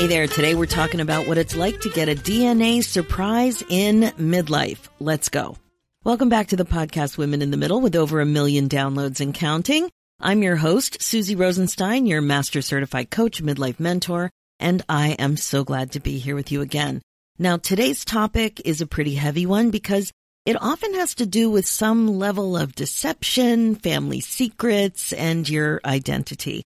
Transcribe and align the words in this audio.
Hey 0.00 0.06
there, 0.06 0.26
today 0.26 0.54
we're 0.54 0.64
talking 0.64 1.00
about 1.00 1.28
what 1.28 1.36
it's 1.36 1.54
like 1.54 1.82
to 1.82 1.90
get 1.90 2.08
a 2.08 2.14
DNA 2.14 2.82
surprise 2.82 3.62
in 3.68 4.00
midlife. 4.18 4.88
Let's 4.98 5.28
go. 5.28 5.58
Welcome 6.04 6.30
back 6.30 6.46
to 6.46 6.56
the 6.56 6.64
podcast 6.64 7.18
Women 7.18 7.42
in 7.42 7.50
the 7.50 7.58
Middle 7.58 7.82
with 7.82 7.94
over 7.94 8.22
a 8.22 8.24
million 8.24 8.66
downloads 8.66 9.20
and 9.20 9.34
counting. 9.34 9.90
I'm 10.18 10.42
your 10.42 10.56
host, 10.56 11.02
Suzy 11.02 11.36
Rosenstein, 11.36 12.06
your 12.06 12.22
master 12.22 12.62
certified 12.62 13.10
coach, 13.10 13.42
midlife 13.42 13.78
mentor, 13.78 14.30
and 14.58 14.82
I 14.88 15.10
am 15.18 15.36
so 15.36 15.64
glad 15.64 15.92
to 15.92 16.00
be 16.00 16.18
here 16.18 16.34
with 16.34 16.50
you 16.50 16.62
again. 16.62 17.02
Now, 17.38 17.58
today's 17.58 18.02
topic 18.02 18.62
is 18.64 18.80
a 18.80 18.86
pretty 18.86 19.16
heavy 19.16 19.44
one 19.44 19.70
because 19.70 20.14
it 20.46 20.56
often 20.58 20.94
has 20.94 21.16
to 21.16 21.26
do 21.26 21.50
with 21.50 21.66
some 21.66 22.08
level 22.08 22.56
of 22.56 22.74
deception, 22.74 23.74
family 23.74 24.20
secrets, 24.20 25.12
and 25.12 25.46
your 25.46 25.78
identity. 25.84 26.62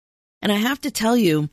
And 0.41 0.51
I 0.51 0.55
have 0.55 0.81
to 0.81 0.89
tell 0.89 1.15
you, 1.15 1.49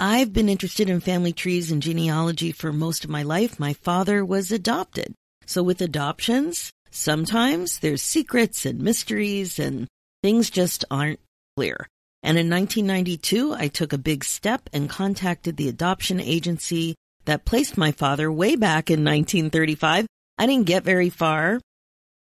I've 0.00 0.32
been 0.32 0.48
interested 0.48 0.88
in 0.88 1.00
family 1.00 1.32
trees 1.32 1.72
and 1.72 1.82
genealogy 1.82 2.52
for 2.52 2.72
most 2.72 3.02
of 3.02 3.10
my 3.10 3.24
life. 3.24 3.58
My 3.58 3.72
father 3.72 4.24
was 4.24 4.52
adopted. 4.52 5.12
So 5.44 5.62
with 5.62 5.80
adoptions, 5.80 6.70
sometimes 6.92 7.80
there's 7.80 8.02
secrets 8.02 8.64
and 8.64 8.80
mysteries 8.80 9.58
and 9.58 9.88
things 10.22 10.50
just 10.50 10.84
aren't 10.88 11.18
clear. 11.56 11.88
And 12.22 12.38
in 12.38 12.48
1992, 12.48 13.54
I 13.54 13.66
took 13.66 13.92
a 13.92 13.98
big 13.98 14.24
step 14.24 14.68
and 14.72 14.88
contacted 14.88 15.56
the 15.56 15.68
adoption 15.68 16.20
agency 16.20 16.94
that 17.24 17.44
placed 17.44 17.76
my 17.76 17.90
father 17.90 18.30
way 18.30 18.54
back 18.54 18.90
in 18.90 19.04
1935. 19.04 20.06
I 20.38 20.46
didn't 20.46 20.66
get 20.66 20.84
very 20.84 21.10
far, 21.10 21.60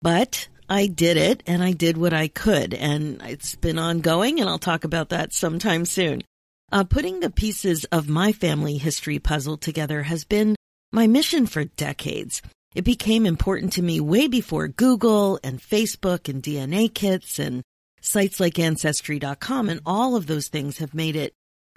but 0.00 0.48
I 0.70 0.86
did 0.86 1.19
it 1.19 1.42
and 1.47 1.62
I 1.62 1.72
did 1.72 1.98
what 1.98 2.14
I 2.14 2.28
could 2.28 2.72
and 2.72 3.20
it's 3.22 3.56
been 3.56 3.78
ongoing 3.78 4.41
and 4.41 4.48
I'll 4.48 4.58
talk 4.58 4.84
about 4.84 5.10
that 5.10 5.34
sometime 5.34 5.84
soon. 5.84 6.22
Uh, 6.70 6.84
putting 6.84 7.20
the 7.20 7.30
pieces 7.30 7.84
of 7.84 8.11
my 8.11 8.30
family 8.33 8.77
history 8.77 9.19
puzzle 9.19 9.56
together 9.56 10.02
has 10.02 10.24
been 10.24 10.55
my 10.92 11.06
mission 11.06 11.47
for 11.47 11.64
decades. 11.64 12.42
It 12.75 12.84
became 12.84 13.25
important 13.25 13.72
to 13.75 13.83
me 13.83 14.00
way 14.00 14.28
before 14.28 14.69
Google 14.69 15.41
and 15.42 15.60
Facebook 15.60 16.28
and 16.28 16.42
DNA 16.42 16.92
kits 16.92 17.38
and 17.38 17.62
sites 18.02 18.38
like 18.38 18.58
Ancestry.com 18.58 19.70
and 19.70 19.80
all 19.86 20.14
of 20.14 20.27
those 20.27 20.48
things 20.48 20.78
have 20.78 20.92
made 20.92 21.16
it 21.16 21.33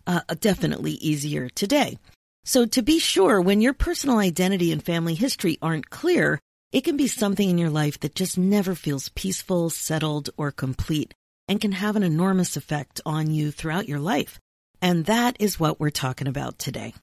uh, 0.05 0.21
definitely 0.39 0.93
easier 0.93 1.47
today. 1.47 1.97
So 2.43 2.65
to 2.65 2.81
be 2.81 2.99
sure, 2.99 3.39
when 3.39 3.61
your 3.61 3.73
personal 3.73 4.17
identity 4.17 4.73
and 4.73 4.83
family 4.83 5.15
history 5.15 5.57
aren't 5.61 5.89
clear, 5.89 6.37
it 6.73 6.81
can 6.81 6.97
be 6.97 7.07
something 7.07 7.49
in 7.49 7.57
your 7.57 7.69
life 7.69 7.99
that 8.01 8.15
just 8.15 8.37
never 8.37 8.75
feels 8.75 9.09
peaceful, 9.09 9.69
settled, 9.69 10.31
or 10.37 10.51
complete 10.51 11.13
and 11.47 11.61
can 11.61 11.71
have 11.71 11.95
an 11.95 12.03
enormous 12.03 12.57
effect 12.57 12.99
on 13.05 13.31
you 13.31 13.51
throughout 13.51 13.87
your 13.87 13.99
life. 13.99 14.39
And 14.81 15.05
that 15.05 15.37
is 15.39 15.59
what 15.59 15.79
we're 15.79 15.89
talking 15.91 16.27
about 16.27 16.57
today. 16.57 16.93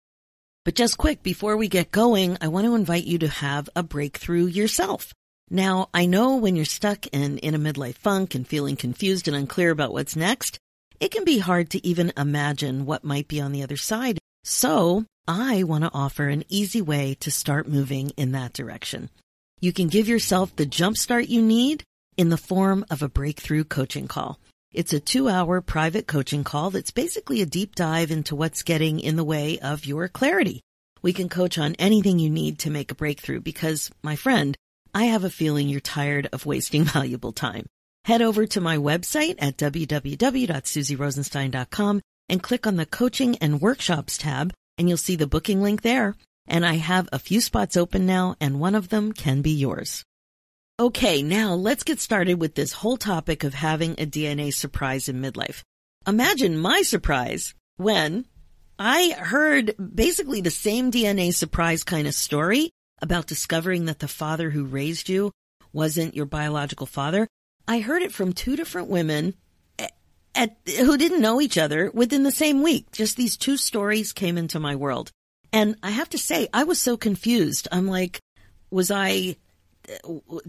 But 0.64 0.74
just 0.74 0.98
quick, 0.98 1.22
before 1.22 1.56
we 1.56 1.68
get 1.68 1.90
going, 1.90 2.36
I 2.40 2.48
want 2.48 2.66
to 2.66 2.74
invite 2.74 3.04
you 3.04 3.18
to 3.18 3.28
have 3.28 3.70
a 3.74 3.82
breakthrough 3.82 4.46
yourself. 4.46 5.14
Now, 5.50 5.88
I 5.94 6.06
know 6.06 6.36
when 6.36 6.56
you're 6.56 6.64
stuck 6.64 7.06
in, 7.06 7.38
in 7.38 7.54
a 7.54 7.58
midlife 7.58 7.94
funk 7.94 8.34
and 8.34 8.46
feeling 8.46 8.76
confused 8.76 9.28
and 9.28 9.36
unclear 9.36 9.70
about 9.70 9.92
what's 9.92 10.16
next, 10.16 10.58
it 11.00 11.10
can 11.10 11.24
be 11.24 11.38
hard 11.38 11.70
to 11.70 11.86
even 11.86 12.12
imagine 12.16 12.84
what 12.84 13.04
might 13.04 13.28
be 13.28 13.40
on 13.40 13.52
the 13.52 13.62
other 13.62 13.76
side. 13.76 14.18
So 14.44 15.04
I 15.26 15.62
want 15.62 15.84
to 15.84 15.90
offer 15.94 16.28
an 16.28 16.44
easy 16.48 16.82
way 16.82 17.16
to 17.20 17.30
start 17.30 17.68
moving 17.68 18.10
in 18.10 18.32
that 18.32 18.52
direction. 18.52 19.08
You 19.60 19.72
can 19.72 19.88
give 19.88 20.08
yourself 20.08 20.54
the 20.54 20.66
jumpstart 20.66 21.28
you 21.28 21.42
need 21.42 21.84
in 22.16 22.28
the 22.28 22.36
form 22.36 22.84
of 22.90 23.02
a 23.02 23.08
breakthrough 23.08 23.64
coaching 23.64 24.08
call. 24.08 24.38
It's 24.70 24.92
a 24.92 25.00
two 25.00 25.30
hour 25.30 25.62
private 25.62 26.06
coaching 26.06 26.44
call 26.44 26.68
that's 26.70 26.90
basically 26.90 27.40
a 27.40 27.46
deep 27.46 27.74
dive 27.74 28.10
into 28.10 28.36
what's 28.36 28.62
getting 28.62 29.00
in 29.00 29.16
the 29.16 29.24
way 29.24 29.58
of 29.58 29.86
your 29.86 30.08
clarity. 30.08 30.60
We 31.00 31.14
can 31.14 31.30
coach 31.30 31.56
on 31.56 31.74
anything 31.76 32.18
you 32.18 32.28
need 32.28 32.58
to 32.60 32.70
make 32.70 32.90
a 32.90 32.94
breakthrough 32.94 33.40
because, 33.40 33.90
my 34.02 34.14
friend, 34.14 34.54
I 34.94 35.04
have 35.04 35.24
a 35.24 35.30
feeling 35.30 35.70
you're 35.70 35.80
tired 35.80 36.28
of 36.34 36.44
wasting 36.44 36.84
valuable 36.84 37.32
time. 37.32 37.64
Head 38.04 38.20
over 38.20 38.44
to 38.46 38.60
my 38.60 38.76
website 38.76 39.36
at 39.38 39.56
www.suzyrosenstein.com 39.56 42.02
and 42.28 42.42
click 42.42 42.66
on 42.66 42.76
the 42.76 42.84
coaching 42.84 43.38
and 43.38 43.62
workshops 43.62 44.18
tab 44.18 44.52
and 44.76 44.86
you'll 44.86 44.98
see 44.98 45.16
the 45.16 45.26
booking 45.26 45.62
link 45.62 45.80
there. 45.80 46.14
And 46.46 46.66
I 46.66 46.74
have 46.74 47.08
a 47.10 47.18
few 47.18 47.40
spots 47.40 47.74
open 47.74 48.04
now 48.04 48.36
and 48.38 48.60
one 48.60 48.74
of 48.74 48.90
them 48.90 49.12
can 49.12 49.40
be 49.40 49.52
yours. 49.52 50.04
Okay, 50.80 51.24
now 51.24 51.54
let's 51.54 51.82
get 51.82 51.98
started 51.98 52.34
with 52.34 52.54
this 52.54 52.72
whole 52.72 52.96
topic 52.96 53.42
of 53.42 53.52
having 53.52 53.94
a 53.94 54.06
DNA 54.06 54.54
surprise 54.54 55.08
in 55.08 55.20
midlife. 55.20 55.62
Imagine 56.06 56.56
my 56.56 56.82
surprise 56.82 57.52
when 57.78 58.26
I 58.78 59.10
heard 59.18 59.74
basically 59.76 60.40
the 60.40 60.52
same 60.52 60.92
DNA 60.92 61.34
surprise 61.34 61.82
kind 61.82 62.06
of 62.06 62.14
story 62.14 62.70
about 63.02 63.26
discovering 63.26 63.86
that 63.86 63.98
the 63.98 64.06
father 64.06 64.50
who 64.50 64.66
raised 64.66 65.08
you 65.08 65.32
wasn't 65.72 66.14
your 66.14 66.26
biological 66.26 66.86
father. 66.86 67.26
I 67.66 67.80
heard 67.80 68.02
it 68.02 68.12
from 68.12 68.32
two 68.32 68.54
different 68.54 68.86
women 68.86 69.34
at, 69.80 69.96
at, 70.36 70.58
who 70.78 70.96
didn't 70.96 71.20
know 71.20 71.40
each 71.40 71.58
other 71.58 71.90
within 71.92 72.22
the 72.22 72.30
same 72.30 72.62
week. 72.62 72.92
Just 72.92 73.16
these 73.16 73.36
two 73.36 73.56
stories 73.56 74.12
came 74.12 74.38
into 74.38 74.60
my 74.60 74.76
world. 74.76 75.10
And 75.52 75.74
I 75.82 75.90
have 75.90 76.10
to 76.10 76.18
say, 76.18 76.46
I 76.54 76.62
was 76.62 76.78
so 76.78 76.96
confused. 76.96 77.66
I'm 77.72 77.88
like, 77.88 78.20
was 78.70 78.92
I 78.92 79.38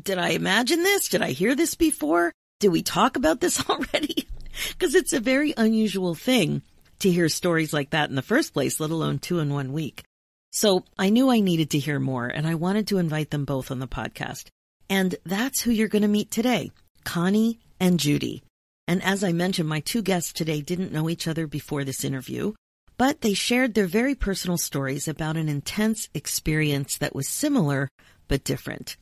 did 0.02 0.18
I 0.18 0.30
imagine 0.30 0.84
this? 0.84 1.10
Did 1.10 1.22
I 1.22 1.32
hear 1.32 1.56
this 1.56 1.76
before? 1.76 2.32
Did 2.60 2.70
we 2.70 2.84
talk 2.84 3.16
about 3.16 3.40
this 3.40 3.64
already? 3.70 4.28
Because 4.70 4.96
it's 4.96 5.14
a 5.14 5.20
very 5.20 5.54
unusual 5.56 6.16
thing 6.16 6.62
to 7.00 7.12
hear 7.12 7.30
stories 7.30 7.74
like 7.74 7.92
that 7.92 8.10
in 8.10 8.16
the 8.16 8.22
first 8.22 8.54
place, 8.54 8.80
let 8.80 8.92
alone 8.92 9.20
two 9.20 9.40
in 9.40 9.54
one 9.54 9.72
week. 9.74 10.04
So 10.52 10.84
I 10.98 11.10
knew 11.10 11.30
I 11.30 11.40
needed 11.40 11.72
to 11.72 11.80
hear 11.80 12.00
more 12.00 12.28
and 12.28 12.48
I 12.48 12.56
wanted 12.56 12.88
to 12.88 12.98
invite 12.98 13.30
them 13.30 13.46
both 13.46 13.72
on 13.72 13.80
the 13.80 13.88
podcast. 13.88 14.48
And 14.90 15.16
that's 15.26 15.62
who 15.62 15.72
you're 15.72 15.88
going 15.88 16.02
to 16.02 16.08
meet 16.08 16.32
today, 16.32 16.72
Connie 17.04 17.60
and 17.80 18.00
Judy. 18.00 18.44
And 18.88 19.04
as 19.04 19.24
I 19.24 19.32
mentioned, 19.32 19.70
my 19.70 19.82
two 19.82 20.02
guests 20.02 20.34
today 20.34 20.62
didn't 20.62 20.92
know 20.92 21.10
each 21.10 21.28
other 21.28 21.46
before 21.46 21.84
this 21.84 22.04
interview, 22.04 22.54
but 22.98 23.22
they 23.22 23.36
shared 23.36 23.76
their 23.76 23.86
very 23.86 24.16
personal 24.16 24.58
stories 24.58 25.08
about 25.08 25.38
an 25.38 25.48
intense 25.48 26.10
experience 26.16 26.98
that 26.98 27.14
was 27.14 27.28
similar 27.28 27.88
but 28.28 28.44
different. 28.44 28.98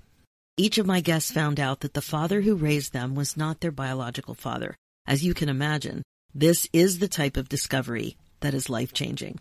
Each 0.60 0.80
of 0.80 0.88
my 0.88 1.02
guests 1.02 1.32
found 1.32 1.60
out 1.60 1.82
that 1.82 1.94
the 1.94 2.02
father 2.02 2.42
who 2.42 2.56
raised 2.56 2.92
them 2.92 3.14
was 3.14 3.38
not 3.38 3.62
their 3.62 3.72
biological 3.72 4.34
father. 4.34 4.76
As 5.06 5.24
you 5.24 5.36
can 5.36 5.50
imagine, 5.50 6.02
this 6.34 6.68
is 6.74 6.98
the 6.98 7.08
type 7.08 7.38
of 7.38 7.48
discovery 7.48 8.18
that 8.40 8.56
is 8.56 8.68
life 8.68 8.92
changing. 8.92 9.40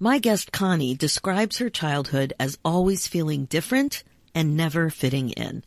My 0.00 0.18
guest 0.18 0.50
Connie 0.50 0.94
describes 0.94 1.58
her 1.58 1.68
childhood 1.68 2.32
as 2.40 2.56
always 2.64 3.06
feeling 3.06 3.44
different 3.44 4.02
and 4.34 4.56
never 4.56 4.88
fitting 4.88 5.30
in. 5.32 5.64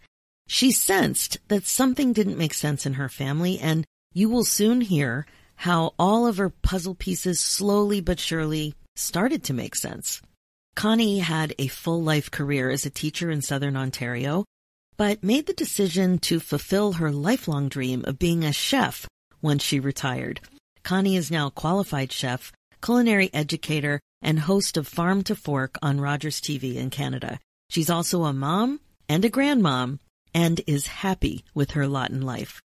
She 0.47 0.71
sensed 0.71 1.37
that 1.49 1.67
something 1.67 2.11
didn't 2.11 2.39
make 2.39 2.55
sense 2.55 2.87
in 2.87 2.93
her 2.93 3.07
family, 3.07 3.59
and 3.59 3.85
you 4.13 4.29
will 4.29 4.43
soon 4.43 4.81
hear 4.81 5.27
how 5.57 5.93
all 5.99 6.25
of 6.25 6.37
her 6.37 6.49
puzzle 6.49 6.95
pieces 6.95 7.39
slowly 7.39 8.01
but 8.01 8.19
surely 8.19 8.73
started 8.95 9.43
to 9.43 9.53
make 9.53 9.75
sense. 9.75 10.23
Connie 10.75 11.19
had 11.19 11.53
a 11.59 11.67
full 11.67 12.01
life 12.01 12.31
career 12.31 12.71
as 12.71 12.85
a 12.85 12.89
teacher 12.89 13.29
in 13.29 13.43
Southern 13.43 13.77
Ontario 13.77 14.43
but 15.01 15.23
made 15.23 15.47
the 15.47 15.53
decision 15.53 16.19
to 16.19 16.39
fulfill 16.39 16.91
her 16.91 17.11
lifelong 17.11 17.67
dream 17.67 18.03
of 18.05 18.19
being 18.19 18.43
a 18.43 18.53
chef 18.53 19.07
once 19.41 19.63
she 19.63 19.79
retired. 19.79 20.39
Connie 20.83 21.15
is 21.15 21.31
now 21.31 21.47
a 21.47 21.57
qualified 21.63 22.11
chef, 22.11 22.51
culinary 22.83 23.27
educator, 23.33 23.99
and 24.21 24.37
host 24.37 24.77
of 24.77 24.87
Farm 24.87 25.23
to 25.23 25.35
Fork 25.35 25.75
on 25.81 25.99
Rogers 25.99 26.39
TV 26.39 26.75
in 26.75 26.91
Canada. 26.91 27.39
She's 27.67 27.89
also 27.89 28.25
a 28.25 28.31
mom 28.31 28.79
and 29.09 29.25
a 29.25 29.29
grandmom 29.31 29.97
and 30.35 30.61
is 30.67 30.85
happy 30.85 31.45
with 31.55 31.71
her 31.71 31.87
lot 31.87 32.11
in 32.11 32.21
life. 32.21 32.61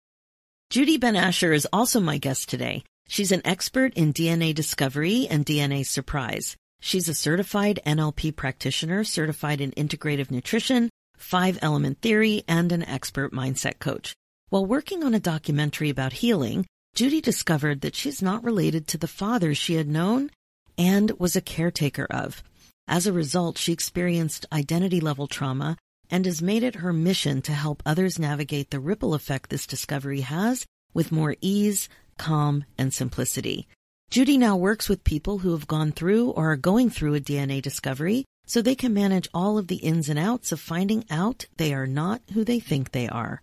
Judy 0.69 0.97
Ben 0.97 1.15
Asher 1.15 1.53
is 1.53 1.67
also 1.73 1.99
my 1.99 2.19
guest 2.19 2.49
today. 2.49 2.83
She's 3.07 3.31
an 3.31 3.41
expert 3.45 3.95
in 3.95 4.13
DNA 4.13 4.53
discovery 4.53 5.25
and 5.27 5.43
DNA 5.43 5.83
surprise. 5.87 6.55
She's 6.81 7.09
a 7.09 7.15
certified 7.15 7.79
NLP 7.83 8.35
practitioner, 8.35 9.03
certified 9.03 9.59
in 9.59 9.71
integrative 9.71 10.29
nutrition, 10.29 10.91
five 11.17 11.59
element 11.61 12.01
theory, 12.01 12.43
and 12.47 12.71
an 12.71 12.83
expert 12.83 13.33
mindset 13.33 13.79
coach. 13.79 14.15
While 14.49 14.65
working 14.65 15.03
on 15.03 15.13
a 15.13 15.19
documentary 15.19 15.89
about 15.89 16.13
healing, 16.13 16.65
Judy 16.95 17.19
discovered 17.19 17.81
that 17.81 17.95
she's 17.95 18.21
not 18.21 18.43
related 18.43 18.87
to 18.87 18.97
the 18.97 19.07
father 19.07 19.53
she 19.53 19.75
had 19.75 19.87
known 19.87 20.31
and 20.77 21.11
was 21.19 21.35
a 21.35 21.41
caretaker 21.41 22.05
of. 22.09 22.41
As 22.87 23.05
a 23.05 23.13
result, 23.13 23.57
she 23.57 23.73
experienced 23.73 24.45
identity 24.53 25.01
level 25.01 25.27
trauma 25.27 25.77
and 26.09 26.25
has 26.25 26.41
made 26.41 26.63
it 26.63 26.75
her 26.75 26.93
mission 26.93 27.41
to 27.41 27.51
help 27.51 27.83
others 27.85 28.17
navigate 28.17 28.71
the 28.71 28.79
ripple 28.79 29.13
effect 29.13 29.49
this 29.49 29.67
discovery 29.67 30.21
has 30.21 30.65
with 30.93 31.11
more 31.11 31.35
ease, 31.41 31.89
calm, 32.17 32.63
and 32.77 32.93
simplicity. 32.93 33.67
Judy 34.09 34.37
now 34.37 34.55
works 34.55 34.87
with 34.87 35.03
people 35.03 35.39
who 35.39 35.51
have 35.51 35.67
gone 35.67 35.91
through 35.91 36.29
or 36.29 36.53
are 36.53 36.57
going 36.57 36.89
through 36.89 37.15
a 37.15 37.19
DNA 37.19 37.61
discovery 37.61 38.23
so 38.47 38.61
they 38.61 38.75
can 38.75 38.93
manage 38.93 39.29
all 39.33 39.57
of 39.57 39.67
the 39.67 39.75
ins 39.75 40.09
and 40.09 40.17
outs 40.17 40.51
of 40.51 40.59
finding 40.59 41.05
out 41.11 41.45
they 41.57 41.73
are 41.73 41.85
not 41.85 42.21
who 42.33 42.43
they 42.43 42.59
think 42.59 42.91
they 42.91 43.07
are. 43.07 43.41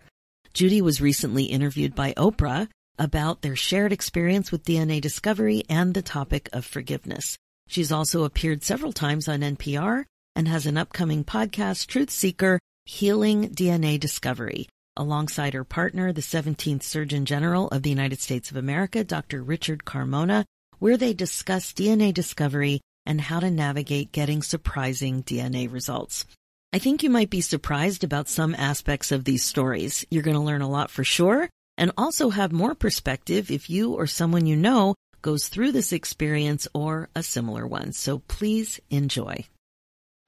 Judy 0.54 0.80
was 0.80 1.00
recently 1.00 1.44
interviewed 1.44 1.94
by 1.94 2.12
Oprah 2.14 2.68
about 2.98 3.42
their 3.42 3.56
shared 3.56 3.92
experience 3.92 4.50
with 4.50 4.64
DNA 4.64 5.00
discovery 5.00 5.64
and 5.68 5.94
the 5.94 6.02
topic 6.02 6.48
of 6.52 6.64
forgiveness. 6.64 7.36
She's 7.68 7.92
also 7.92 8.24
appeared 8.24 8.62
several 8.62 8.92
times 8.92 9.28
on 9.28 9.40
NPR 9.40 10.04
and 10.36 10.48
has 10.48 10.66
an 10.66 10.76
upcoming 10.76 11.24
podcast, 11.24 11.86
Truth 11.86 12.10
Seeker, 12.10 12.58
Healing 12.84 13.50
DNA 13.50 13.98
Discovery, 13.98 14.68
alongside 14.96 15.54
her 15.54 15.64
partner, 15.64 16.12
the 16.12 16.20
17th 16.20 16.82
Surgeon 16.82 17.24
General 17.24 17.68
of 17.68 17.82
the 17.82 17.90
United 17.90 18.20
States 18.20 18.50
of 18.50 18.56
America, 18.56 19.02
Dr. 19.02 19.42
Richard 19.42 19.84
Carmona, 19.84 20.44
where 20.78 20.96
they 20.96 21.14
discuss 21.14 21.72
DNA 21.72 22.12
discovery 22.12 22.80
and 23.06 23.20
how 23.20 23.40
to 23.40 23.50
navigate 23.50 24.12
getting 24.12 24.42
surprising 24.42 25.22
DNA 25.22 25.70
results. 25.70 26.26
I 26.72 26.78
think 26.78 27.02
you 27.02 27.10
might 27.10 27.30
be 27.30 27.40
surprised 27.40 28.02
about 28.02 28.28
some 28.28 28.54
aspects 28.54 29.12
of 29.12 29.24
these 29.24 29.44
stories. 29.44 30.04
You're 30.10 30.22
going 30.22 30.36
to 30.36 30.42
learn 30.42 30.62
a 30.62 30.68
lot 30.68 30.90
for 30.90 31.04
sure 31.04 31.48
and 31.76 31.92
also 31.96 32.30
have 32.30 32.52
more 32.52 32.74
perspective 32.74 33.50
if 33.50 33.70
you 33.70 33.94
or 33.94 34.06
someone 34.06 34.46
you 34.46 34.56
know 34.56 34.94
goes 35.22 35.48
through 35.48 35.72
this 35.72 35.92
experience 35.92 36.68
or 36.74 37.08
a 37.14 37.22
similar 37.22 37.66
one. 37.66 37.92
So 37.92 38.18
please 38.18 38.80
enjoy. 38.90 39.44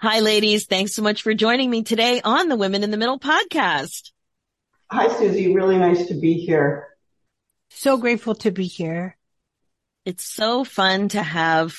Hi, 0.00 0.20
ladies. 0.20 0.66
Thanks 0.66 0.94
so 0.94 1.02
much 1.02 1.22
for 1.22 1.34
joining 1.34 1.70
me 1.70 1.82
today 1.82 2.20
on 2.22 2.48
the 2.48 2.56
Women 2.56 2.84
in 2.84 2.90
the 2.90 2.96
Middle 2.96 3.18
podcast. 3.18 4.12
Hi, 4.90 5.08
Suzy. 5.08 5.54
Really 5.54 5.78
nice 5.78 6.06
to 6.06 6.14
be 6.14 6.34
here. 6.34 6.88
So 7.70 7.96
grateful 7.96 8.34
to 8.36 8.50
be 8.50 8.66
here. 8.66 9.16
It's 10.04 10.24
so 10.24 10.64
fun 10.64 11.08
to 11.08 11.22
have 11.22 11.74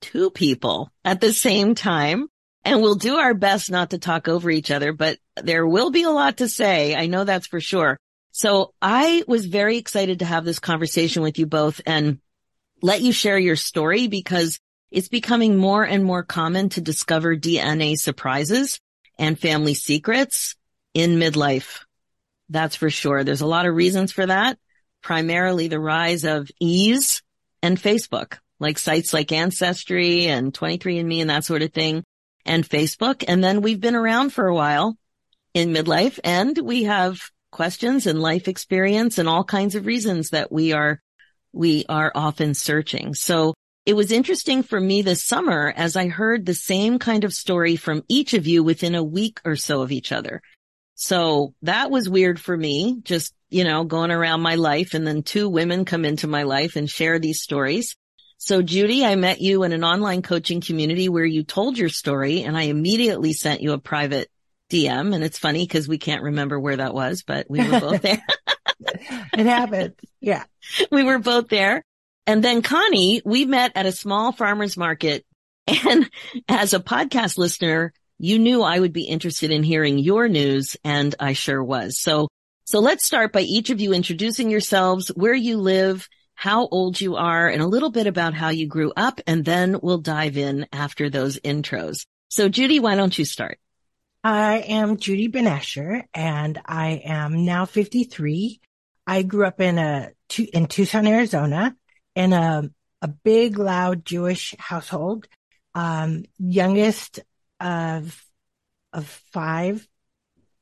two 0.00 0.30
people 0.30 0.90
at 1.04 1.20
the 1.20 1.32
same 1.32 1.74
time. 1.74 2.28
And 2.64 2.82
we'll 2.82 2.96
do 2.96 3.16
our 3.16 3.34
best 3.34 3.70
not 3.70 3.90
to 3.90 3.98
talk 3.98 4.28
over 4.28 4.50
each 4.50 4.70
other, 4.70 4.92
but 4.92 5.18
there 5.40 5.66
will 5.66 5.90
be 5.90 6.02
a 6.02 6.10
lot 6.10 6.38
to 6.38 6.48
say. 6.48 6.94
I 6.94 7.06
know 7.06 7.24
that's 7.24 7.46
for 7.46 7.60
sure. 7.60 7.98
So 8.32 8.74
I 8.82 9.24
was 9.26 9.46
very 9.46 9.78
excited 9.78 10.18
to 10.18 10.24
have 10.24 10.44
this 10.44 10.58
conversation 10.58 11.22
with 11.22 11.38
you 11.38 11.46
both 11.46 11.80
and 11.86 12.18
let 12.82 13.00
you 13.00 13.12
share 13.12 13.38
your 13.38 13.56
story 13.56 14.06
because 14.06 14.60
it's 14.90 15.08
becoming 15.08 15.56
more 15.56 15.84
and 15.84 16.04
more 16.04 16.22
common 16.22 16.68
to 16.70 16.80
discover 16.80 17.36
DNA 17.36 17.96
surprises 17.96 18.80
and 19.18 19.38
family 19.38 19.74
secrets 19.74 20.54
in 20.94 21.18
midlife. 21.18 21.80
That's 22.48 22.76
for 22.76 22.90
sure. 22.90 23.24
There's 23.24 23.40
a 23.40 23.46
lot 23.46 23.66
of 23.66 23.74
reasons 23.74 24.12
for 24.12 24.26
that. 24.26 24.58
Primarily 25.02 25.68
the 25.68 25.80
rise 25.80 26.24
of 26.24 26.50
ease 26.60 27.22
and 27.62 27.76
Facebook, 27.76 28.38
like 28.60 28.78
sites 28.78 29.12
like 29.12 29.32
Ancestry 29.32 30.26
and 30.26 30.52
23andMe 30.52 31.20
and 31.20 31.30
that 31.30 31.44
sort 31.44 31.62
of 31.62 31.72
thing 31.72 32.04
and 32.44 32.68
Facebook. 32.68 33.24
And 33.26 33.42
then 33.42 33.62
we've 33.62 33.80
been 33.80 33.94
around 33.94 34.30
for 34.30 34.46
a 34.46 34.54
while 34.54 34.96
in 35.54 35.72
midlife 35.72 36.18
and 36.24 36.58
we 36.58 36.84
have 36.84 37.20
questions 37.50 38.06
and 38.06 38.20
life 38.20 38.48
experience 38.48 39.18
and 39.18 39.28
all 39.28 39.44
kinds 39.44 39.74
of 39.74 39.86
reasons 39.86 40.30
that 40.30 40.52
we 40.52 40.72
are, 40.72 41.00
we 41.52 41.84
are 41.88 42.12
often 42.14 42.54
searching. 42.54 43.14
So 43.14 43.54
it 43.86 43.96
was 43.96 44.12
interesting 44.12 44.62
for 44.62 44.78
me 44.78 45.02
this 45.02 45.24
summer 45.24 45.72
as 45.74 45.96
I 45.96 46.08
heard 46.08 46.44
the 46.44 46.54
same 46.54 46.98
kind 46.98 47.24
of 47.24 47.32
story 47.32 47.76
from 47.76 48.04
each 48.08 48.34
of 48.34 48.46
you 48.46 48.62
within 48.62 48.94
a 48.94 49.02
week 49.02 49.40
or 49.44 49.56
so 49.56 49.80
of 49.80 49.92
each 49.92 50.12
other. 50.12 50.42
So 50.94 51.54
that 51.62 51.90
was 51.90 52.08
weird 52.08 52.40
for 52.40 52.56
me, 52.56 53.00
just, 53.02 53.32
you 53.48 53.64
know, 53.64 53.84
going 53.84 54.10
around 54.10 54.40
my 54.42 54.56
life 54.56 54.94
and 54.94 55.06
then 55.06 55.22
two 55.22 55.48
women 55.48 55.84
come 55.84 56.04
into 56.04 56.26
my 56.26 56.42
life 56.42 56.76
and 56.76 56.90
share 56.90 57.18
these 57.18 57.40
stories. 57.40 57.96
So 58.38 58.62
Judy, 58.62 59.04
I 59.04 59.16
met 59.16 59.40
you 59.40 59.64
in 59.64 59.72
an 59.72 59.82
online 59.82 60.22
coaching 60.22 60.60
community 60.60 61.08
where 61.08 61.24
you 61.24 61.42
told 61.42 61.76
your 61.76 61.88
story 61.88 62.42
and 62.42 62.56
I 62.56 62.62
immediately 62.62 63.32
sent 63.32 63.60
you 63.60 63.72
a 63.72 63.78
private 63.78 64.30
DM. 64.70 65.12
And 65.12 65.24
it's 65.24 65.38
funny 65.38 65.64
because 65.64 65.88
we 65.88 65.98
can't 65.98 66.22
remember 66.22 66.58
where 66.58 66.76
that 66.76 66.94
was, 66.94 67.24
but 67.24 67.46
we 67.50 67.68
were 67.68 67.80
both 67.80 68.02
there. 68.02 68.22
it 68.80 69.46
happened. 69.46 69.94
Yeah. 70.20 70.44
We 70.90 71.02
were 71.02 71.18
both 71.18 71.48
there. 71.48 71.82
And 72.28 72.42
then 72.44 72.62
Connie, 72.62 73.22
we 73.24 73.44
met 73.44 73.72
at 73.74 73.86
a 73.86 73.92
small 73.92 74.32
farmer's 74.32 74.76
market. 74.76 75.24
And 75.84 76.08
as 76.48 76.74
a 76.74 76.80
podcast 76.80 77.38
listener, 77.38 77.92
you 78.18 78.38
knew 78.38 78.62
I 78.62 78.78
would 78.78 78.92
be 78.92 79.04
interested 79.04 79.50
in 79.50 79.62
hearing 79.62 79.98
your 79.98 80.28
news 80.28 80.76
and 80.84 81.14
I 81.18 81.32
sure 81.32 81.62
was. 81.62 81.98
So, 81.98 82.28
so 82.64 82.78
let's 82.80 83.04
start 83.04 83.32
by 83.32 83.40
each 83.40 83.70
of 83.70 83.80
you 83.80 83.92
introducing 83.92 84.50
yourselves, 84.50 85.08
where 85.08 85.34
you 85.34 85.56
live, 85.56 86.08
how 86.38 86.68
old 86.68 87.00
you 87.00 87.16
are, 87.16 87.48
and 87.48 87.60
a 87.60 87.66
little 87.66 87.90
bit 87.90 88.06
about 88.06 88.32
how 88.32 88.50
you 88.50 88.68
grew 88.68 88.92
up. 88.96 89.20
And 89.26 89.44
then 89.44 89.80
we'll 89.82 89.98
dive 89.98 90.36
in 90.36 90.68
after 90.72 91.10
those 91.10 91.36
intros. 91.40 92.06
So 92.28 92.48
Judy, 92.48 92.78
why 92.78 92.94
don't 92.94 93.18
you 93.18 93.24
start? 93.24 93.58
I 94.22 94.58
am 94.58 94.98
Judy 94.98 95.26
Ben-Asher 95.26 96.04
and 96.14 96.60
I 96.64 97.02
am 97.04 97.44
now 97.44 97.64
53. 97.64 98.60
I 99.04 99.22
grew 99.22 99.46
up 99.46 99.60
in 99.60 99.78
a, 99.78 100.10
in 100.52 100.66
Tucson, 100.66 101.08
Arizona 101.08 101.74
in 102.14 102.32
a, 102.32 102.70
a 103.02 103.08
big, 103.08 103.58
loud 103.58 104.04
Jewish 104.04 104.54
household. 104.60 105.26
Um, 105.74 106.24
youngest 106.38 107.18
of, 107.58 108.24
of 108.92 109.08
five, 109.32 109.88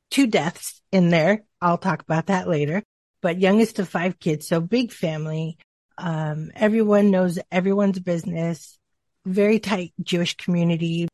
two 0.09 0.25
deaths 0.25 0.81
in 0.91 1.09
there. 1.09 1.43
I'll 1.61 1.77
talk 1.77 2.01
about 2.01 2.27
that 2.27 2.47
later, 2.47 2.81
but 3.21 3.39
youngest 3.39 3.77
of 3.77 3.87
five 3.87 4.17
kids. 4.17 4.47
So 4.47 4.59
big 4.59 4.91
family. 4.91 5.59
Um, 5.97 6.51
everyone 6.55 7.11
knows 7.11 7.39
everyone's 7.51 7.99
business, 7.99 8.77
very 9.25 9.59
tight 9.59 9.93
Jewish 10.01 10.37
community. 10.37 11.07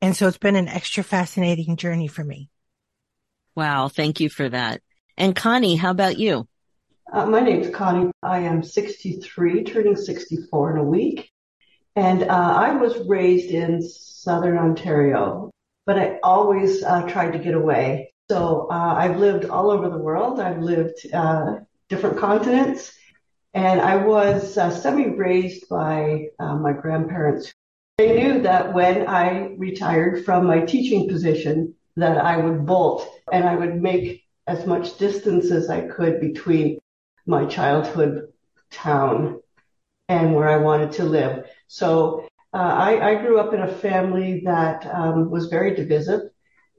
And 0.00 0.16
so 0.16 0.28
it's 0.28 0.38
been 0.38 0.56
an 0.56 0.68
extra 0.68 1.02
fascinating 1.02 1.76
journey 1.76 2.08
for 2.08 2.22
me. 2.22 2.48
Wow. 3.54 3.88
Thank 3.88 4.20
you 4.20 4.28
for 4.28 4.48
that. 4.48 4.82
And 5.16 5.34
Connie, 5.34 5.76
how 5.76 5.90
about 5.90 6.18
you? 6.18 6.46
Uh, 7.12 7.26
my 7.26 7.40
name's 7.40 7.74
Connie. 7.74 8.10
I 8.22 8.40
am 8.40 8.62
63, 8.62 9.64
turning 9.64 9.96
64 9.96 10.72
in 10.72 10.78
a 10.78 10.84
week. 10.84 11.30
And 11.94 12.24
uh, 12.24 12.26
I 12.28 12.76
was 12.76 12.98
raised 13.08 13.50
in 13.50 13.80
southern 13.80 14.58
Ontario, 14.58 15.50
but 15.86 15.98
I 15.98 16.18
always 16.22 16.82
uh, 16.82 17.02
tried 17.08 17.32
to 17.32 17.38
get 17.38 17.54
away. 17.54 18.12
So 18.28 18.68
uh, 18.70 18.94
I've 18.98 19.18
lived 19.18 19.46
all 19.46 19.70
over 19.70 19.88
the 19.88 19.98
world. 19.98 20.40
I've 20.40 20.60
lived 20.60 21.06
uh, 21.12 21.60
different 21.88 22.18
continents. 22.18 22.92
And 23.56 23.80
I 23.80 23.96
was 23.96 24.58
uh, 24.58 24.70
semi-raised 24.70 25.66
by 25.70 26.28
my 26.38 26.74
grandparents. 26.74 27.54
They 27.96 28.14
knew 28.14 28.42
that 28.42 28.74
when 28.74 29.08
I 29.08 29.54
retired 29.56 30.26
from 30.26 30.44
my 30.44 30.60
teaching 30.60 31.08
position, 31.08 31.74
that 31.96 32.18
I 32.18 32.36
would 32.36 32.66
bolt 32.66 33.08
and 33.32 33.48
I 33.48 33.56
would 33.56 33.80
make 33.80 34.24
as 34.46 34.66
much 34.66 34.98
distance 34.98 35.50
as 35.50 35.70
I 35.70 35.88
could 35.88 36.20
between 36.20 36.80
my 37.24 37.46
childhood 37.46 38.30
town 38.70 39.40
and 40.06 40.34
where 40.34 40.50
I 40.50 40.58
wanted 40.58 40.92
to 40.92 41.04
live. 41.04 41.46
So 41.66 42.28
uh, 42.52 42.58
I, 42.58 43.12
I, 43.12 43.14
grew 43.22 43.40
up 43.40 43.54
in 43.54 43.62
a 43.62 43.74
family 43.74 44.42
that 44.44 44.86
um, 44.86 45.30
was 45.30 45.46
very 45.46 45.74
divisive, 45.74 46.28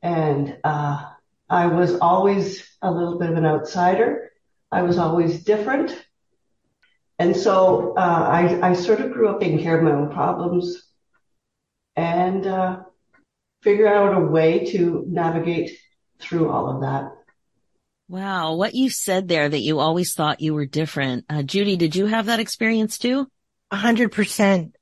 and 0.04 0.58
uh, 0.64 1.04
I 1.50 1.66
was 1.66 1.96
always 2.00 2.78
a 2.84 2.92
little 2.92 3.18
bit 3.18 3.32
of 3.32 3.38
an 3.38 3.48
outsider. 3.48 4.32
I 4.72 4.84
was 4.84 5.00
always 5.00 5.44
different, 5.44 5.98
and 7.20 7.36
so 7.36 7.96
uh, 7.98 8.00
I, 8.00 8.70
I, 8.70 8.74
sort 8.74 9.00
of 9.00 9.12
grew 9.12 9.30
up 9.30 9.40
taking 9.40 9.62
care 9.62 9.78
of 9.78 9.84
my 9.84 9.92
own 9.92 10.12
problems 10.12 10.84
and 11.96 12.46
uh, 12.46 12.84
figure 13.64 13.88
out 13.88 14.16
a 14.16 14.26
way 14.26 14.66
to 14.72 15.04
navigate 15.08 15.72
through 16.20 16.50
all 16.50 16.70
of 16.70 16.82
that. 16.82 17.12
Wow. 18.08 18.56
What 18.56 18.76
you 18.76 18.90
said 18.90 19.28
there 19.28 19.50
that 19.50 19.60
you 19.60 19.80
always 19.80 20.14
thought 20.14 20.42
you 20.42 20.54
were 20.54 20.66
different. 20.66 21.26
Uh, 21.30 21.44
Judy, 21.44 21.76
did 21.76 21.96
you 21.96 22.06
have 22.06 22.28
that 22.28 22.40
experience 22.40 22.98
too? 22.98 23.28
A 23.72 23.76
hundred 23.76 24.12
percent. 24.12 24.76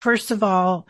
First 0.00 0.30
of 0.30 0.42
all, 0.42 0.88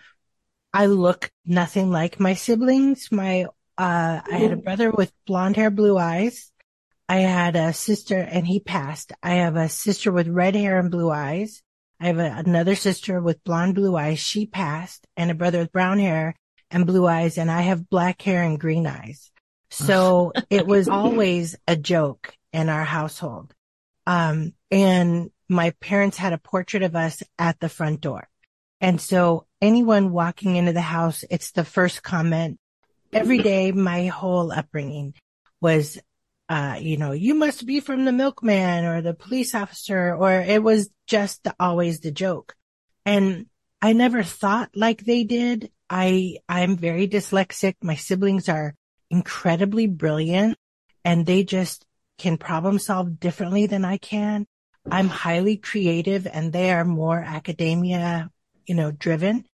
I 0.72 0.86
look 0.86 1.30
nothing 1.44 1.90
like 1.90 2.18
my 2.18 2.34
siblings. 2.34 3.10
My, 3.10 3.44
uh, 3.76 4.20
I 4.24 4.36
had 4.36 4.52
a 4.52 4.56
brother 4.56 4.90
with 4.90 5.12
blonde 5.26 5.56
hair, 5.56 5.70
blue 5.70 5.98
eyes. 5.98 6.51
I 7.08 7.18
had 7.18 7.56
a 7.56 7.72
sister 7.72 8.16
and 8.16 8.46
he 8.46 8.60
passed. 8.60 9.12
I 9.22 9.34
have 9.34 9.56
a 9.56 9.68
sister 9.68 10.10
with 10.10 10.28
red 10.28 10.54
hair 10.54 10.78
and 10.78 10.90
blue 10.90 11.10
eyes. 11.10 11.62
I 12.00 12.06
have 12.06 12.18
a, 12.18 12.34
another 12.44 12.74
sister 12.74 13.20
with 13.20 13.44
blonde, 13.44 13.74
blue 13.74 13.96
eyes. 13.96 14.18
She 14.18 14.46
passed 14.46 15.06
and 15.16 15.30
a 15.30 15.34
brother 15.34 15.58
with 15.58 15.72
brown 15.72 15.98
hair 15.98 16.34
and 16.70 16.86
blue 16.86 17.06
eyes. 17.06 17.38
And 17.38 17.50
I 17.50 17.62
have 17.62 17.90
black 17.90 18.22
hair 18.22 18.42
and 18.42 18.58
green 18.58 18.86
eyes. 18.86 19.30
So 19.70 20.32
it 20.50 20.66
was 20.66 20.88
always 20.88 21.56
a 21.66 21.76
joke 21.76 22.34
in 22.52 22.68
our 22.68 22.84
household. 22.84 23.54
Um, 24.06 24.54
and 24.70 25.30
my 25.48 25.70
parents 25.80 26.16
had 26.16 26.32
a 26.32 26.38
portrait 26.38 26.82
of 26.82 26.96
us 26.96 27.22
at 27.38 27.60
the 27.60 27.68
front 27.68 28.00
door. 28.00 28.28
And 28.80 29.00
so 29.00 29.46
anyone 29.60 30.12
walking 30.12 30.56
into 30.56 30.72
the 30.72 30.80
house, 30.80 31.24
it's 31.30 31.52
the 31.52 31.64
first 31.64 32.02
comment. 32.02 32.58
every 33.12 33.38
day, 33.38 33.70
my 33.70 34.06
whole 34.06 34.50
upbringing 34.50 35.14
was, 35.60 35.98
uh, 36.52 36.76
you 36.78 36.98
know, 36.98 37.12
you 37.12 37.32
must 37.32 37.64
be 37.64 37.80
from 37.80 38.04
the 38.04 38.12
milkman 38.12 38.84
or 38.84 39.00
the 39.00 39.14
police 39.14 39.54
officer, 39.54 40.14
or 40.14 40.32
it 40.32 40.62
was 40.62 40.90
just 41.06 41.42
the, 41.44 41.54
always 41.58 42.00
the 42.00 42.10
joke. 42.10 42.54
And 43.06 43.46
I 43.80 43.94
never 43.94 44.22
thought 44.22 44.68
like 44.74 45.02
they 45.02 45.24
did. 45.24 45.70
I, 45.88 46.36
I'm 46.50 46.76
very 46.76 47.08
dyslexic. 47.08 47.76
My 47.82 47.94
siblings 47.94 48.50
are 48.50 48.74
incredibly 49.08 49.86
brilliant 49.86 50.58
and 51.06 51.24
they 51.24 51.42
just 51.42 51.86
can 52.18 52.36
problem 52.36 52.78
solve 52.78 53.18
differently 53.18 53.66
than 53.66 53.86
I 53.86 53.96
can. 53.96 54.46
I'm 54.90 55.08
highly 55.08 55.56
creative 55.56 56.26
and 56.26 56.52
they 56.52 56.70
are 56.70 56.84
more 56.84 57.18
academia, 57.18 58.28
you 58.66 58.74
know, 58.74 58.90
driven. 58.90 59.46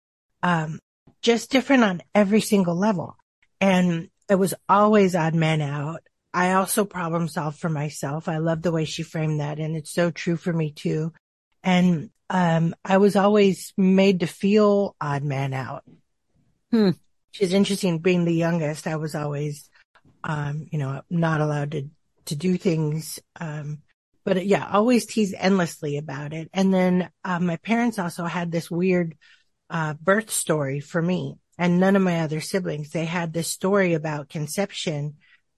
Um, 0.42 0.80
just 1.20 1.50
different 1.50 1.84
on 1.84 2.00
every 2.14 2.40
single 2.40 2.74
level. 2.74 3.18
And 3.60 4.08
it 4.30 4.36
was 4.36 4.54
always 4.66 5.14
odd 5.14 5.34
man 5.34 5.60
out. 5.60 6.00
I 6.36 6.52
also 6.52 6.84
problem 6.84 7.28
solve 7.28 7.56
for 7.56 7.70
myself. 7.70 8.28
I 8.28 8.36
love 8.36 8.60
the 8.60 8.70
way 8.70 8.84
she 8.84 9.02
framed 9.02 9.40
that. 9.40 9.58
And 9.58 9.74
it's 9.74 9.90
so 9.90 10.10
true 10.10 10.36
for 10.36 10.52
me 10.52 10.70
too. 10.70 11.14
And, 11.62 12.10
um, 12.28 12.74
I 12.84 12.98
was 12.98 13.16
always 13.16 13.72
made 13.78 14.20
to 14.20 14.26
feel 14.26 14.94
odd 15.00 15.24
man 15.24 15.54
out. 15.54 15.84
Hmm. 16.70 16.88
Which 16.88 17.40
is 17.40 17.54
interesting. 17.54 18.00
Being 18.00 18.26
the 18.26 18.34
youngest, 18.34 18.86
I 18.86 18.96
was 18.96 19.14
always, 19.14 19.70
um, 20.24 20.66
you 20.70 20.78
know, 20.78 21.00
not 21.08 21.40
allowed 21.40 21.70
to, 21.70 21.88
to 22.26 22.36
do 22.36 22.58
things, 22.58 23.18
um, 23.40 23.78
but 24.22 24.44
yeah, 24.44 24.68
always 24.70 25.06
tease 25.06 25.32
endlessly 25.32 25.96
about 25.96 26.34
it. 26.34 26.50
And 26.52 26.74
then, 26.74 27.08
uh, 27.24 27.38
my 27.38 27.56
parents 27.56 27.98
also 27.98 28.24
had 28.24 28.52
this 28.52 28.70
weird, 28.70 29.16
uh, 29.70 29.94
birth 29.94 30.30
story 30.30 30.80
for 30.80 31.00
me 31.00 31.38
and 31.56 31.80
none 31.80 31.96
of 31.96 32.02
my 32.02 32.20
other 32.20 32.42
siblings. 32.42 32.90
They 32.90 33.06
had 33.06 33.32
this 33.32 33.48
story 33.48 33.94
about 33.94 34.28
conception. 34.28 35.14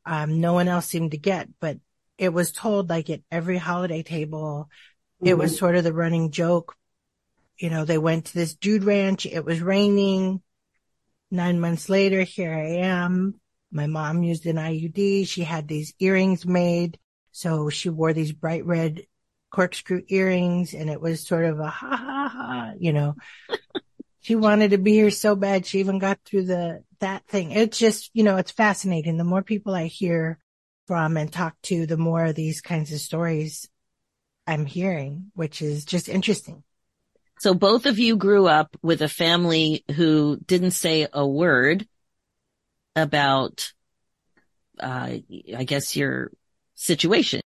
Um, 0.09 0.41
no 0.41 0.55
one 0.55 0.69
else 0.69 0.87
seemed 0.87 1.11
to 1.11 1.19
get, 1.19 1.49
but 1.61 1.77
it 2.17 2.31
was 2.31 2.51
told 2.51 2.89
like 2.89 3.11
at 3.11 3.21
every 3.31 3.59
holiday 3.59 4.03
table. 4.03 4.71
Mm-hmm. 5.21 5.29
It 5.29 5.39
was 5.39 5.53
mm-hmm. 5.53 5.59
sort 5.59 5.77
of 5.77 5.85
the 5.85 5.93
running 5.93 6.31
joke. 6.31 6.75
You 7.59 7.69
know, 7.69 7.85
they 7.85 7.99
went 7.99 8.27
to 8.27 8.35
this 8.35 8.55
dude 8.55 8.85
ranch. 8.85 9.27
It 9.27 9.45
was 9.45 9.61
raining. 9.61 10.41
Nine 11.31 11.61
months 11.61 11.91
later, 11.91 12.23
here 12.23 12.55
I 12.55 12.87
am. 12.87 13.39
My 13.71 13.87
mom 13.87 14.23
used 14.23 14.47
an 14.47 14.57
IUD. 14.57 15.29
She 15.29 15.43
had 15.43 15.69
these 15.69 15.93
earrings 15.99 16.47
made. 16.47 16.99
So 17.33 17.69
she 17.69 17.91
wore 17.91 18.15
these 18.15 18.33
bright 18.33 18.65
red 18.65 19.03
corkscrew 19.51 20.03
earrings 20.09 20.73
and 20.73 20.89
it 20.89 21.03
was 21.03 21.27
sort 21.27 21.45
of 21.45 21.61
a 21.61 21.69
ha 21.69 21.97
ha 21.97 22.29
ha, 22.29 22.73
you 22.79 22.93
know, 22.93 23.15
she 24.21 24.37
wanted 24.37 24.71
to 24.71 24.79
be 24.79 24.93
here 24.93 25.11
so 25.11 25.37
bad. 25.37 25.67
She 25.67 25.81
even 25.81 25.99
got 25.99 26.19
through 26.25 26.45
the, 26.45 26.83
that 27.01 27.27
thing. 27.27 27.53
It's 27.53 27.79
just, 27.79 28.11
you 28.15 28.23
know, 28.23 28.37
it's 28.37 28.51
fascinating. 28.51 29.17
The 29.17 29.25
more 29.25 29.43
people 29.43 29.75
I 29.75 29.87
hear 29.87 30.39
from 30.87 31.17
and 31.17 31.33
talk 31.33 31.55
to, 31.65 31.87
the 31.87 31.97
more 31.97 32.25
of 32.25 32.35
these 32.35 32.61
kinds 32.61 32.93
of 32.93 33.01
stories 33.01 33.69
I'm 34.47 34.67
hearing, 34.67 35.31
which 35.35 35.63
is 35.63 35.85
just 35.85 36.09
interesting. 36.09 36.63
So 37.41 37.55
both 37.55 37.87
of 37.87 37.99
you 37.99 38.17
grew 38.17 38.47
up 38.47 38.77
with 38.83 39.03
a 39.03 39.09
family 39.09 39.85
who 39.95 40.39
didn't 40.45 40.73
say 40.73 41.07
a 41.13 41.27
word 41.27 41.87
about, 42.97 43.73
uh, 44.81 45.17
I 45.57 45.65
guess 45.65 45.95
your 45.95 46.33
situation. 46.75 47.41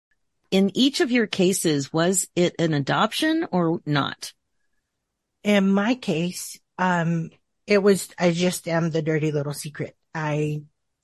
In 0.49 0.71
each 0.75 1.01
of 1.01 1.11
your 1.11 1.27
cases, 1.27 1.91
was 1.91 2.27
it 2.35 2.55
an 2.59 2.73
adoption 2.73 3.47
or 3.51 3.81
not? 3.85 4.33
in 5.43 5.71
my 5.71 5.95
case, 5.95 6.59
um, 6.77 7.31
it 7.71 7.81
was, 7.81 8.09
I 8.19 8.31
just 8.31 8.67
am 8.67 8.89
the 8.89 9.01
dirty 9.01 9.31
little 9.31 9.53
secret. 9.53 9.95
I, 10.13 10.63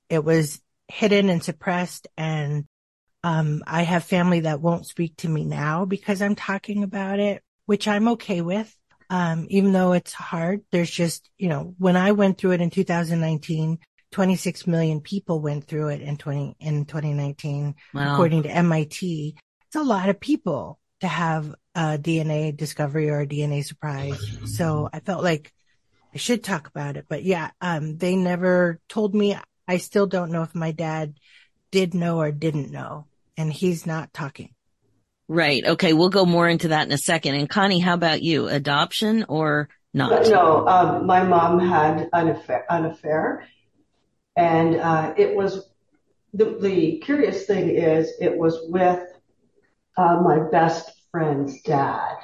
it 0.09 0.21
was 0.21 0.62
hidden 0.89 1.29
and 1.29 1.41
suppressed 1.41 2.07
and, 2.17 2.65
um, 3.24 3.63
I 3.65 3.83
have 3.83 4.03
family 4.03 4.41
that 4.41 4.59
won't 4.59 4.86
speak 4.86 5.15
to 5.17 5.29
me 5.29 5.45
now 5.45 5.86
because 5.86 6.21
I'm 6.21 6.36
talking 6.36 6.83
about 6.83 7.19
it, 7.19 7.41
which 7.67 7.88
I'm 7.88 8.09
okay 8.09 8.41
with. 8.41 8.75
Um, 9.09 9.47
even 9.50 9.71
though 9.71 9.93
it's 9.93 10.12
hard, 10.12 10.63
there's 10.74 10.91
just, 10.91 11.29
you 11.38 11.47
know, 11.47 11.74
when 11.77 11.95
I 11.95 12.12
went 12.12 12.38
through 12.38 12.51
it 12.51 12.62
in 12.62 12.69
2019, 12.69 13.79
26 14.12 14.67
million 14.67 15.00
people 15.00 15.39
went 15.39 15.67
through 15.67 15.88
it 15.88 16.01
in 16.01 16.17
20, 16.17 16.57
in 16.59 16.83
2019, 16.83 17.75
wow. 17.93 18.13
according 18.13 18.43
to 18.43 18.50
MIT. 18.50 19.38
It's 19.67 19.75
a 19.77 19.83
lot 19.83 20.09
of 20.09 20.19
people 20.19 20.79
to 21.00 21.07
have 21.07 21.55
a 21.75 21.97
DNA 21.97 22.55
discovery 22.55 23.09
or 23.09 23.21
a 23.21 23.27
DNA 23.27 23.63
surprise. 23.63 24.19
So 24.45 24.89
I 24.91 25.00
felt 25.00 25.24
like 25.24 25.53
I 26.17 26.19
should 26.19 26.43
talk 26.43 26.67
about 26.67 26.97
it. 26.97 27.05
But 27.07 27.21
yeah, 27.21 27.51
um, 27.62 27.95
they 27.95 28.15
never 28.15 28.79
told 28.89 29.13
me. 29.13 29.38
I 29.67 29.77
still 29.77 30.07
don't 30.07 30.31
know 30.31 30.41
if 30.41 30.55
my 30.55 30.71
dad 30.71 31.13
did 31.69 31.93
know 31.93 32.17
or 32.19 32.31
didn't 32.31 32.71
know. 32.71 33.05
And 33.38 33.53
he's 33.53 33.86
not 33.86 34.13
talking. 34.13 34.55
Right. 35.27 35.63
Okay. 35.63 35.93
We'll 35.93 36.09
go 36.09 36.25
more 36.25 36.50
into 36.50 36.69
that 36.69 36.88
in 36.88 36.91
a 36.91 36.97
second. 36.97 37.36
And 37.36 37.47
Connie, 37.47 37.77
how 37.77 37.93
about 37.93 38.24
you? 38.24 38.47
Adoption 38.47 39.25
or 39.29 39.69
not? 39.93 40.27
No, 40.27 40.67
um, 40.67 41.05
my 41.05 41.21
mom 41.21 41.59
had 41.59 42.09
an 42.12 42.29
affair, 42.29 42.65
an 42.67 42.86
affair 42.86 43.47
and, 44.36 44.77
uh, 44.77 45.13
it 45.17 45.36
was 45.36 45.69
the, 46.33 46.57
the 46.59 46.97
curious 46.97 47.45
thing 47.45 47.69
is 47.69 48.12
it 48.19 48.36
was 48.36 48.57
with 48.69 49.03
uh, 49.95 50.19
my 50.21 50.50
best 50.50 50.89
friend's 51.12 51.62
dad. 51.62 52.15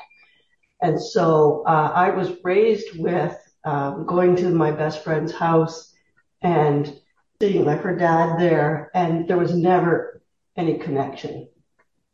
And 0.81 0.99
so 0.99 1.63
uh, 1.67 1.91
I 1.93 2.09
was 2.09 2.31
raised 2.43 2.97
with 2.97 3.37
um, 3.63 4.05
going 4.05 4.35
to 4.37 4.49
my 4.49 4.71
best 4.71 5.03
friend's 5.03 5.33
house 5.33 5.93
and 6.41 6.93
seeing 7.41 7.65
like 7.65 7.81
her 7.81 7.95
dad 7.95 8.39
there, 8.39 8.91
and 8.93 9.27
there 9.27 9.37
was 9.37 9.53
never 9.53 10.21
any 10.55 10.77
connection, 10.77 11.47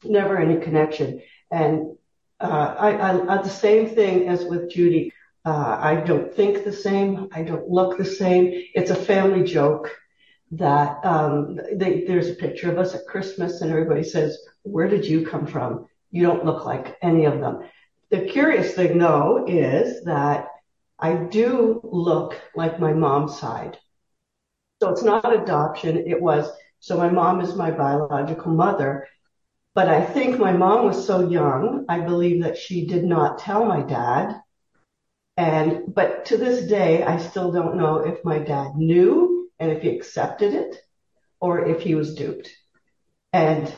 never 0.04 0.38
any 0.38 0.60
connection. 0.60 1.22
And 1.52 1.98
uh, 2.40 2.76
I, 2.78 2.92
I, 2.92 3.36
I, 3.36 3.42
the 3.42 3.50
same 3.50 3.90
thing 3.90 4.28
as 4.28 4.46
with 4.46 4.72
Judy. 4.72 5.12
Uh, 5.46 5.78
I 5.80 5.96
don't 5.96 6.34
think 6.34 6.64
the 6.64 6.74
same. 6.74 7.30
I 7.32 7.44
don't 7.44 7.68
look 7.70 7.98
the 7.98 8.06
same. 8.06 8.52
It's 8.74 8.92
a 8.92 8.96
family 8.96 9.44
joke 9.44 9.90
that 10.52 11.04
um, 11.06 11.60
they, 11.74 12.04
there's 12.06 12.30
a 12.30 12.36
picture 12.36 12.72
of 12.72 12.78
us 12.78 12.96
at 12.96 13.06
Christmas, 13.08 13.62
and 13.62 13.72
everybody 13.72 14.04
says, 14.04 14.38
"Where 14.64 14.88
did 14.88 15.06
you 15.06 15.26
come 15.26 15.48
from?" 15.48 15.88
You 16.12 16.24
don't 16.24 16.46
look 16.46 16.66
like 16.66 16.98
any 17.02 17.26
of 17.26 17.40
them. 17.40 17.62
The 18.10 18.22
curious 18.22 18.74
thing 18.74 18.98
though 18.98 19.46
is 19.48 20.04
that 20.06 20.48
I 21.00 21.16
do 21.16 21.82
look 21.84 22.40
like 22.56 22.80
my 22.80 22.94
mom's 22.94 23.40
side. 23.40 23.78
So 24.82 24.90
it's 24.90 25.04
not 25.04 25.34
adoption. 25.34 26.06
It 26.08 26.22
was, 26.22 26.50
so 26.80 26.98
my 26.98 27.10
mom 27.10 27.42
is 27.42 27.56
my 27.56 27.72
biological 27.72 28.54
mother, 28.54 29.08
but 29.76 29.88
I 29.88 30.06
think 30.06 30.40
my 30.40 30.52
mom 30.52 30.86
was 30.86 31.06
so 31.06 31.30
young. 31.30 31.86
I 31.90 32.02
believe 32.02 32.44
that 32.44 32.58
she 32.58 32.86
did 32.86 33.04
not 33.04 33.40
tell 33.40 33.66
my 33.66 33.82
dad. 33.82 34.36
And, 35.38 35.94
but 35.94 36.26
to 36.26 36.38
this 36.38 36.68
day, 36.68 37.04
I 37.04 37.18
still 37.18 37.52
don't 37.52 37.78
know 37.78 37.98
if 38.00 38.24
my 38.26 38.40
dad 38.40 38.76
knew 38.76 39.50
and 39.60 39.72
if 39.72 39.82
he 39.84 39.90
accepted 39.90 40.54
it 40.54 40.76
or 41.40 41.66
if 41.66 41.82
he 41.82 41.96
was 41.96 42.16
duped. 42.16 42.50
And 43.32 43.74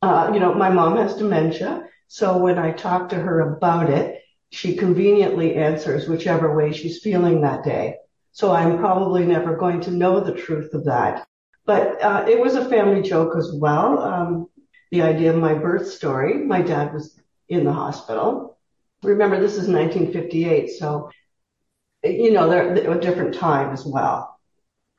uh, 0.00 0.30
you 0.32 0.40
know, 0.40 0.54
my 0.54 0.70
mom 0.70 0.96
has 0.96 1.16
dementia. 1.16 1.84
So 2.06 2.38
when 2.38 2.58
I 2.58 2.72
talk 2.72 3.08
to 3.10 3.16
her 3.16 3.40
about 3.40 3.90
it, 3.90 4.20
she 4.50 4.76
conveniently 4.76 5.54
answers 5.54 6.08
whichever 6.08 6.56
way 6.56 6.72
she's 6.72 7.00
feeling 7.02 7.40
that 7.40 7.64
day. 7.64 7.96
So 8.32 8.52
I'm 8.52 8.78
probably 8.78 9.24
never 9.24 9.56
going 9.56 9.80
to 9.82 9.90
know 9.90 10.20
the 10.20 10.34
truth 10.34 10.72
of 10.74 10.84
that. 10.84 11.26
But 11.66 12.00
uh, 12.02 12.24
it 12.28 12.40
was 12.40 12.54
a 12.54 12.68
family 12.68 13.02
joke 13.02 13.36
as 13.36 13.52
well. 13.52 13.98
Um, 13.98 14.48
the 14.90 15.02
idea 15.02 15.30
of 15.30 15.36
my 15.36 15.54
birth 15.54 15.88
story. 15.88 16.34
My 16.44 16.62
dad 16.62 16.94
was 16.94 17.20
in 17.48 17.64
the 17.64 17.72
hospital. 17.72 18.58
Remember, 19.02 19.38
this 19.40 19.52
is 19.52 19.68
1958, 19.68 20.70
so 20.70 21.10
you 22.04 22.32
know 22.32 22.48
they're, 22.48 22.92
a 22.92 23.00
different 23.00 23.34
time 23.34 23.72
as 23.72 23.84
well. 23.84 24.38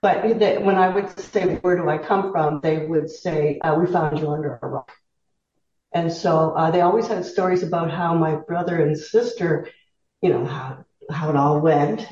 But 0.02 0.40
they, 0.40 0.58
when 0.58 0.76
I 0.76 0.90
would 0.90 1.20
say, 1.20 1.56
where 1.56 1.76
do 1.76 1.90
I 1.90 1.98
come 1.98 2.32
from? 2.32 2.62
They 2.62 2.86
would 2.86 3.10
say, 3.10 3.60
uh, 3.60 3.76
we 3.76 3.92
found 3.92 4.20
you 4.20 4.30
under 4.30 4.60
a 4.62 4.68
rock. 4.68 4.92
And 5.92 6.12
so, 6.12 6.52
uh, 6.52 6.72
they 6.72 6.82
always 6.82 7.08
had 7.08 7.26
stories 7.26 7.64
about 7.64 7.90
how 7.92 8.14
my 8.14 8.36
brother 8.36 8.82
and 8.82 8.98
sister, 8.98 9.70
you 10.22 10.30
know, 10.30 10.46
how, 10.46 10.86
how 11.10 11.30
it 11.30 11.36
all 11.36 11.60
went. 11.60 12.08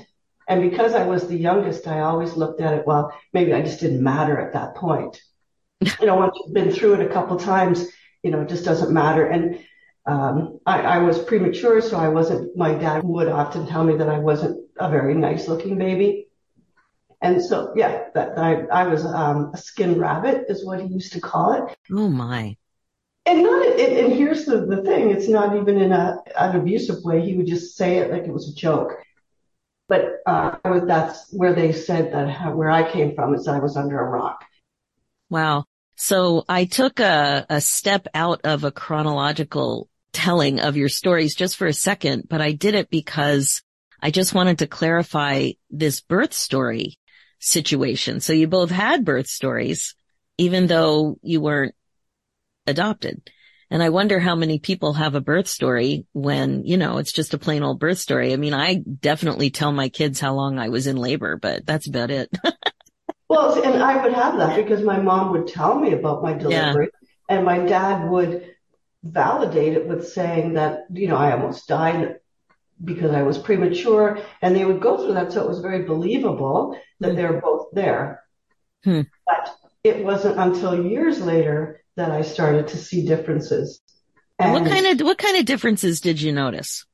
And 0.48 0.70
because 0.70 0.94
I 0.94 1.06
was 1.06 1.28
the 1.28 1.38
youngest, 1.38 1.88
I 1.88 2.00
always 2.00 2.36
looked 2.36 2.62
at 2.62 2.74
it, 2.74 2.88
well, 2.88 3.14
maybe 3.34 3.54
I 3.54 3.62
just 3.62 3.80
didn't 3.80 4.02
matter 4.02 4.40
at 4.40 4.54
that 4.54 4.76
point. 4.76 5.22
you 5.82 6.08
know, 6.08 6.16
once 6.16 6.36
you've 6.40 6.54
been 6.54 6.72
through 6.72 6.96
it 6.96 7.06
a 7.06 7.14
couple 7.14 7.38
times, 7.38 7.86
you 8.24 8.32
know, 8.32 8.42
it 8.42 8.50
just 8.50 8.66
doesn't 8.66 8.92
matter. 8.92 9.28
And, 9.28 9.60
um, 10.08 10.60
I, 10.66 10.82
I 10.82 10.98
was 11.00 11.20
premature, 11.20 11.82
so 11.82 11.98
I 11.98 12.08
wasn't, 12.08 12.56
my 12.56 12.74
dad 12.74 13.04
would 13.04 13.28
often 13.28 13.68
tell 13.68 13.84
me 13.84 13.98
that 13.98 14.10
I 14.10 14.20
wasn't 14.20 14.66
a 14.80 14.90
very 14.90 15.14
nice 15.14 15.48
looking 15.48 15.78
baby. 15.78 16.28
And 17.22 17.44
so, 17.44 17.74
yeah, 17.76 18.06
that 18.14 18.38
I, 18.38 18.62
I 18.66 18.88
was 18.88 19.06
um, 19.06 19.52
a 19.54 19.58
skin 19.58 20.00
rabbit 20.00 20.46
is 20.50 20.66
what 20.66 20.80
he 20.80 20.88
used 20.88 21.14
to 21.14 21.20
call 21.20 21.54
it. 21.54 21.76
Oh 21.92 22.10
my! 22.10 22.56
And 23.28 23.44
not, 23.44 23.68
and, 23.78 24.14
here's 24.14 24.46
the 24.46 24.66
the 24.66 24.84
thing: 24.84 25.12
it's 25.12 25.28
not 25.28 25.58
even 25.58 25.78
in 25.78 25.92
a 25.92 26.18
an 26.40 26.56
abusive 26.56 27.04
way. 27.04 27.22
He 27.22 27.36
would 27.36 27.46
just 27.46 27.76
say 27.76 27.98
it 27.98 28.10
like 28.10 28.24
it 28.24 28.32
was 28.32 28.50
a 28.50 28.56
joke. 28.56 28.94
But 29.90 30.22
uh, 30.26 30.56
that's 30.86 31.32
where 31.32 31.54
they 31.54 31.74
said 31.74 32.14
that 32.14 32.56
where 32.56 32.72
I 32.72 32.90
came 32.90 33.16
from 33.16 33.34
is 33.36 33.48
I 33.48 33.60
was 33.60 33.76
under 33.76 34.00
a 34.00 34.10
rock. 34.10 34.46
Wow. 35.30 35.66
So 35.96 36.46
I 36.48 36.66
took 36.66 37.00
a, 37.00 37.46
a 37.50 37.60
step 37.60 38.08
out 38.14 38.42
of 38.44 38.64
a 38.64 38.72
chronological 38.72 39.90
telling 40.14 40.60
of 40.60 40.78
your 40.78 40.90
stories 40.90 41.36
just 41.36 41.58
for 41.58 41.68
a 41.68 41.74
second, 41.74 42.28
but 42.30 42.42
I 42.42 42.52
did 42.52 42.76
it 42.76 42.90
because 42.90 43.62
I 44.02 44.12
just 44.12 44.34
wanted 44.34 44.60
to 44.60 44.68
clarify 44.68 45.52
this 45.70 46.02
birth 46.02 46.34
story 46.34 46.98
situation. 47.40 48.20
So 48.20 48.34
you 48.34 48.48
both 48.48 48.72
had 48.72 49.06
birth 49.06 49.28
stories, 49.28 49.96
even 50.38 50.68
though 50.68 51.18
you 51.24 51.42
weren't 51.42 51.76
adopted. 52.68 53.30
And 53.70 53.84
I 53.84 53.90
wonder 53.90 54.20
how 54.20 54.36
many 54.36 54.60
people 54.60 54.94
have 54.94 55.16
a 55.16 55.22
birth 55.22 55.48
story 55.48 56.06
when, 56.14 56.64
you 56.64 56.78
know, 56.78 57.00
it's 57.00 57.12
just 57.12 57.34
a 57.34 57.38
plain 57.38 57.64
old 57.64 57.80
birth 57.80 58.00
story. 58.00 58.32
I 58.32 58.38
mean, 58.38 58.54
I 58.54 58.76
definitely 58.76 59.50
tell 59.50 59.74
my 59.74 59.90
kids 59.90 60.20
how 60.20 60.36
long 60.36 60.58
I 60.58 60.70
was 60.70 60.88
in 60.88 60.96
labor, 60.96 61.38
but 61.38 61.66
that's 61.66 61.88
about 61.88 62.10
it. 62.10 62.30
well, 63.30 63.62
and 63.62 63.84
I 63.84 64.02
would 64.02 64.14
have 64.14 64.38
that 64.38 64.56
because 64.56 64.82
my 64.84 65.00
mom 65.00 65.32
would 65.32 65.48
tell 65.48 65.78
me 65.78 65.92
about 65.92 66.24
my 66.24 66.34
delivery 66.34 66.90
yeah. 67.30 67.36
and 67.36 67.46
my 67.46 67.60
dad 67.60 68.10
would 68.10 68.54
validate 69.04 69.74
it 69.74 69.86
with 69.86 70.08
saying 70.08 70.54
that, 70.54 70.86
you 70.90 71.10
know, 71.10 71.18
I 71.18 71.34
almost 71.34 71.68
died 71.68 72.20
because 72.82 73.12
I 73.12 73.24
was 73.24 73.38
premature 73.38 74.20
and 74.42 74.56
they 74.56 74.64
would 74.64 74.80
go 74.80 74.98
through 74.98 75.16
that. 75.16 75.34
So 75.34 75.44
it 75.44 75.50
was 75.50 75.60
very 75.60 75.84
believable 75.84 76.80
that 77.02 77.12
mm. 77.12 77.16
they're 77.18 77.42
both 77.42 77.68
there. 77.74 78.24
Hmm. 78.86 79.02
But 79.26 79.58
it 79.84 80.06
wasn't 80.06 80.38
until 80.38 80.86
years 80.86 81.20
later 81.20 81.84
that 81.98 82.12
I 82.12 82.22
started 82.22 82.70
to 82.70 82.78
see 82.78 83.06
differences. 83.06 83.82
And 84.40 84.54
what 84.54 84.66
kind 84.66 84.86
of, 84.86 85.06
what 85.06 85.18
kind 85.18 85.38
of 85.38 85.46
differences 85.46 86.00
did 86.00 86.22
you 86.22 86.32
notice? 86.32 86.86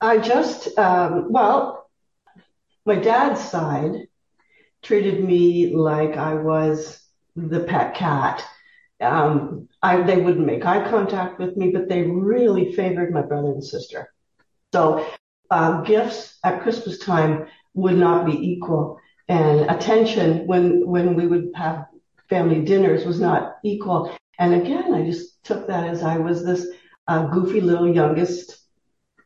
I 0.00 0.18
just, 0.18 0.78
um, 0.78 1.32
well, 1.32 1.90
my 2.86 2.94
dad's 2.94 3.40
side 3.40 4.06
treated 4.82 5.24
me 5.24 5.74
like 5.74 6.16
I 6.16 6.34
was 6.34 7.00
the 7.34 7.60
pet 7.60 7.94
cat. 7.94 8.44
Um, 9.00 9.68
I, 9.82 10.02
they 10.02 10.18
wouldn't 10.18 10.46
make 10.46 10.64
eye 10.64 10.88
contact 10.88 11.38
with 11.38 11.56
me, 11.56 11.70
but 11.70 11.88
they 11.88 12.02
really 12.02 12.72
favored 12.72 13.12
my 13.12 13.22
brother 13.22 13.48
and 13.48 13.64
sister. 13.64 14.12
So 14.72 15.06
uh, 15.50 15.82
gifts 15.82 16.38
at 16.44 16.62
Christmas 16.62 16.98
time 16.98 17.46
would 17.74 17.96
not 17.96 18.26
be 18.26 18.32
equal, 18.32 19.00
and 19.28 19.70
attention 19.70 20.46
when 20.46 20.86
when 20.86 21.14
we 21.14 21.26
would 21.26 21.52
have 21.54 21.86
family 22.28 22.62
dinners 22.62 23.04
was 23.04 23.20
not 23.20 23.56
equal. 23.64 24.14
And 24.38 24.54
again, 24.54 24.94
I 24.94 25.04
just 25.04 25.42
took 25.44 25.66
that 25.68 25.88
as 25.88 26.02
I 26.02 26.18
was 26.18 26.44
this 26.44 26.66
uh, 27.06 27.26
goofy 27.26 27.60
little 27.60 27.92
youngest 27.92 28.58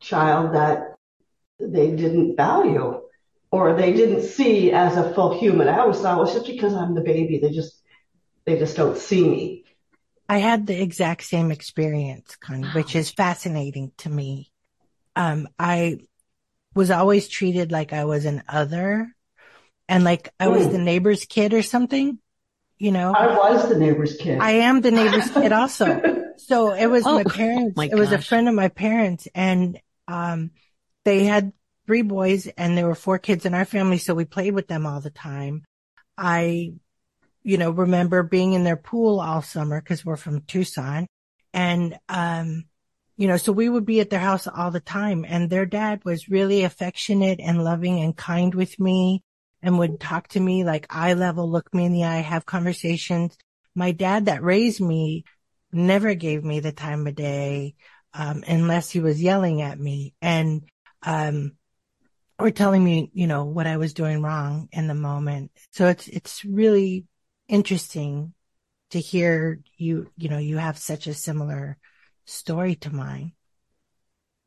child 0.00 0.54
that 0.54 0.94
they 1.60 1.90
didn't 1.90 2.36
value 2.36 3.02
or 3.50 3.74
they 3.74 3.92
didn't 3.92 4.22
see 4.22 4.72
as 4.72 4.96
a 4.96 5.12
full 5.14 5.38
human. 5.38 5.68
I 5.68 5.80
always 5.80 6.00
thought, 6.00 6.16
well, 6.16 6.26
it's 6.26 6.34
just 6.34 6.46
because 6.46 6.74
I'm 6.74 6.94
the 6.94 7.02
baby, 7.02 7.38
they 7.38 7.50
just 7.50 7.80
they 8.44 8.58
just 8.58 8.76
don't 8.76 8.98
see 8.98 9.28
me. 9.28 9.64
I 10.28 10.38
had 10.38 10.66
the 10.66 10.80
exact 10.80 11.24
same 11.24 11.50
experience, 11.50 12.36
Connie, 12.36 12.68
which 12.68 12.96
is 12.96 13.10
fascinating 13.10 13.92
to 13.98 14.08
me. 14.08 14.50
Um, 15.14 15.46
I 15.58 15.98
was 16.74 16.90
always 16.90 17.28
treated 17.28 17.70
like 17.70 17.92
I 17.92 18.06
was 18.06 18.24
an 18.24 18.42
other 18.48 19.14
and 19.88 20.04
like 20.04 20.30
I 20.40 20.48
was 20.48 20.66
mm. 20.66 20.72
the 20.72 20.78
neighbor's 20.78 21.26
kid 21.26 21.52
or 21.52 21.62
something 21.62 22.18
you 22.82 22.90
know. 22.90 23.14
I 23.14 23.36
was 23.36 23.68
the 23.68 23.78
neighbor's 23.78 24.16
kid. 24.16 24.40
I 24.40 24.50
am 24.50 24.80
the 24.80 24.90
neighbor's 24.90 25.30
kid 25.30 25.52
also. 25.52 26.18
So 26.38 26.72
it 26.72 26.86
was 26.86 27.06
oh, 27.06 27.14
my 27.14 27.24
parents. 27.24 27.76
My 27.76 27.84
it 27.84 27.94
was 27.94 28.10
a 28.10 28.20
friend 28.20 28.48
of 28.48 28.54
my 28.54 28.68
parents 28.68 29.28
and, 29.32 29.78
um, 30.08 30.50
they 31.04 31.24
had 31.24 31.52
three 31.86 32.02
boys 32.02 32.48
and 32.48 32.76
there 32.76 32.86
were 32.86 32.96
four 32.96 33.18
kids 33.18 33.46
in 33.46 33.54
our 33.54 33.66
family. 33.66 33.98
So 33.98 34.14
we 34.14 34.24
played 34.24 34.54
with 34.54 34.66
them 34.66 34.84
all 34.84 35.00
the 35.00 35.10
time. 35.10 35.62
I, 36.18 36.72
you 37.44 37.58
know, 37.58 37.70
remember 37.70 38.24
being 38.24 38.54
in 38.54 38.64
their 38.64 38.78
pool 38.78 39.20
all 39.20 39.42
summer 39.42 39.80
because 39.80 40.04
we're 40.04 40.16
from 40.16 40.40
Tucson 40.40 41.06
and, 41.52 41.96
um, 42.08 42.64
you 43.16 43.28
know, 43.28 43.36
so 43.36 43.52
we 43.52 43.68
would 43.68 43.86
be 43.86 44.00
at 44.00 44.10
their 44.10 44.18
house 44.18 44.48
all 44.48 44.72
the 44.72 44.80
time 44.80 45.24
and 45.28 45.48
their 45.48 45.66
dad 45.66 46.04
was 46.04 46.30
really 46.30 46.64
affectionate 46.64 47.38
and 47.40 47.62
loving 47.62 48.00
and 48.00 48.16
kind 48.16 48.52
with 48.54 48.80
me 48.80 49.22
and 49.62 49.78
would 49.78 50.00
talk 50.00 50.28
to 50.28 50.40
me 50.40 50.64
like 50.64 50.86
eye 50.90 51.14
level, 51.14 51.50
look 51.50 51.72
me 51.72 51.84
in 51.84 51.92
the 51.92 52.04
eye, 52.04 52.18
have 52.18 52.44
conversations. 52.44 53.36
My 53.74 53.92
dad 53.92 54.26
that 54.26 54.42
raised 54.42 54.80
me 54.80 55.24
never 55.72 56.14
gave 56.14 56.44
me 56.44 56.60
the 56.60 56.72
time 56.72 57.06
of 57.06 57.14
day, 57.14 57.74
um, 58.12 58.44
unless 58.46 58.90
he 58.90 59.00
was 59.00 59.22
yelling 59.22 59.62
at 59.62 59.78
me 59.78 60.14
and, 60.20 60.62
um, 61.02 61.52
or 62.38 62.50
telling 62.50 62.82
me, 62.82 63.10
you 63.14 63.26
know, 63.26 63.44
what 63.44 63.66
I 63.66 63.76
was 63.76 63.94
doing 63.94 64.20
wrong 64.20 64.68
in 64.72 64.88
the 64.88 64.94
moment. 64.94 65.52
So 65.70 65.86
it's, 65.86 66.08
it's 66.08 66.44
really 66.44 67.06
interesting 67.48 68.34
to 68.90 69.00
hear 69.00 69.60
you, 69.78 70.10
you 70.16 70.28
know, 70.28 70.38
you 70.38 70.58
have 70.58 70.76
such 70.76 71.06
a 71.06 71.14
similar 71.14 71.78
story 72.26 72.74
to 72.76 72.94
mine. 72.94 73.32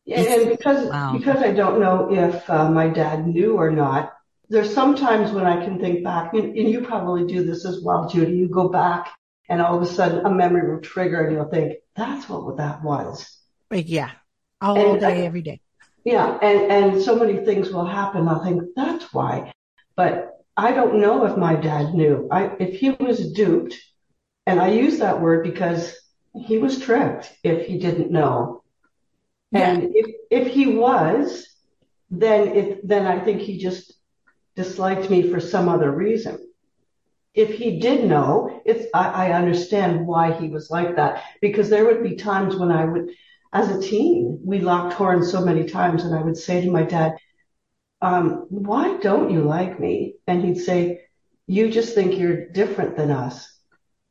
Yeah, 0.06 0.22
and 0.22 0.50
because 0.50 0.88
wow. 0.88 1.16
because 1.18 1.38
I 1.38 1.52
don't 1.52 1.80
know 1.80 2.14
if 2.14 2.48
uh, 2.48 2.70
my 2.70 2.90
dad 2.90 3.26
knew 3.26 3.58
or 3.58 3.72
not, 3.72 4.14
there's 4.50 4.74
sometimes 4.74 5.32
when 5.32 5.46
I 5.46 5.64
can 5.64 5.80
think 5.80 6.04
back, 6.04 6.34
and, 6.34 6.56
you 6.56 6.82
probably 6.82 7.26
do 7.26 7.44
this 7.44 7.66
as 7.66 7.82
well, 7.82 8.08
Judy. 8.08 8.36
You 8.36 8.48
go 8.48 8.70
back 8.70 9.12
and 9.50 9.62
all 9.62 9.78
of 9.78 9.82
a 9.82 9.86
sudden 9.86 10.26
a 10.26 10.30
memory 10.30 10.72
will 10.72 10.82
trigger 10.82 11.24
and 11.24 11.34
you'll 11.34 11.50
think, 11.50 11.78
that's 11.96 12.28
what 12.30 12.58
that 12.58 12.84
was. 12.84 13.40
Yeah. 13.72 14.12
All 14.62 14.78
and 14.78 15.00
day, 15.00 15.24
I, 15.24 15.26
every 15.26 15.42
day. 15.42 15.62
Yeah. 16.04 16.38
And, 16.42 16.72
and 16.72 17.02
so 17.02 17.16
many 17.16 17.44
things 17.46 17.70
will 17.72 17.86
happen. 17.86 18.28
I'll 18.28 18.44
think 18.44 18.64
that's 18.76 19.14
why. 19.14 19.52
But 19.96 20.32
I 20.58 20.72
don't 20.72 21.00
know 21.02 21.26
if 21.26 21.38
my 21.38 21.56
dad 21.56 21.94
knew. 21.94 22.28
I, 22.32 22.52
if 22.60 22.80
he 22.80 22.92
was 22.92 23.32
duped, 23.34 23.76
and 24.46 24.60
I 24.60 24.70
use 24.70 25.00
that 25.00 25.22
word 25.22 25.44
because 25.44 25.96
he 26.36 26.58
was 26.58 26.80
tricked 26.80 27.34
if 27.44 27.66
he 27.66 27.80
didn't 27.80 28.12
know. 28.12 28.64
Yeah. 29.52 29.72
And 29.72 29.92
if, 29.96 30.16
if 30.30 30.48
he 30.54 30.68
was, 30.68 31.48
then 32.12 32.50
it, 32.50 32.88
then 32.88 33.08
I 33.08 33.20
think 33.20 33.42
he 33.42 33.58
just 33.58 33.95
disliked 34.56 35.10
me 35.10 35.30
for 35.30 35.40
some 35.40 35.70
other 35.70 35.92
reason. 35.92 36.40
If 37.34 37.56
he 37.56 37.80
did 37.80 38.06
know, 38.06 38.62
it's, 38.66 38.88
I, 38.94 39.34
understand 39.34 40.08
why 40.08 40.32
he 40.32 40.48
was 40.48 40.72
like 40.72 40.96
that 40.96 41.24
because 41.42 41.70
there 41.70 41.86
would 41.86 42.02
be 42.02 42.16
times 42.16 42.56
when 42.56 42.72
I 42.72 42.86
would, 42.86 43.10
as 43.52 43.70
a 43.70 43.82
teen, 43.82 44.40
we 44.44 44.60
locked 44.60 44.94
horns 44.94 45.32
so 45.32 45.44
many 45.44 45.66
times 45.66 46.06
and 46.06 46.16
I 46.16 46.22
would 46.22 46.38
say 46.38 46.62
to 46.62 46.72
my 46.72 46.84
dad, 46.84 47.16
um, 48.02 48.46
why 48.50 48.98
don't 48.98 49.32
you 49.32 49.42
like 49.42 49.80
me? 49.80 50.16
And 50.28 50.44
he'd 50.44 50.60
say, 50.60 51.02
you 51.48 51.70
just 51.70 51.94
think 51.94 52.18
you're 52.18 52.50
different 52.50 52.96
than 52.96 53.12
us. 53.12 53.52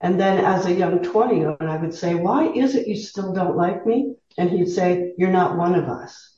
And 0.00 0.20
then 0.20 0.44
as 0.44 0.66
a 0.66 0.72
young 0.72 1.02
20 1.02 1.38
year 1.38 1.48
old, 1.48 1.62
I 1.62 1.76
would 1.76 1.94
say, 1.94 2.14
why 2.14 2.48
is 2.52 2.74
it 2.74 2.86
you 2.86 2.96
still 2.96 3.32
don't 3.32 3.56
like 3.56 3.86
me? 3.86 4.16
And 4.36 4.50
he'd 4.50 4.68
say, 4.68 5.14
you're 5.16 5.30
not 5.30 5.56
one 5.56 5.74
of 5.74 5.88
us. 5.88 6.36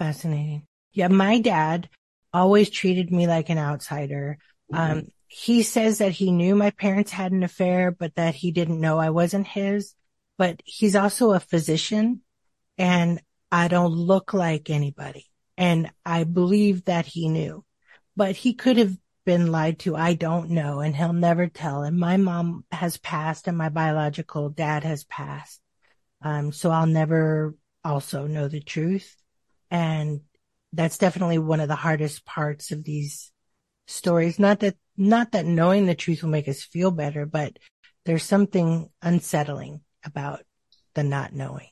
Fascinating. 0.00 0.66
Yeah. 0.92 1.08
My 1.08 1.38
dad 1.38 1.88
always 2.32 2.70
treated 2.70 3.10
me 3.10 3.26
like 3.26 3.50
an 3.50 3.58
outsider. 3.58 4.38
Mm-hmm. 4.72 4.98
Um, 4.98 5.06
he 5.28 5.62
says 5.62 5.98
that 5.98 6.12
he 6.12 6.32
knew 6.32 6.54
my 6.54 6.70
parents 6.70 7.12
had 7.12 7.32
an 7.32 7.42
affair, 7.42 7.90
but 7.90 8.14
that 8.16 8.34
he 8.34 8.50
didn't 8.50 8.80
know 8.80 8.98
I 8.98 9.10
wasn't 9.10 9.46
his. 9.46 9.94
But 10.38 10.60
he's 10.64 10.96
also 10.96 11.32
a 11.32 11.40
physician 11.40 12.22
and 12.78 13.20
I 13.52 13.68
don't 13.68 13.92
look 13.92 14.32
like 14.32 14.70
anybody. 14.70 15.26
And 15.56 15.90
I 16.04 16.24
believe 16.24 16.86
that 16.86 17.04
he 17.04 17.28
knew, 17.28 17.64
but 18.16 18.34
he 18.34 18.54
could 18.54 18.78
have 18.78 18.96
been 19.26 19.52
lied 19.52 19.78
to. 19.80 19.94
I 19.94 20.14
don't 20.14 20.50
know. 20.50 20.80
And 20.80 20.96
he'll 20.96 21.12
never 21.12 21.46
tell. 21.46 21.82
And 21.82 21.98
my 21.98 22.16
mom 22.16 22.64
has 22.72 22.96
passed 22.96 23.46
and 23.46 23.58
my 23.58 23.68
biological 23.68 24.48
dad 24.48 24.84
has 24.84 25.04
passed. 25.04 25.60
Um, 26.22 26.52
so 26.52 26.70
I'll 26.70 26.86
never 26.86 27.54
also 27.84 28.26
know 28.26 28.48
the 28.48 28.60
truth. 28.60 29.14
And 29.70 30.22
that's 30.72 30.98
definitely 30.98 31.38
one 31.38 31.60
of 31.60 31.68
the 31.68 31.76
hardest 31.76 32.24
parts 32.24 32.70
of 32.70 32.84
these 32.84 33.32
stories. 33.86 34.38
Not 34.38 34.60
that, 34.60 34.76
not 34.96 35.32
that 35.32 35.46
knowing 35.46 35.86
the 35.86 35.94
truth 35.94 36.22
will 36.22 36.30
make 36.30 36.48
us 36.48 36.62
feel 36.62 36.90
better, 36.90 37.26
but 37.26 37.58
there's 38.04 38.22
something 38.22 38.88
unsettling 39.02 39.80
about 40.04 40.40
the 40.94 41.02
not 41.02 41.32
knowing. 41.32 41.68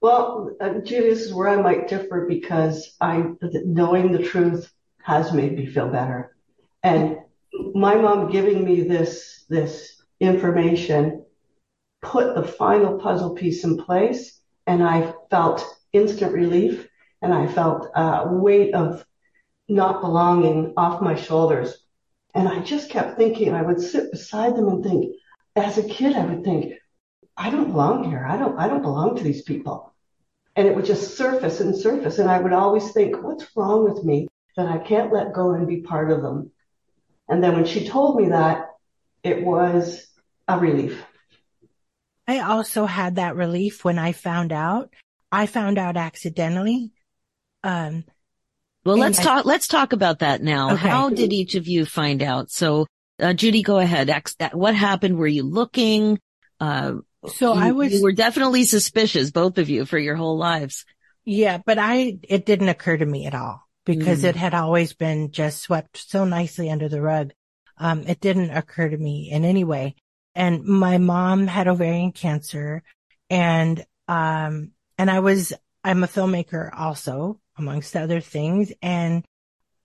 Well, 0.00 0.56
uh, 0.60 0.80
Judy, 0.80 1.10
this 1.10 1.22
is 1.22 1.34
where 1.34 1.48
I 1.48 1.62
might 1.62 1.88
differ 1.88 2.26
because 2.28 2.96
I, 3.00 3.24
knowing 3.64 4.10
the 4.10 4.22
truth 4.22 4.72
has 5.02 5.32
made 5.32 5.56
me 5.56 5.66
feel 5.66 5.88
better. 5.88 6.36
And 6.82 7.18
my 7.74 7.94
mom 7.94 8.30
giving 8.30 8.64
me 8.64 8.82
this, 8.82 9.44
this 9.48 10.02
information 10.18 11.24
put 12.00 12.34
the 12.34 12.42
final 12.42 12.98
puzzle 12.98 13.34
piece 13.34 13.64
in 13.64 13.78
place 13.78 14.40
and 14.66 14.82
I 14.82 15.14
felt 15.30 15.64
instant 15.92 16.32
relief 16.32 16.88
and 17.22 17.32
I 17.32 17.46
felt 17.46 17.88
a 17.94 18.26
weight 18.28 18.74
of 18.74 19.06
not 19.68 20.00
belonging 20.00 20.74
off 20.76 21.00
my 21.00 21.14
shoulders. 21.14 21.78
And 22.34 22.48
I 22.48 22.60
just 22.60 22.90
kept 22.90 23.16
thinking, 23.16 23.54
I 23.54 23.62
would 23.62 23.80
sit 23.80 24.10
beside 24.10 24.56
them 24.56 24.68
and 24.68 24.82
think, 24.82 25.14
as 25.54 25.78
a 25.78 25.82
kid, 25.84 26.16
I 26.16 26.24
would 26.26 26.44
think, 26.44 26.74
I 27.36 27.50
don't 27.50 27.70
belong 27.70 28.10
here. 28.10 28.26
I 28.28 28.36
don't, 28.36 28.58
I 28.58 28.68
don't 28.68 28.82
belong 28.82 29.16
to 29.16 29.22
these 29.22 29.42
people. 29.42 29.94
and 30.54 30.68
it 30.68 30.76
would 30.76 30.84
just 30.84 31.16
surface 31.16 31.60
and 31.60 31.74
surface. 31.76 32.18
And 32.18 32.30
I 32.30 32.38
would 32.38 32.52
always 32.52 32.92
think, 32.92 33.22
what's 33.22 33.46
wrong 33.56 33.84
with 33.84 34.04
me 34.04 34.28
that 34.56 34.66
I 34.66 34.78
can't 34.78 35.12
let 35.12 35.32
go 35.32 35.52
and 35.52 35.66
be 35.66 35.80
part 35.80 36.10
of 36.10 36.22
them? 36.22 36.50
And 37.28 37.42
then 37.42 37.54
when 37.54 37.64
she 37.64 37.88
told 37.88 38.16
me 38.16 38.28
that, 38.28 38.68
it 39.22 39.42
was 39.42 40.06
a 40.48 40.58
relief. 40.58 41.02
I 42.28 42.40
also 42.40 42.86
had 42.86 43.16
that 43.16 43.36
relief 43.36 43.84
when 43.84 43.98
I 43.98 44.12
found 44.12 44.52
out. 44.52 44.92
I 45.30 45.46
found 45.46 45.78
out 45.78 45.96
accidentally. 45.96 46.92
Um, 47.64 48.04
well, 48.84 48.96
let's 48.96 49.18
I, 49.20 49.22
talk, 49.22 49.44
let's 49.44 49.68
talk 49.68 49.92
about 49.92 50.20
that 50.20 50.42
now. 50.42 50.72
Okay. 50.72 50.88
How 50.88 51.08
did 51.08 51.32
each 51.32 51.54
of 51.54 51.68
you 51.68 51.84
find 51.84 52.22
out? 52.22 52.50
So, 52.50 52.86
uh, 53.20 53.32
Judy, 53.32 53.62
go 53.62 53.78
ahead. 53.78 54.10
What 54.52 54.74
happened? 54.74 55.16
Were 55.16 55.26
you 55.26 55.44
looking? 55.44 56.18
Uh, 56.58 56.94
so 57.26 57.54
you, 57.54 57.60
I 57.60 57.70
was, 57.70 57.92
you 57.92 58.02
were 58.02 58.12
definitely 58.12 58.64
suspicious, 58.64 59.30
both 59.30 59.58
of 59.58 59.68
you, 59.68 59.84
for 59.84 59.98
your 59.98 60.16
whole 60.16 60.36
lives. 60.36 60.84
Yeah, 61.24 61.58
but 61.64 61.78
I, 61.78 62.18
it 62.28 62.44
didn't 62.44 62.68
occur 62.68 62.96
to 62.96 63.06
me 63.06 63.26
at 63.26 63.34
all 63.34 63.62
because 63.84 64.22
mm. 64.22 64.28
it 64.28 64.36
had 64.36 64.54
always 64.54 64.92
been 64.92 65.30
just 65.30 65.60
swept 65.60 65.96
so 65.96 66.24
nicely 66.24 66.68
under 66.70 66.88
the 66.88 67.00
rug. 67.00 67.32
Um, 67.78 68.04
it 68.06 68.20
didn't 68.20 68.50
occur 68.50 68.88
to 68.88 68.96
me 68.96 69.30
in 69.30 69.44
any 69.44 69.62
way. 69.62 69.94
And 70.34 70.64
my 70.64 70.98
mom 70.98 71.46
had 71.46 71.68
ovarian 71.68 72.12
cancer 72.12 72.82
and, 73.30 73.84
um, 74.08 74.72
and 74.98 75.10
I 75.10 75.20
was, 75.20 75.52
I'm 75.84 76.04
a 76.04 76.08
filmmaker 76.08 76.70
also, 76.76 77.38
amongst 77.56 77.96
other 77.96 78.20
things. 78.20 78.72
And 78.82 79.24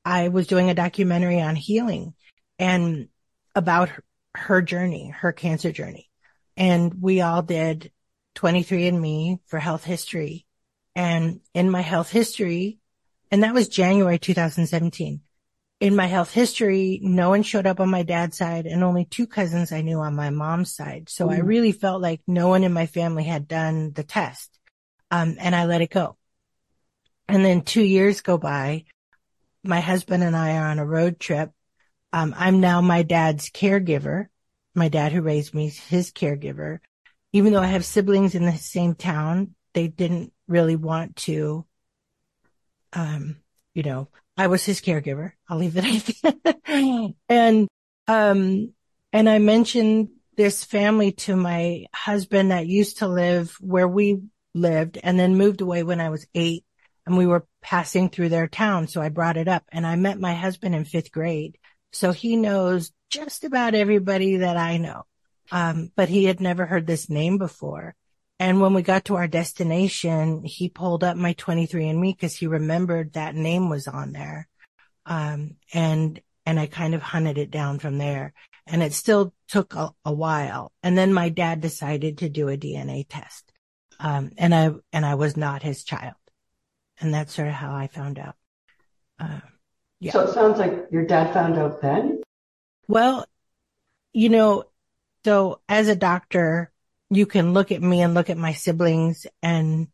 I 0.05 0.29
was 0.29 0.47
doing 0.47 0.69
a 0.69 0.75
documentary 0.75 1.41
on 1.41 1.55
healing 1.55 2.13
and 2.59 3.09
about 3.55 3.89
her, 3.89 4.03
her 4.35 4.61
journey, 4.61 5.09
her 5.09 5.31
cancer 5.31 5.71
journey. 5.71 6.09
And 6.55 7.01
we 7.01 7.21
all 7.21 7.41
did 7.41 7.91
23andMe 8.35 9.39
for 9.47 9.59
health 9.59 9.83
history. 9.83 10.45
And 10.95 11.41
in 11.53 11.69
my 11.69 11.81
health 11.81 12.09
history, 12.09 12.79
and 13.31 13.43
that 13.43 13.53
was 13.53 13.67
January 13.67 14.17
2017. 14.17 15.21
In 15.79 15.95
my 15.95 16.07
health 16.07 16.31
history, 16.31 16.99
no 17.03 17.29
one 17.29 17.43
showed 17.43 17.67
up 17.67 17.79
on 17.79 17.89
my 17.89 18.01
dad's 18.01 18.37
side 18.37 18.65
and 18.65 18.83
only 18.83 19.05
two 19.05 19.27
cousins 19.27 19.71
I 19.71 19.81
knew 19.81 19.99
on 19.99 20.15
my 20.15 20.31
mom's 20.31 20.73
side. 20.73 21.07
So 21.09 21.29
I 21.29 21.37
really 21.37 21.71
felt 21.71 22.01
like 22.01 22.21
no 22.25 22.47
one 22.47 22.63
in 22.63 22.73
my 22.73 22.87
family 22.87 23.23
had 23.23 23.47
done 23.47 23.91
the 23.91 24.03
test. 24.03 24.57
Um, 25.11 25.35
and 25.39 25.55
I 25.55 25.65
let 25.65 25.81
it 25.81 25.91
go. 25.91 26.16
And 27.27 27.43
then 27.43 27.61
two 27.61 27.83
years 27.83 28.21
go 28.21 28.37
by. 28.37 28.85
My 29.63 29.79
husband 29.79 30.23
and 30.23 30.35
I 30.35 30.57
are 30.57 30.67
on 30.67 30.79
a 30.79 30.85
road 30.85 31.19
trip. 31.19 31.51
Um, 32.13 32.33
I'm 32.37 32.61
now 32.61 32.81
my 32.81 33.03
dad's 33.03 33.49
caregiver. 33.49 34.27
My 34.73 34.87
dad 34.87 35.11
who 35.11 35.21
raised 35.21 35.53
me, 35.53 35.69
his 35.69 36.11
caregiver. 36.11 36.79
Even 37.33 37.51
though 37.51 37.61
I 37.61 37.67
have 37.67 37.83
siblings 37.83 38.35
in 38.35 38.45
the 38.45 38.53
same 38.53 38.95
town, 38.95 39.55
they 39.73 39.87
didn't 39.87 40.31
really 40.47 40.75
want 40.75 41.15
to, 41.17 41.65
um, 42.93 43.37
you 43.73 43.83
know, 43.83 44.07
I 44.37 44.47
was 44.47 44.63
his 44.63 44.81
caregiver. 44.81 45.33
I'll 45.49 45.57
leave 45.57 45.77
it 45.77 46.23
at 46.23 46.43
that. 46.43 47.13
and, 47.29 47.67
um, 48.07 48.73
and 49.11 49.29
I 49.29 49.39
mentioned 49.39 50.09
this 50.37 50.63
family 50.63 51.11
to 51.11 51.35
my 51.35 51.85
husband 51.93 52.51
that 52.51 52.67
used 52.67 52.99
to 52.99 53.07
live 53.07 53.57
where 53.59 53.87
we 53.87 54.21
lived 54.53 54.97
and 55.01 55.19
then 55.19 55.35
moved 55.35 55.61
away 55.61 55.83
when 55.83 55.99
I 55.99 56.09
was 56.09 56.27
eight 56.33 56.63
and 57.07 57.17
we 57.17 57.25
were 57.25 57.47
passing 57.61 58.09
through 58.09 58.27
their 58.29 58.49
town. 58.49 58.87
So 58.87 59.01
I 59.01 59.07
brought 59.07 59.37
it 59.37 59.47
up 59.47 59.63
and 59.71 59.87
I 59.87 59.95
met 59.95 60.19
my 60.19 60.33
husband 60.33 60.75
in 60.75 60.83
fifth 60.83 61.11
grade. 61.11 61.57
So 61.93 62.11
he 62.11 62.35
knows 62.35 62.91
just 63.09 63.45
about 63.45 63.75
everybody 63.75 64.37
that 64.37 64.57
I 64.57 64.75
know. 64.75 65.03
Um, 65.49 65.89
but 65.95 66.09
he 66.09 66.25
had 66.25 66.41
never 66.41 66.65
heard 66.65 66.85
this 66.85 67.09
name 67.09 67.37
before. 67.37 67.95
And 68.39 68.59
when 68.59 68.73
we 68.73 68.81
got 68.81 69.05
to 69.05 69.15
our 69.15 69.27
destination, 69.27 70.43
he 70.43 70.67
pulled 70.67 71.01
up 71.03 71.15
my 71.15 71.33
23andMe 71.33 72.13
because 72.13 72.35
he 72.35 72.45
remembered 72.45 73.13
that 73.13 73.35
name 73.35 73.69
was 73.69 73.87
on 73.87 74.11
there. 74.11 74.49
Um, 75.05 75.55
and, 75.73 76.19
and 76.45 76.59
I 76.59 76.67
kind 76.67 76.93
of 76.93 77.01
hunted 77.01 77.37
it 77.37 77.49
down 77.49 77.79
from 77.79 77.97
there 77.97 78.33
and 78.67 78.83
it 78.83 78.91
still 78.91 79.33
took 79.47 79.75
a, 79.75 79.91
a 80.03 80.11
while. 80.11 80.73
And 80.83 80.97
then 80.97 81.13
my 81.13 81.29
dad 81.29 81.61
decided 81.61 82.17
to 82.17 82.29
do 82.29 82.49
a 82.49 82.57
DNA 82.57 83.05
test. 83.07 83.53
Um, 83.97 84.31
and 84.37 84.53
I, 84.53 84.71
and 84.91 85.05
I 85.05 85.15
was 85.15 85.37
not 85.37 85.63
his 85.63 85.85
child. 85.85 86.15
And 86.99 87.13
that's 87.13 87.33
sort 87.33 87.47
of 87.47 87.53
how 87.53 87.75
I 87.75 87.87
found 87.87 88.17
out. 88.19 88.35
Uh, 89.19 89.39
yeah. 89.99 90.11
So 90.11 90.21
it 90.21 90.33
sounds 90.33 90.59
like 90.59 90.87
your 90.91 91.05
dad 91.05 91.33
found 91.33 91.57
out 91.57 91.81
then? 91.81 92.21
Well, 92.87 93.25
you 94.13 94.29
know, 94.29 94.65
so 95.25 95.61
as 95.67 95.87
a 95.87 95.95
doctor, 95.95 96.71
you 97.09 97.25
can 97.25 97.53
look 97.53 97.71
at 97.71 97.81
me 97.81 98.01
and 98.01 98.13
look 98.13 98.29
at 98.29 98.37
my 98.37 98.53
siblings 98.53 99.25
and 99.41 99.87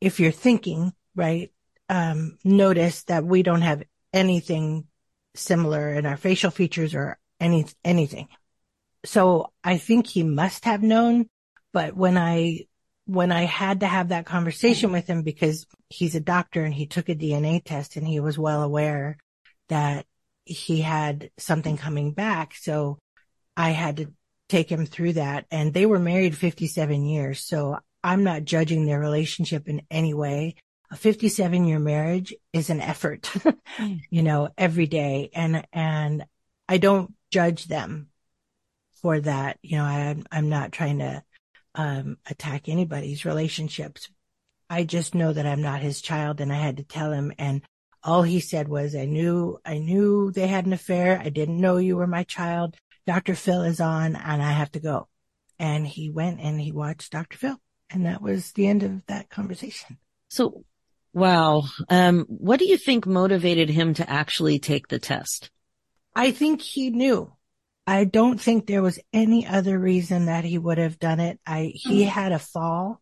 if 0.00 0.20
you're 0.20 0.32
thinking, 0.32 0.92
right, 1.14 1.52
um, 1.88 2.38
notice 2.44 3.04
that 3.04 3.24
we 3.24 3.42
don't 3.42 3.62
have 3.62 3.82
anything 4.12 4.86
similar 5.34 5.94
in 5.94 6.06
our 6.06 6.16
facial 6.16 6.50
features 6.50 6.94
or 6.94 7.18
any, 7.40 7.66
anything. 7.84 8.28
So 9.04 9.52
I 9.62 9.78
think 9.78 10.06
he 10.06 10.22
must 10.22 10.64
have 10.64 10.82
known, 10.82 11.28
but 11.72 11.96
when 11.96 12.18
I 12.18 12.66
when 13.06 13.30
I 13.30 13.44
had 13.44 13.80
to 13.80 13.86
have 13.86 14.08
that 14.08 14.26
conversation 14.26 14.90
with 14.92 15.06
him 15.06 15.22
because 15.22 15.66
he's 15.88 16.16
a 16.16 16.20
doctor 16.20 16.64
and 16.64 16.74
he 16.74 16.86
took 16.86 17.08
a 17.08 17.14
DNA 17.14 17.62
test 17.64 17.96
and 17.96 18.06
he 18.06 18.18
was 18.20 18.36
well 18.36 18.62
aware 18.62 19.16
that 19.68 20.06
he 20.44 20.80
had 20.80 21.30
something 21.38 21.76
coming 21.76 22.12
back. 22.12 22.54
So 22.54 22.98
I 23.56 23.70
had 23.70 23.98
to 23.98 24.12
take 24.48 24.70
him 24.70 24.86
through 24.86 25.14
that 25.14 25.46
and 25.50 25.72
they 25.72 25.86
were 25.86 26.00
married 26.00 26.36
57 26.36 27.04
years. 27.04 27.40
So 27.40 27.78
I'm 28.02 28.24
not 28.24 28.44
judging 28.44 28.86
their 28.86 29.00
relationship 29.00 29.68
in 29.68 29.82
any 29.90 30.12
way. 30.12 30.56
A 30.90 30.96
57 30.96 31.64
year 31.64 31.78
marriage 31.78 32.34
is 32.52 32.70
an 32.70 32.80
effort, 32.80 33.26
hmm. 33.76 33.94
you 34.10 34.22
know, 34.22 34.48
every 34.58 34.86
day. 34.86 35.30
And, 35.32 35.64
and 35.72 36.24
I 36.68 36.78
don't 36.78 37.14
judge 37.30 37.66
them 37.66 38.08
for 39.02 39.20
that. 39.20 39.58
You 39.62 39.78
know, 39.78 39.84
I, 39.84 40.16
I'm 40.30 40.48
not 40.48 40.72
trying 40.72 40.98
to 41.00 41.22
um, 41.76 42.16
attack 42.28 42.68
anybody's 42.68 43.24
relationships. 43.24 44.08
I 44.68 44.82
just 44.82 45.14
know 45.14 45.32
that 45.32 45.46
I'm 45.46 45.62
not 45.62 45.82
his 45.82 46.00
child 46.00 46.40
and 46.40 46.52
I 46.52 46.56
had 46.56 46.78
to 46.78 46.82
tell 46.82 47.12
him. 47.12 47.32
And 47.38 47.62
all 48.02 48.22
he 48.22 48.40
said 48.40 48.66
was, 48.66 48.96
I 48.96 49.04
knew, 49.04 49.58
I 49.64 49.78
knew 49.78 50.32
they 50.32 50.48
had 50.48 50.66
an 50.66 50.72
affair. 50.72 51.20
I 51.22 51.28
didn't 51.28 51.60
know 51.60 51.76
you 51.76 51.96
were 51.96 52.06
my 52.06 52.24
child. 52.24 52.76
Dr. 53.06 53.36
Phil 53.36 53.62
is 53.62 53.80
on 53.80 54.16
and 54.16 54.42
I 54.42 54.50
have 54.50 54.72
to 54.72 54.80
go. 54.80 55.08
And 55.58 55.86
he 55.86 56.10
went 56.10 56.40
and 56.40 56.60
he 56.60 56.72
watched 56.72 57.12
Dr. 57.12 57.38
Phil. 57.38 57.56
And 57.90 58.06
that 58.06 58.20
was 58.20 58.52
the 58.52 58.66
end 58.66 58.82
of 58.82 59.06
that 59.06 59.30
conversation. 59.30 59.98
So, 60.28 60.64
wow. 61.12 61.64
Um, 61.88 62.26
what 62.28 62.58
do 62.58 62.66
you 62.66 62.76
think 62.76 63.06
motivated 63.06 63.68
him 63.70 63.94
to 63.94 64.10
actually 64.10 64.58
take 64.58 64.88
the 64.88 64.98
test? 64.98 65.50
I 66.14 66.32
think 66.32 66.62
he 66.62 66.90
knew. 66.90 67.35
I 67.86 68.04
don't 68.04 68.40
think 68.40 68.66
there 68.66 68.82
was 68.82 68.98
any 69.12 69.46
other 69.46 69.78
reason 69.78 70.26
that 70.26 70.44
he 70.44 70.58
would 70.58 70.78
have 70.78 70.98
done 70.98 71.20
it. 71.20 71.38
I, 71.46 71.72
he 71.74 72.04
mm. 72.04 72.08
had 72.08 72.32
a 72.32 72.38
fall 72.38 73.00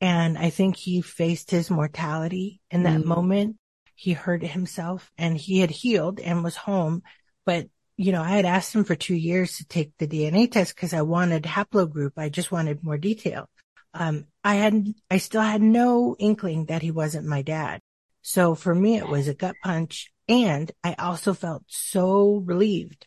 and 0.00 0.38
I 0.38 0.50
think 0.50 0.76
he 0.76 1.02
faced 1.02 1.50
his 1.50 1.70
mortality 1.70 2.60
in 2.70 2.84
that 2.84 3.02
mm. 3.02 3.04
moment. 3.04 3.56
He 3.94 4.14
hurt 4.14 4.42
himself 4.42 5.12
and 5.18 5.36
he 5.36 5.60
had 5.60 5.70
healed 5.70 6.18
and 6.18 6.42
was 6.42 6.56
home. 6.56 7.02
But, 7.44 7.68
you 7.98 8.10
know, 8.10 8.22
I 8.22 8.30
had 8.30 8.46
asked 8.46 8.74
him 8.74 8.84
for 8.84 8.94
two 8.94 9.14
years 9.14 9.58
to 9.58 9.66
take 9.66 9.92
the 9.98 10.08
DNA 10.08 10.50
test 10.50 10.74
because 10.74 10.94
I 10.94 11.02
wanted 11.02 11.42
haplogroup. 11.42 12.12
I 12.16 12.30
just 12.30 12.50
wanted 12.50 12.82
more 12.82 12.98
detail. 12.98 13.48
Um, 13.92 14.24
I 14.42 14.54
had, 14.54 14.94
I 15.10 15.18
still 15.18 15.42
had 15.42 15.60
no 15.60 16.16
inkling 16.18 16.66
that 16.66 16.80
he 16.80 16.90
wasn't 16.90 17.26
my 17.26 17.42
dad. 17.42 17.80
So 18.22 18.54
for 18.54 18.74
me, 18.74 18.96
it 18.96 19.08
was 19.08 19.28
a 19.28 19.34
gut 19.34 19.56
punch. 19.62 20.10
And 20.26 20.72
I 20.82 20.94
also 20.94 21.34
felt 21.34 21.64
so 21.66 22.42
relieved 22.46 23.06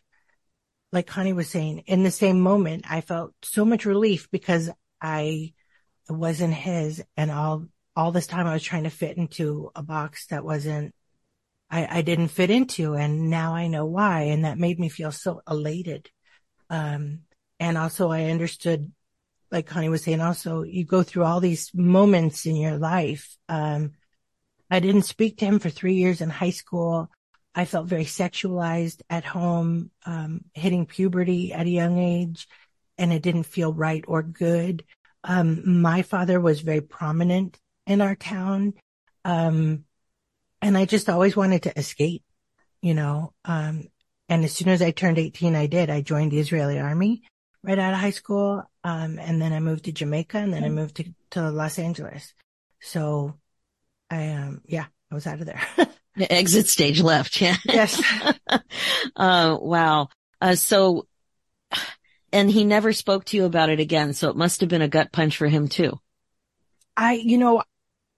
like 0.92 1.06
Connie 1.06 1.32
was 1.32 1.48
saying, 1.48 1.80
in 1.86 2.02
the 2.02 2.10
same 2.10 2.40
moment, 2.40 2.84
I 2.88 3.00
felt 3.00 3.32
so 3.42 3.64
much 3.64 3.84
relief 3.84 4.28
because 4.30 4.70
I 5.00 5.52
wasn't 6.08 6.54
his 6.54 7.02
and 7.16 7.30
all, 7.30 7.66
all 7.94 8.12
this 8.12 8.26
time 8.26 8.46
I 8.46 8.52
was 8.52 8.62
trying 8.62 8.84
to 8.84 8.90
fit 8.90 9.16
into 9.16 9.70
a 9.74 9.82
box 9.82 10.26
that 10.28 10.44
wasn't, 10.44 10.94
I, 11.70 11.98
I 11.98 12.02
didn't 12.02 12.28
fit 12.28 12.50
into. 12.50 12.94
And 12.94 13.30
now 13.30 13.54
I 13.54 13.66
know 13.66 13.86
why. 13.86 14.22
And 14.22 14.44
that 14.44 14.58
made 14.58 14.78
me 14.78 14.88
feel 14.88 15.12
so 15.12 15.42
elated. 15.48 16.08
Um, 16.70 17.20
and 17.58 17.76
also 17.76 18.10
I 18.10 18.24
understood, 18.24 18.92
like 19.50 19.66
Connie 19.66 19.88
was 19.88 20.04
saying, 20.04 20.20
also 20.20 20.62
you 20.62 20.84
go 20.84 21.02
through 21.02 21.24
all 21.24 21.40
these 21.40 21.70
moments 21.74 22.46
in 22.46 22.56
your 22.56 22.78
life. 22.78 23.36
Um, 23.48 23.92
I 24.70 24.80
didn't 24.80 25.02
speak 25.02 25.38
to 25.38 25.44
him 25.44 25.58
for 25.58 25.70
three 25.70 25.94
years 25.94 26.20
in 26.20 26.28
high 26.28 26.50
school. 26.50 27.10
I 27.56 27.64
felt 27.64 27.86
very 27.86 28.04
sexualized 28.04 29.00
at 29.08 29.24
home, 29.24 29.90
um, 30.04 30.44
hitting 30.52 30.84
puberty 30.84 31.54
at 31.54 31.66
a 31.66 31.70
young 31.70 31.98
age, 31.98 32.46
and 32.98 33.12
it 33.12 33.22
didn't 33.22 33.44
feel 33.44 33.72
right 33.72 34.04
or 34.06 34.22
good. 34.22 34.84
Um, 35.24 35.80
my 35.80 36.02
father 36.02 36.38
was 36.38 36.60
very 36.60 36.82
prominent 36.82 37.58
in 37.86 38.02
our 38.02 38.14
town. 38.14 38.74
Um, 39.24 39.84
and 40.60 40.76
I 40.76 40.84
just 40.84 41.08
always 41.08 41.34
wanted 41.34 41.62
to 41.62 41.78
escape, 41.78 42.24
you 42.82 42.92
know. 42.92 43.32
Um, 43.46 43.88
and 44.28 44.44
as 44.44 44.52
soon 44.52 44.68
as 44.68 44.82
I 44.82 44.90
turned 44.90 45.18
18, 45.18 45.56
I 45.56 45.66
did. 45.66 45.88
I 45.88 46.02
joined 46.02 46.32
the 46.32 46.38
Israeli 46.38 46.78
army 46.78 47.22
right 47.62 47.78
out 47.78 47.94
of 47.94 48.00
high 48.00 48.10
school. 48.10 48.62
Um, 48.84 49.18
and 49.18 49.40
then 49.40 49.52
I 49.52 49.60
moved 49.60 49.84
to 49.84 49.92
Jamaica 49.92 50.38
and 50.38 50.52
then 50.52 50.62
I 50.62 50.68
moved 50.68 50.96
to, 50.96 51.04
to 51.30 51.50
Los 51.50 51.78
Angeles. 51.78 52.34
So 52.80 53.38
I, 54.10 54.30
um, 54.30 54.60
yeah, 54.66 54.86
I 55.10 55.14
was 55.14 55.26
out 55.26 55.40
of 55.40 55.46
there. 55.46 55.62
Exit 56.18 56.68
stage 56.68 57.00
left. 57.00 57.40
Yeah. 57.40 57.56
yes. 57.64 58.02
uh, 59.16 59.56
wow. 59.60 60.08
Uh, 60.40 60.54
so, 60.54 61.06
and 62.32 62.50
he 62.50 62.64
never 62.64 62.92
spoke 62.92 63.24
to 63.26 63.36
you 63.36 63.44
about 63.44 63.70
it 63.70 63.80
again. 63.80 64.12
So 64.12 64.30
it 64.30 64.36
must 64.36 64.60
have 64.60 64.68
been 64.68 64.82
a 64.82 64.88
gut 64.88 65.12
punch 65.12 65.36
for 65.36 65.46
him 65.46 65.68
too. 65.68 65.98
I, 66.96 67.14
you 67.14 67.38
know, 67.38 67.62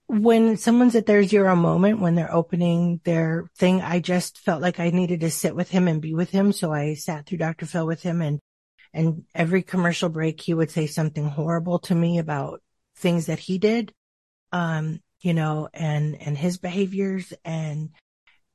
when 0.07 0.57
someone's 0.57 0.95
at 0.95 1.05
their 1.05 1.23
zero 1.23 1.55
moment, 1.55 1.99
when 1.99 2.15
they're 2.15 2.33
opening 2.33 2.99
their 3.03 3.49
thing, 3.57 3.81
I 3.81 3.99
just 3.99 4.39
felt 4.39 4.61
like 4.61 4.79
I 4.79 4.89
needed 4.89 5.19
to 5.19 5.29
sit 5.29 5.55
with 5.55 5.69
him 5.69 5.87
and 5.87 6.01
be 6.01 6.15
with 6.15 6.31
him. 6.31 6.51
So 6.51 6.73
I 6.73 6.95
sat 6.95 7.25
through 7.25 7.37
Dr. 7.37 7.65
Phil 7.65 7.85
with 7.85 8.01
him 8.01 8.21
and, 8.21 8.39
and 8.91 9.25
every 9.35 9.61
commercial 9.61 10.09
break, 10.09 10.41
he 10.41 10.53
would 10.53 10.71
say 10.71 10.87
something 10.87 11.27
horrible 11.27 11.79
to 11.79 11.93
me 11.93 12.17
about 12.17 12.61
things 12.95 13.27
that 13.27 13.37
he 13.37 13.59
did. 13.59 13.93
Um, 14.51 15.01
you 15.21 15.33
know, 15.33 15.69
and, 15.73 16.21
and 16.21 16.37
his 16.37 16.57
behaviors. 16.57 17.33
And, 17.43 17.89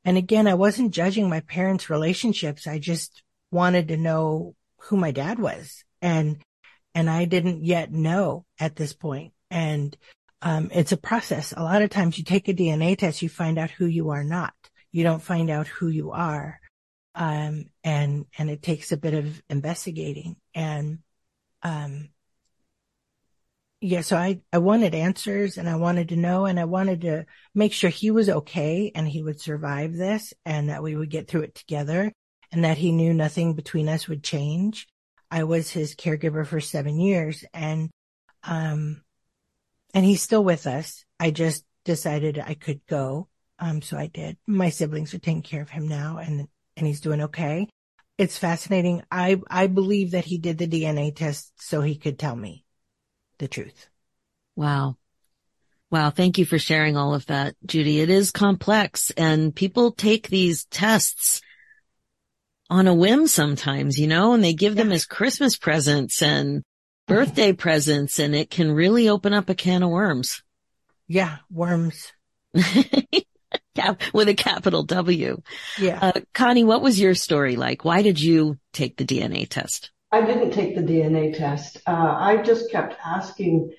and 0.05 0.16
again, 0.16 0.46
I 0.46 0.55
wasn't 0.55 0.94
judging 0.94 1.29
my 1.29 1.40
parents' 1.40 1.90
relationships. 1.90 2.66
I 2.66 2.79
just 2.79 3.22
wanted 3.50 3.88
to 3.88 3.96
know 3.96 4.55
who 4.79 4.96
my 4.96 5.11
dad 5.11 5.38
was. 5.38 5.85
And, 6.00 6.38
and 6.94 7.09
I 7.11 7.24
didn't 7.24 7.64
yet 7.64 7.92
know 7.92 8.44
at 8.59 8.77
this 8.77 8.92
point. 8.92 9.33
And 9.50 9.96
um, 10.42 10.70
it's 10.74 10.92
a 10.92 10.96
process. 10.96 11.55
A 11.57 11.62
lot 11.62 11.83
of 11.83 11.90
times 11.90 12.18
you 12.18 12.24
take 12.24 12.48
a 12.48 12.55
DNA 12.55 12.96
test, 12.96 13.22
you 13.22 13.29
find 13.29 13.59
out 13.59 13.70
who 13.70 13.87
you 13.87 14.11
are 14.11 14.24
not. 14.24 14.55
You 14.92 15.03
don't 15.03 15.22
find 15.22 15.50
out 15.50 15.66
who 15.66 15.88
you 15.88 16.12
are. 16.12 16.61
Um, 17.14 17.66
and, 17.83 18.27
and 18.37 18.50
it 18.50 18.62
takes 18.62 18.92
a 18.92 18.96
bit 18.96 19.14
of 19.14 19.42
investigating 19.48 20.37
and, 20.55 20.98
um, 21.62 22.11
yeah, 23.87 24.01
so 24.01 24.16
I, 24.16 24.40
I 24.51 24.59
wanted 24.59 24.94
answers 24.94 25.59
and 25.59 25.68
I 25.68 25.77
wanted 25.77 26.09
to 26.09 26.16
know 26.16 26.47
and 26.47 26.59
I 26.59 26.64
wanted 26.64 27.03
to 27.03 27.27
make 27.55 27.75
sure 27.75 27.90
he 27.90 28.11
was 28.11 28.31
okay 28.31 28.90
and 28.94 29.07
he 29.07 29.23
would 29.23 29.42
survive 29.42 29.94
this 29.94 30.33
and 30.47 30.70
that 30.70 30.83
we 30.83 30.97
would 30.97 31.11
get 31.11 31.29
through 31.29 31.42
it 31.42 31.55
together 31.55 32.11
and 32.51 32.64
that 32.64 32.79
he 32.79 32.92
knew 32.92 33.12
nothing 33.12 33.53
between 33.53 33.90
us 33.90 34.09
would 34.09 34.25
change. 34.25 34.87
I 35.31 35.44
was 35.44 35.68
his 35.68 35.94
caregiver 35.94 36.47
for 36.47 36.62
seven 36.62 36.99
years 36.99 37.44
and, 37.53 37.90
um, 38.42 39.03
and 39.92 40.03
he's 40.03 40.23
still 40.23 40.42
with 40.42 40.66
us. 40.66 41.05
I 41.20 41.31
just 41.31 41.62
decided 41.85 42.38
I 42.38 42.55
could 42.55 42.81
go. 42.87 43.29
Um, 43.59 43.83
so 43.83 43.99
I 43.99 44.07
did. 44.07 44.38
My 44.47 44.70
siblings 44.70 45.12
are 45.12 45.18
taking 45.18 45.42
care 45.42 45.61
of 45.61 45.68
him 45.68 45.88
now 45.88 46.16
and, 46.16 46.49
and 46.79 46.87
he's 46.87 47.03
doing 47.03 47.20
okay. 47.20 47.68
It's 48.16 48.38
fascinating. 48.38 49.03
I, 49.11 49.42
I 49.51 49.66
believe 49.66 50.12
that 50.12 50.25
he 50.25 50.38
did 50.38 50.57
the 50.57 50.66
DNA 50.66 51.14
test 51.14 51.53
so 51.59 51.83
he 51.83 51.97
could 51.97 52.18
tell 52.18 52.35
me 52.35 52.63
the 53.38 53.49
truth. 53.49 53.88
Wow. 54.57 54.97
Wow. 55.90 56.11
Thank 56.11 56.38
you 56.38 56.44
for 56.44 56.59
sharing 56.59 56.97
all 56.97 57.14
of 57.14 57.27
that, 57.27 57.55
Judy. 57.64 58.01
It 58.01 58.11
is 58.11 58.31
complex 58.31 59.11
and 59.12 59.55
people 59.55 59.92
take 59.92 60.29
these 60.29 60.64
tests 60.66 61.40
on 62.70 62.87
a 62.87 62.94
whim 62.94 63.27
sometimes, 63.27 63.99
you 63.99 64.07
know, 64.07 64.33
and 64.33 64.42
they 64.42 64.55
give 64.55 64.77
yeah. 64.77 64.83
them 64.83 64.92
as 64.92 65.07
Christmas 65.07 65.57
presents 65.57 66.23
and 66.23 66.62
birthday 67.07 67.53
presents 67.53 68.18
and 68.18 68.35
it 68.35 68.51
can 68.51 68.73
really 68.73 69.09
open 69.09 69.33
up 69.33 69.49
a 69.49 69.55
can 69.55 69.83
of 69.83 69.90
worms. 69.90 70.42
Yeah, 71.07 71.37
worms. 71.51 72.12
With 74.12 74.29
a 74.29 74.35
capital 74.35 74.85
W. 74.85 75.42
Yeah. 75.79 75.99
Uh, 76.01 76.20
Connie, 76.33 76.64
what 76.64 76.81
was 76.81 76.99
your 76.99 77.14
story 77.14 77.57
like? 77.57 77.85
Why 77.85 78.03
did 78.03 78.20
you 78.20 78.59
take 78.73 78.97
the 78.97 79.05
DNA 79.05 79.49
test? 79.49 79.90
I 80.14 80.24
didn't 80.24 80.53
take 80.53 80.77
the 80.77 80.81
DNA 80.81 81.37
test. 81.37 81.79
Uh, 81.88 82.14
I 82.16 82.37
just 82.37 82.70
kept 82.70 82.94
asking 83.05 83.72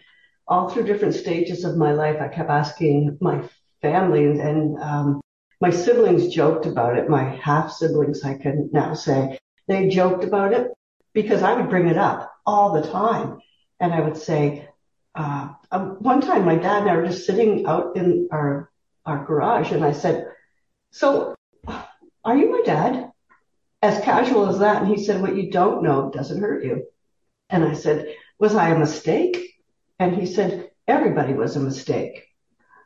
all 0.45 0.67
through 0.67 0.84
different 0.84 1.15
stages 1.15 1.63
of 1.63 1.78
my 1.78 1.93
life. 1.93 2.17
I 2.19 2.28
kept 2.28 2.50
asking 2.50 3.17
my 3.21 3.41
family 3.82 4.26
and, 4.26 4.78
um, 4.80 5.21
my 5.62 5.69
siblings 5.69 6.28
joked 6.28 6.65
about 6.65 6.98
it. 6.98 7.10
My 7.10 7.24
half 7.24 7.71
siblings, 7.71 8.26
I 8.26 8.34
can 8.34 8.69
now 8.74 8.95
say, 8.95 9.39
they 9.69 9.88
joked 9.88 10.26
about 10.26 10.52
it 10.52 10.74
because 11.13 11.41
I 11.41 11.54
would 11.54 11.69
bring 11.69 11.88
it 11.88 11.98
up 11.98 12.30
all 12.45 12.74
the 12.74 12.86
time. 12.91 13.39
And 13.80 13.93
I 13.93 14.02
would 14.02 14.17
say, 14.17 14.67
uh, 15.15 15.54
um, 15.71 15.95
one 16.02 16.19
time 16.19 16.43
my 16.43 16.58
dad 16.58 16.82
and 16.82 16.91
I 16.91 16.98
were 16.98 17.06
just 17.06 17.26
sitting 17.26 17.65
out 17.65 17.95
in 17.95 18.28
our, 18.30 18.69
our 19.06 19.24
garage 19.24 19.71
and 19.71 19.86
I 19.86 19.93
said, 19.93 20.28
so 20.91 21.34
are 22.26 22.36
you 22.36 22.52
my 22.52 22.62
dad? 22.65 23.13
As 23.86 24.04
casual 24.04 24.50
as 24.50 24.58
that. 24.60 24.82
And 24.82 24.88
he 24.88 25.04
said, 25.04 25.21
what 25.21 25.36
you 25.36 25.52
don't 25.52 25.84
know 25.84 26.10
doesn't 26.10 26.41
hurt 26.41 26.65
you. 26.65 26.88
And 27.52 27.63
I 27.63 27.76
said, 27.76 28.15
was 28.39 28.56
I 28.56 28.69
a 28.69 28.80
mistake? 28.80 29.38
And 30.00 30.15
he 30.15 30.26
said, 30.26 30.71
everybody 30.88 31.34
was 31.36 31.56
a 31.56 31.60
mistake. 31.60 32.26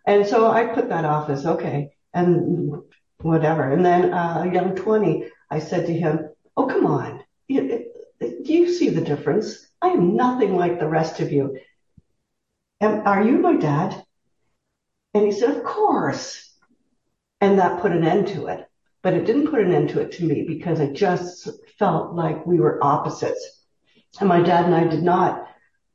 And 0.06 0.28
so 0.28 0.52
I 0.52 0.66
put 0.66 0.90
that 0.90 1.06
off 1.06 1.30
as 1.30 1.46
okay 1.46 1.92
and 2.14 2.82
whatever. 3.22 3.72
And 3.72 3.86
then 3.86 4.14
uh, 4.14 4.44
a 4.46 4.54
young 4.54 4.76
20, 4.76 5.30
I 5.50 5.60
said 5.60 5.86
to 5.86 5.94
him, 5.94 6.32
oh, 6.58 6.68
come 6.68 6.86
on. 6.86 7.24
do 7.48 7.86
you 8.44 8.74
see 8.74 8.90
the 8.90 9.00
difference? 9.00 9.70
I 9.82 9.92
am 9.92 10.18
nothing 10.18 10.58
like 10.58 10.82
the 10.82 10.90
rest 10.90 11.22
of 11.22 11.32
you. 11.32 11.60
Am, 12.82 13.08
are 13.08 13.24
you 13.24 13.38
my 13.38 13.56
dad? 13.56 14.04
And 15.14 15.24
he 15.24 15.32
said, 15.32 15.52
of 15.52 15.64
course. 15.64 16.54
And 17.40 17.60
that 17.60 17.80
put 17.80 17.94
an 17.94 18.04
end 18.04 18.28
to 18.30 18.48
it. 18.48 18.69
But 19.02 19.14
it 19.14 19.26
didn't 19.26 19.48
put 19.48 19.62
an 19.62 19.74
end 19.74 19.90
to 19.90 20.02
it 20.02 20.12
to 20.14 20.26
me 20.26 20.44
because 20.48 20.80
I 20.82 20.88
just 20.88 21.50
felt 21.78 22.14
like 22.14 22.46
we 22.46 22.60
were 22.60 22.84
opposites. 22.84 23.64
And 24.20 24.28
my 24.28 24.42
dad 24.42 24.66
and 24.66 24.76
I 24.76 24.86
did 24.86 25.04
not 25.04 25.48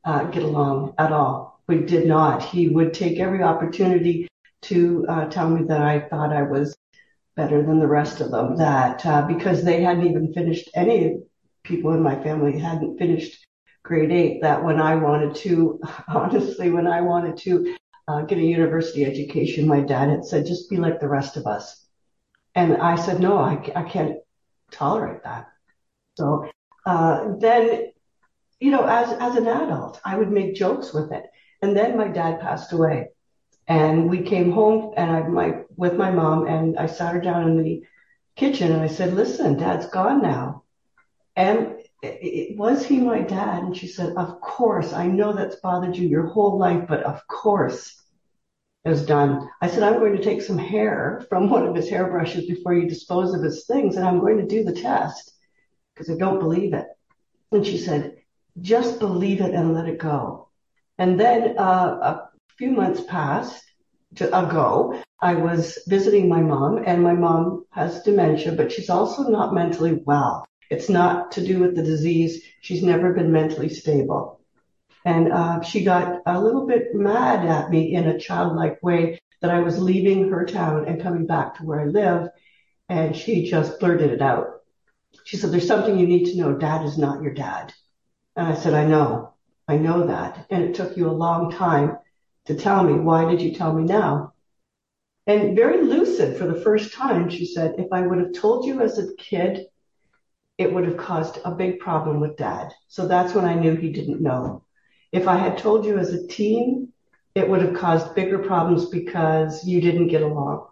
uh, 0.03 0.23
get 0.25 0.43
along 0.43 0.93
at 0.97 1.11
all. 1.11 1.61
We 1.67 1.79
did 1.79 2.07
not. 2.07 2.43
He 2.43 2.69
would 2.69 2.93
take 2.93 3.19
every 3.19 3.43
opportunity 3.43 4.27
to 4.63 5.05
uh, 5.07 5.25
tell 5.25 5.49
me 5.49 5.65
that 5.67 5.81
I 5.81 6.07
thought 6.07 6.33
I 6.33 6.43
was 6.43 6.75
better 7.35 7.61
than 7.61 7.79
the 7.79 7.87
rest 7.87 8.21
of 8.21 8.31
them. 8.31 8.57
That 8.57 9.05
uh, 9.05 9.27
because 9.27 9.63
they 9.63 9.81
hadn't 9.81 10.07
even 10.07 10.33
finished 10.33 10.69
any 10.73 11.19
people 11.63 11.91
in 11.93 12.01
my 12.01 12.21
family 12.23 12.57
hadn't 12.57 12.97
finished 12.97 13.45
grade 13.83 14.11
eight 14.11 14.41
that 14.41 14.63
when 14.63 14.79
I 14.79 14.95
wanted 14.95 15.35
to, 15.35 15.79
honestly, 16.07 16.71
when 16.71 16.87
I 16.87 17.01
wanted 17.01 17.37
to 17.37 17.75
uh, 18.07 18.21
get 18.21 18.37
a 18.37 18.41
university 18.41 19.05
education, 19.05 19.67
my 19.67 19.81
dad 19.81 20.09
had 20.09 20.25
said, 20.25 20.45
just 20.45 20.69
be 20.69 20.77
like 20.77 20.99
the 20.99 21.07
rest 21.07 21.37
of 21.37 21.45
us. 21.47 21.84
And 22.55 22.77
I 22.77 22.95
said, 22.95 23.19
no, 23.19 23.37
I, 23.37 23.71
I 23.75 23.83
can't 23.83 24.17
tolerate 24.71 25.23
that. 25.23 25.49
So, 26.17 26.49
uh, 26.85 27.33
then, 27.37 27.91
you 28.59 28.71
know, 28.71 28.85
as, 28.85 29.11
as 29.19 29.35
an 29.35 29.47
adult, 29.47 29.99
I 30.05 30.17
would 30.17 30.31
make 30.31 30.55
jokes 30.55 30.93
with 30.93 31.11
it. 31.11 31.25
And 31.61 31.75
then 31.75 31.97
my 31.97 32.07
dad 32.07 32.39
passed 32.39 32.71
away 32.71 33.09
and 33.67 34.09
we 34.09 34.21
came 34.21 34.51
home 34.51 34.93
and 34.95 35.11
I, 35.11 35.27
my, 35.27 35.61
with 35.75 35.95
my 35.95 36.11
mom 36.11 36.47
and 36.47 36.77
I 36.77 36.85
sat 36.85 37.13
her 37.13 37.21
down 37.21 37.49
in 37.49 37.61
the 37.61 37.83
kitchen 38.35 38.71
and 38.71 38.81
I 38.81 38.87
said, 38.87 39.13
listen, 39.13 39.57
dad's 39.57 39.87
gone 39.87 40.21
now. 40.21 40.63
And 41.35 41.75
it 42.01 42.57
was 42.57 42.85
he 42.85 42.99
my 42.99 43.21
dad? 43.21 43.63
And 43.63 43.75
she 43.75 43.87
said, 43.87 44.15
of 44.15 44.39
course. 44.39 44.93
I 44.93 45.07
know 45.07 45.33
that's 45.33 45.57
bothered 45.57 45.97
you 45.97 46.07
your 46.07 46.27
whole 46.27 46.57
life, 46.57 46.85
but 46.87 47.03
of 47.03 47.25
course 47.27 48.01
was 48.89 49.05
done. 49.05 49.49
I 49.61 49.67
said, 49.67 49.83
I'm 49.83 49.99
going 49.99 50.15
to 50.15 50.23
take 50.23 50.41
some 50.41 50.57
hair 50.57 51.25
from 51.29 51.49
one 51.49 51.65
of 51.67 51.75
his 51.75 51.89
hairbrushes 51.89 52.47
before 52.47 52.73
you 52.73 52.87
dispose 52.87 53.33
of 53.33 53.43
his 53.43 53.65
things. 53.65 53.95
And 53.95 54.05
I'm 54.05 54.19
going 54.19 54.37
to 54.37 54.45
do 54.45 54.63
the 54.63 54.79
test 54.79 55.33
because 55.93 56.09
I 56.09 56.17
don't 56.17 56.39
believe 56.39 56.73
it. 56.73 56.85
And 57.51 57.65
she 57.65 57.77
said, 57.77 58.17
just 58.61 58.99
believe 58.99 59.41
it 59.41 59.53
and 59.53 59.73
let 59.73 59.87
it 59.87 59.99
go. 59.99 60.49
And 60.97 61.19
then 61.19 61.57
uh, 61.57 61.61
a 62.01 62.29
few 62.57 62.71
months 62.71 63.01
passed 63.01 63.63
to, 64.15 64.27
ago. 64.27 65.01
I 65.21 65.35
was 65.35 65.79
visiting 65.87 66.29
my 66.29 66.41
mom 66.41 66.83
and 66.85 67.01
my 67.01 67.13
mom 67.13 67.65
has 67.71 68.03
dementia, 68.03 68.51
but 68.51 68.71
she's 68.71 68.89
also 68.89 69.23
not 69.23 69.53
mentally 69.53 69.93
well. 70.05 70.45
It's 70.69 70.89
not 70.89 71.31
to 71.33 71.45
do 71.45 71.59
with 71.59 71.75
the 71.75 71.83
disease. 71.83 72.43
She's 72.61 72.83
never 72.83 73.13
been 73.13 73.31
mentally 73.31 73.69
stable. 73.69 74.41
And 75.05 75.31
uh, 75.31 75.61
she 75.61 75.83
got 75.83 76.21
a 76.25 76.41
little 76.41 76.65
bit 76.65 76.95
mad 76.95 77.45
at 77.45 77.69
me 77.69 77.93
in 77.93 78.07
a 78.07 78.19
childlike 78.19 78.81
way 78.81 79.19
that 79.41 79.51
I 79.51 79.59
was 79.59 79.79
leaving 79.79 80.29
her 80.29 80.45
town 80.45 80.87
and 80.87 81.01
coming 81.01 81.27
back 81.27 81.55
to 81.55 81.63
where 81.63 81.79
I 81.79 81.85
live. 81.85 82.29
And 82.89 83.15
she 83.15 83.49
just 83.49 83.79
blurted 83.79 84.11
it 84.11 84.21
out. 84.21 84.47
She 85.23 85.37
said, 85.37 85.51
there's 85.51 85.67
something 85.67 85.97
you 85.97 86.07
need 86.07 86.25
to 86.25 86.37
know. 86.37 86.57
Dad 86.57 86.85
is 86.85 86.97
not 86.97 87.21
your 87.21 87.33
dad. 87.33 87.73
And 88.35 88.47
I 88.47 88.55
said, 88.55 88.73
I 88.73 88.85
know. 88.85 89.33
I 89.67 89.77
know 89.77 90.07
that. 90.07 90.47
And 90.49 90.63
it 90.63 90.75
took 90.75 90.97
you 90.97 91.07
a 91.07 91.11
long 91.11 91.51
time 91.51 91.97
to 92.45 92.55
tell 92.55 92.83
me. 92.83 92.93
Why 92.93 93.29
did 93.29 93.41
you 93.41 93.53
tell 93.53 93.73
me 93.73 93.83
now? 93.83 94.33
And 95.27 95.55
very 95.55 95.83
lucid 95.83 96.37
for 96.37 96.45
the 96.45 96.61
first 96.61 96.93
time, 96.93 97.29
she 97.29 97.45
said, 97.45 97.75
if 97.77 97.87
I 97.91 98.01
would 98.01 98.19
have 98.19 98.33
told 98.33 98.65
you 98.65 98.81
as 98.81 98.99
a 98.99 99.15
kid 99.15 99.67
it 100.57 100.73
would 100.73 100.85
have 100.85 100.97
caused 100.97 101.39
a 101.43 101.51
big 101.51 101.79
problem 101.79 102.19
with 102.19 102.37
dad. 102.37 102.73
So 102.87 103.07
that's 103.07 103.33
when 103.33 103.45
I 103.45 103.55
knew 103.55 103.75
he 103.75 103.91
didn't 103.91 104.21
know. 104.21 104.63
If 105.11 105.27
I 105.27 105.37
had 105.37 105.57
told 105.57 105.85
you 105.85 105.97
as 105.97 106.13
a 106.13 106.27
teen, 106.27 106.91
it 107.35 107.49
would 107.49 107.61
have 107.61 107.75
caused 107.75 108.15
bigger 108.15 108.39
problems 108.39 108.85
because 108.89 109.65
you 109.65 109.81
didn't 109.81 110.07
get 110.07 110.21
along. 110.21 110.67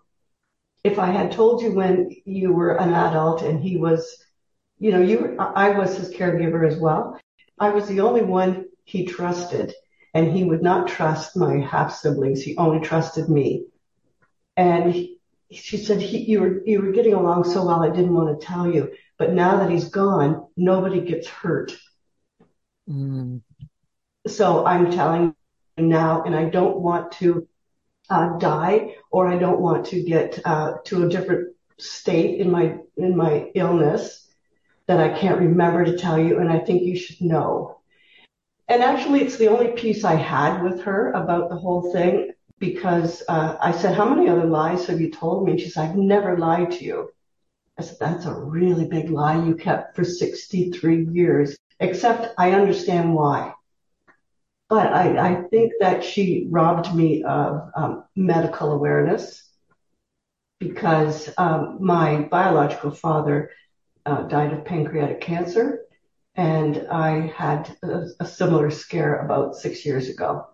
If 0.83 0.99
I 0.99 1.07
had 1.07 1.31
told 1.31 1.61
you 1.61 1.71
when 1.71 2.09
you 2.25 2.53
were 2.53 2.75
an 2.77 2.93
adult 2.93 3.41
and 3.41 3.59
he 3.61 3.77
was, 3.77 4.23
you 4.79 4.91
know, 4.91 5.01
you, 5.01 5.35
I 5.39 5.69
was 5.77 5.97
his 5.97 6.09
caregiver 6.13 6.67
as 6.67 6.77
well. 6.77 7.19
I 7.59 7.69
was 7.69 7.87
the 7.87 8.01
only 8.01 8.21
one 8.21 8.65
he 8.83 9.05
trusted. 9.05 9.73
and 10.13 10.31
he 10.31 10.43
would 10.43 10.61
not 10.61 10.87
trust 10.87 11.35
my 11.35 11.59
half 11.59 11.93
siblings. 11.93 12.41
He 12.41 12.55
only 12.57 12.85
trusted 12.85 13.29
me. 13.29 13.65
And 14.55 14.93
he, 14.93 15.17
she 15.51 15.77
said, 15.77 16.01
you 16.01 16.41
were, 16.41 16.61
you 16.65 16.81
were 16.81 16.91
getting 16.91 17.13
along 17.13 17.45
so 17.45 17.65
well. 17.65 17.83
I 17.83 17.89
didn't 17.89 18.13
want 18.13 18.39
to 18.39 18.45
tell 18.45 18.71
you, 18.71 18.91
but 19.17 19.33
now 19.33 19.57
that 19.57 19.69
he's 19.71 19.89
gone, 19.89 20.47
nobody 20.55 21.01
gets 21.01 21.27
hurt. 21.27 21.75
Mm. 22.89 23.41
So 24.27 24.65
I'm 24.65 24.91
telling 24.91 25.35
you 25.77 25.83
now, 25.85 26.23
and 26.23 26.35
I 26.35 26.45
don't 26.45 26.77
want 26.79 27.11
to 27.13 27.47
uh, 28.09 28.37
die 28.37 28.95
or 29.11 29.27
I 29.27 29.37
don't 29.37 29.59
want 29.59 29.85
to 29.87 30.01
get 30.01 30.39
uh, 30.45 30.75
to 30.85 31.05
a 31.05 31.09
different 31.09 31.55
state 31.77 32.39
in 32.39 32.49
my 32.49 32.77
in 32.95 33.17
my 33.17 33.51
illness 33.55 34.27
that 34.87 34.99
I 34.99 35.17
can't 35.17 35.39
remember 35.39 35.83
to 35.85 35.97
tell 35.97 36.19
you, 36.19 36.39
and 36.39 36.49
I 36.49 36.59
think 36.59 36.83
you 36.83 36.95
should 36.95 37.21
know. 37.21 37.79
And 38.67 38.81
actually, 38.81 39.21
it's 39.21 39.37
the 39.37 39.49
only 39.49 39.71
piece 39.71 40.03
I 40.03 40.15
had 40.15 40.63
with 40.63 40.81
her 40.83 41.11
about 41.11 41.49
the 41.49 41.55
whole 41.55 41.91
thing 41.91 42.31
because 42.59 43.23
uh, 43.27 43.57
I 43.61 43.71
said, 43.71 43.95
"How 43.95 44.07
many 44.07 44.29
other 44.29 44.45
lies 44.45 44.85
have 44.87 45.01
you 45.01 45.11
told 45.11 45.45
me?" 45.45 45.51
And 45.51 45.59
she 45.59 45.69
said, 45.69 45.89
"I've 45.89 45.97
never 45.97 46.37
lied 46.37 46.71
to 46.71 46.85
you." 46.85 47.09
I 47.77 47.81
said, 47.83 47.97
"That's 47.99 48.25
a 48.25 48.33
really 48.33 48.85
big 48.85 49.09
lie 49.09 49.43
you 49.43 49.55
kept 49.55 49.95
for 49.95 50.05
63 50.05 51.07
years." 51.11 51.57
Except 51.79 52.33
I 52.37 52.51
understand 52.51 53.13
why. 53.13 53.53
But 54.73 54.91
I, 54.91 55.33
I 55.33 55.41
think 55.51 55.73
that 55.81 56.03
she 56.03 56.47
robbed 56.49 56.95
me 56.95 57.21
of 57.21 57.69
um, 57.75 58.05
medical 58.15 58.71
awareness 58.71 59.47
because 60.59 61.29
um, 61.37 61.77
my 61.79 62.23
biological 62.23 62.89
father 62.89 63.51
uh, 64.07 64.23
died 64.23 64.51
of 64.51 64.65
pancreatic 64.65 65.21
cancer, 65.21 65.81
and 66.33 66.87
I 66.91 67.31
had 67.37 67.77
a, 67.83 68.07
a, 68.19 68.25
similar 68.25 68.71
scare 68.71 69.19
about 69.23 69.55
six 69.55 69.85
years 69.85 70.09
ago. 70.09 70.47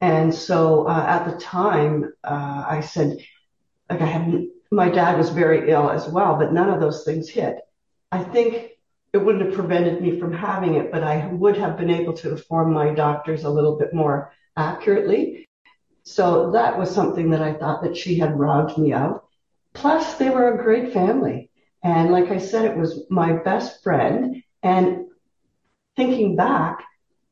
And 0.00 0.34
so 0.34 0.88
uh, 0.88 1.06
at 1.08 1.24
the 1.30 1.38
time, 1.38 2.12
uh, 2.24 2.64
I 2.68 2.80
said, 2.80 3.18
like 3.88 4.00
I 4.00 4.06
had, 4.06 4.48
my 4.72 4.88
dad 4.88 5.18
was 5.18 5.30
very 5.30 5.70
ill 5.70 5.88
as 5.88 6.08
well, 6.08 6.34
but 6.34 6.52
none 6.52 6.68
of 6.68 6.80
those 6.80 7.04
things 7.04 7.28
hit. 7.28 7.60
I 8.10 8.24
think 8.24 8.72
it 9.14 9.24
wouldn't 9.24 9.44
have 9.46 9.54
prevented 9.54 10.02
me 10.02 10.18
from 10.18 10.32
having 10.32 10.74
it, 10.74 10.90
but 10.90 11.04
I 11.04 11.28
would 11.28 11.56
have 11.56 11.76
been 11.76 11.88
able 11.88 12.14
to 12.14 12.32
inform 12.32 12.72
my 12.72 12.92
doctors 12.92 13.44
a 13.44 13.48
little 13.48 13.78
bit 13.78 13.94
more 13.94 14.32
accurately. 14.56 15.48
So 16.02 16.50
that 16.50 16.76
was 16.76 16.90
something 16.90 17.30
that 17.30 17.40
I 17.40 17.54
thought 17.54 17.84
that 17.84 17.96
she 17.96 18.18
had 18.18 18.36
robbed 18.36 18.76
me 18.76 18.92
of. 18.92 19.20
Plus, 19.72 20.14
they 20.14 20.30
were 20.30 20.52
a 20.52 20.62
great 20.62 20.92
family. 20.92 21.48
And 21.84 22.10
like 22.10 22.32
I 22.32 22.38
said, 22.38 22.64
it 22.64 22.76
was 22.76 23.04
my 23.08 23.34
best 23.34 23.84
friend. 23.84 24.42
And 24.64 25.06
thinking 25.94 26.34
back, 26.34 26.82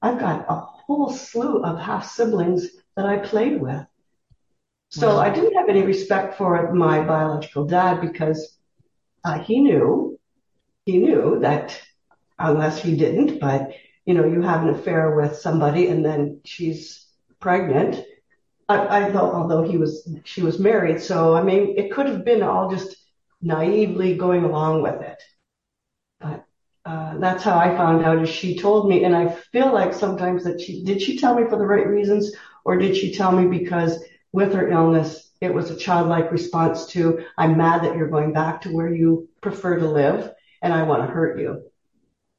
I've 0.01 0.21
got 0.21 0.47
a 0.49 0.55
whole 0.55 1.11
slew 1.11 1.65
of 1.65 1.81
half 1.81 2.09
siblings 2.09 2.69
that 2.97 3.07
I 3.07 3.19
played 3.19 3.61
with. 3.61 3.85
So. 4.91 5.19
I 5.19 5.31
didn't 5.31 5.55
have 5.55 5.69
any 5.69 5.83
respect 5.83 6.37
for 6.37 6.73
my 6.75 7.03
biological 7.03 7.65
dad 7.65 8.01
because 8.01 8.57
uh, 9.25 9.39
he 9.39 9.61
knew, 9.61 10.12
he 10.85 10.99
knew 10.99 11.39
that 11.41 11.81
unless 12.39 12.83
he 12.83 12.97
didn't, 12.97 13.39
but 13.39 13.73
you 14.05 14.15
know, 14.15 14.27
you 14.27 14.43
have 14.43 14.63
an 14.63 14.71
affair 14.71 15.15
with 15.15 15.37
somebody 15.37 15.89
and 15.89 16.05
then 16.05 16.41
she's 16.45 17.07
pregnant 17.39 18.05
I, 18.73 19.07
I 19.07 19.13
thought, 19.13 19.35
although 19.35 19.63
he 19.63 19.77
was, 19.77 20.09
she 20.25 20.43
was 20.43 20.59
married. 20.59 21.01
So, 21.01 21.35
I 21.35 21.43
mean, 21.43 21.75
it 21.77 21.93
could 21.93 22.07
have 22.07 22.25
been 22.25 22.43
all 22.43 22.71
just 22.71 22.97
naively 23.41 24.17
going 24.17 24.45
along 24.45 24.83
with 24.83 25.01
it. 25.01 25.23
But, 26.21 26.45
uh, 26.85 27.19
that's 27.19 27.43
how 27.43 27.59
I 27.59 27.77
found 27.77 28.05
out 28.05 28.23
is 28.23 28.29
she 28.29 28.59
told 28.59 28.89
me, 28.89 29.05
and 29.05 29.15
I 29.15 29.29
feel 29.53 29.73
like 29.73 29.95
sometimes 29.95 30.45
that 30.45 30.61
she, 30.61 30.83
did 30.85 31.01
she 31.01 31.19
tell 31.19 31.35
me 31.35 31.49
for 31.49 31.57
the 31.57 31.67
right 31.67 31.87
reasons 31.87 32.33
or 32.65 32.77
did 32.77 32.97
she 32.97 33.15
tell 33.15 33.33
me 33.33 33.47
because 33.47 34.03
with 34.33 34.53
her 34.55 34.69
illness, 34.69 35.31
it 35.41 35.53
was 35.53 35.71
a 35.71 35.77
childlike 35.77 36.31
response 36.33 36.87
to, 36.87 37.25
I'm 37.37 37.57
mad 37.57 37.85
that 37.85 37.97
you're 37.97 38.09
going 38.09 38.33
back 38.33 38.63
to 38.63 38.73
where 38.73 38.93
you 38.93 39.29
prefer 39.41 39.79
to 39.79 39.89
live 39.89 40.33
and 40.63 40.73
I 40.73 40.85
want 40.85 41.03
to 41.03 41.13
hurt 41.13 41.39
you. 41.39 41.65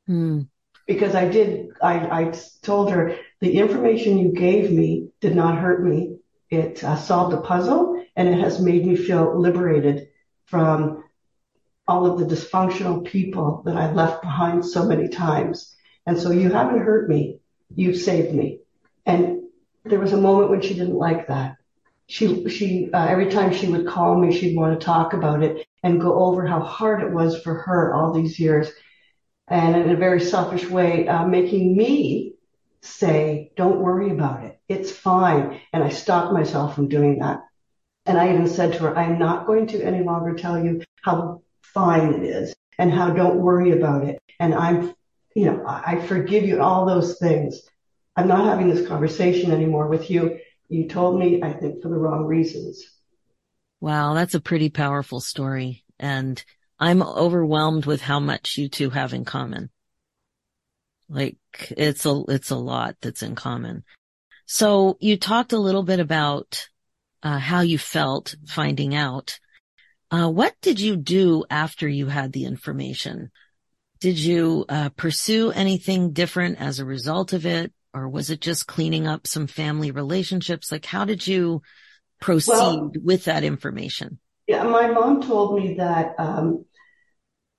Hmm. 0.08 0.42
Because 0.88 1.14
I 1.14 1.28
did, 1.28 1.68
I, 1.82 2.22
I 2.22 2.34
told 2.62 2.92
her 2.92 3.18
the 3.42 3.58
information 3.58 4.18
you 4.18 4.32
gave 4.32 4.72
me 4.72 5.10
did 5.22 5.36
not 5.36 5.60
hurt 5.60 5.84
me. 5.84 6.18
It 6.50 6.84
uh, 6.84 6.96
solved 6.96 7.34
a 7.34 7.42
puzzle 7.42 8.04
and 8.16 8.28
it 8.28 8.40
has 8.40 8.60
made 8.60 8.86
me 8.86 8.96
feel 8.96 9.40
liberated 9.40 10.08
from 10.46 11.04
all 11.88 12.06
of 12.06 12.20
the 12.20 12.36
dysfunctional 12.36 13.06
people 13.06 13.64
that 13.66 13.76
I've 13.76 13.96
left 13.96 14.22
behind 14.22 14.66
so 14.66 14.86
many 14.86 15.10
times. 15.10 15.76
And 16.06 16.18
so 16.18 16.32
you 16.32 16.52
haven't 16.52 16.80
hurt 16.80 17.10
me. 17.10 17.40
You've 17.76 17.98
saved 17.98 18.34
me. 18.34 18.60
And 19.06 19.44
there 19.84 20.00
was 20.00 20.14
a 20.14 20.22
moment 20.22 20.50
when 20.50 20.62
she 20.62 20.74
didn't 20.74 20.96
like 20.96 21.28
that. 21.28 21.58
She, 22.08 22.48
she, 22.50 22.90
uh, 22.94 23.06
every 23.06 23.30
time 23.30 23.54
she 23.54 23.68
would 23.68 23.88
call 23.88 24.18
me, 24.18 24.38
she'd 24.38 24.56
want 24.56 24.80
to 24.80 24.86
talk 24.86 25.14
about 25.14 25.44
it 25.44 25.66
and 25.84 26.02
go 26.02 26.26
over 26.26 26.46
how 26.46 26.62
hard 26.62 27.04
it 27.04 27.12
was 27.12 27.42
for 27.42 27.54
her 27.54 27.94
all 27.94 28.14
these 28.14 28.40
years. 28.40 28.70
And 29.48 29.76
in 29.76 29.92
a 29.92 29.98
very 29.98 30.22
selfish 30.22 30.68
way, 30.70 31.08
uh, 31.08 31.28
making 31.28 31.76
me 31.76 32.36
say, 32.82 33.52
don't 33.56 33.82
worry 33.82 34.12
about 34.12 34.44
it. 34.44 34.60
It's 34.68 34.92
fine. 34.92 35.60
And 35.72 35.84
I 35.84 35.90
stopped 35.90 36.34
myself 36.34 36.76
from 36.76 36.88
doing 36.88 37.20
that. 37.20 37.42
And 38.06 38.18
I 38.18 38.34
even 38.34 38.48
said 38.48 38.74
to 38.74 38.80
her, 38.80 38.98
I'm 38.98 39.20
not 39.20 39.46
going 39.46 39.68
to 39.68 39.84
any 39.84 40.04
longer 40.04 40.36
tell 40.36 40.64
you 40.64 40.82
how 41.02 41.42
fine 41.62 42.14
it 42.14 42.24
is 42.24 42.56
and 42.78 42.92
how 42.92 43.12
don't 43.12 43.38
worry 43.40 43.72
about 43.72 44.04
it. 44.06 44.20
And 44.40 44.54
I'm, 44.54 44.94
you 45.36 45.46
know, 45.46 45.64
I 45.66 46.06
forgive 46.06 46.44
you 46.44 46.62
all 46.62 46.86
those 46.86 47.18
things. 47.18 47.62
I'm 48.16 48.28
not 48.28 48.46
having 48.46 48.70
this 48.70 48.88
conversation 48.88 49.52
anymore 49.52 49.88
with 49.88 50.10
you. 50.10 50.40
You 50.70 50.88
told 50.88 51.20
me, 51.20 51.42
I 51.42 51.54
think, 51.54 51.82
for 51.82 51.90
the 51.90 51.98
wrong 51.98 52.26
reasons. 52.26 52.84
Wow, 53.84 54.14
that's 54.14 54.34
a 54.34 54.40
pretty 54.40 54.70
powerful 54.70 55.20
story. 55.20 55.84
And 56.00 56.42
I'm 56.80 57.04
overwhelmed 57.04 57.86
with 57.86 58.02
how 58.02 58.22
much 58.22 58.58
you 58.58 58.70
two 58.70 58.90
have 58.92 59.12
in 59.12 59.26
common. 59.26 59.72
Like 61.10 61.36
it's 61.72 62.06
a, 62.06 62.24
it's 62.30 62.50
a 62.50 62.56
lot 62.56 62.96
that's 63.02 63.24
in 63.24 63.36
common. 63.36 63.84
So 64.46 64.96
you 65.02 65.18
talked 65.18 65.52
a 65.52 65.60
little 65.60 65.84
bit 65.84 66.00
about 66.00 66.70
uh, 67.24 67.40
how 67.40 67.60
you 67.60 67.78
felt 67.78 68.36
finding 68.48 68.96
out. 68.96 69.38
Uh, 70.10 70.30
what 70.30 70.56
did 70.62 70.80
you 70.80 70.96
do 70.96 71.44
after 71.50 71.86
you 71.86 72.08
had 72.08 72.32
the 72.32 72.46
information? 72.46 73.32
Did 74.00 74.18
you 74.18 74.64
uh, 74.70 74.92
pursue 74.96 75.52
anything 75.52 76.14
different 76.14 76.62
as 76.62 76.80
a 76.80 76.86
result 76.86 77.34
of 77.34 77.46
it? 77.46 77.74
Or 77.94 78.08
was 78.08 78.30
it 78.30 78.40
just 78.40 78.66
cleaning 78.66 79.08
up 79.08 79.28
some 79.28 79.46
family 79.46 79.92
relationships? 79.92 80.72
Like 80.72 80.86
how 80.86 81.04
did 81.04 81.28
you 81.28 81.62
proceed 82.24 82.52
well, 82.52 82.92
with 83.04 83.26
that 83.26 83.44
information? 83.44 84.20
Yeah, 84.48 84.64
my 84.64 84.88
mom 84.88 85.22
told 85.22 85.60
me 85.60 85.76
that 85.76 86.16
um, 86.18 86.66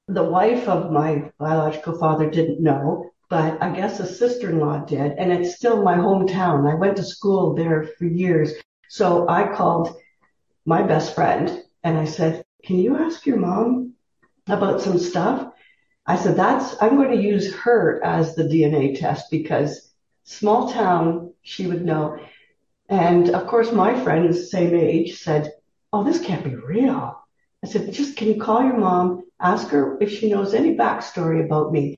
the 0.09 0.25
wife 0.25 0.69
of 0.69 0.91
my 0.91 1.31
biological 1.39 1.99
father 1.99 2.31
didn't 2.31 2.63
know, 2.63 3.11
but 3.29 3.63
I 3.63 3.75
guess 3.75 4.01
a 4.01 4.07
sister-in-law 4.07 4.87
did, 4.87 5.13
and 5.13 5.33
it's 5.33 5.57
still 5.57 5.83
my 5.83 5.97
hometown. 5.97 6.71
I 6.71 6.75
went 6.75 6.97
to 6.97 7.05
school 7.05 7.55
there 7.55 7.89
for 7.99 8.07
years. 8.07 8.53
So 8.89 9.29
I 9.29 9.55
called 9.55 9.97
my 10.65 10.83
best 10.83 11.15
friend 11.15 11.63
and 11.83 11.99
I 11.99 12.07
said, 12.07 12.45
can 12.65 12.79
you 12.79 12.97
ask 12.97 13.27
your 13.27 13.39
mom 13.39 13.95
about 14.47 14.81
some 14.81 14.99
stuff? 14.99 15.53
I 16.07 16.17
said, 16.17 16.37
that's, 16.37 16.77
I'm 16.83 16.97
going 16.97 17.11
to 17.11 17.23
use 17.23 17.55
her 17.55 18.03
as 18.05 18.35
the 18.35 18.45
DNA 18.45 18.99
test 18.99 19.31
because 19.31 19.91
small 20.25 20.73
town, 20.73 21.33
she 21.43 21.67
would 21.67 21.85
know. 21.85 22.19
And 22.89 23.31
of 23.31 23.47
course, 23.47 23.73
my 23.73 23.99
friend 24.03 24.27
who's 24.27 24.39
the 24.39 24.47
same 24.47 24.75
age 24.75 25.19
said, 25.19 25.53
Oh, 25.93 26.05
this 26.05 26.21
can't 26.21 26.45
be 26.45 26.55
real. 26.55 27.25
I 27.65 27.67
said, 27.67 27.91
just 27.93 28.17
can 28.17 28.29
you 28.29 28.39
call 28.39 28.63
your 28.63 28.77
mom, 28.77 29.25
ask 29.41 29.69
her 29.69 29.97
if 29.99 30.11
she 30.11 30.29
knows 30.29 30.53
any 30.53 30.77
backstory 30.77 31.43
about 31.43 31.73
me? 31.73 31.97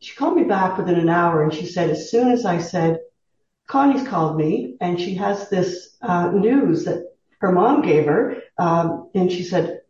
She 0.00 0.14
called 0.14 0.36
me 0.36 0.44
back 0.44 0.76
within 0.76 0.96
an 0.96 1.08
hour 1.08 1.42
and 1.42 1.54
she 1.54 1.64
said, 1.64 1.88
as 1.88 2.10
soon 2.10 2.30
as 2.30 2.44
I 2.44 2.58
said, 2.58 2.98
Connie's 3.66 4.06
called 4.06 4.36
me 4.36 4.76
and 4.78 5.00
she 5.00 5.14
has 5.14 5.48
this 5.48 5.96
uh, 6.02 6.30
news 6.32 6.84
that 6.84 7.14
her 7.40 7.50
mom 7.50 7.80
gave 7.80 8.04
her. 8.04 8.42
Um, 8.58 9.10
and 9.14 9.32
she 9.32 9.42
said, 9.42 9.80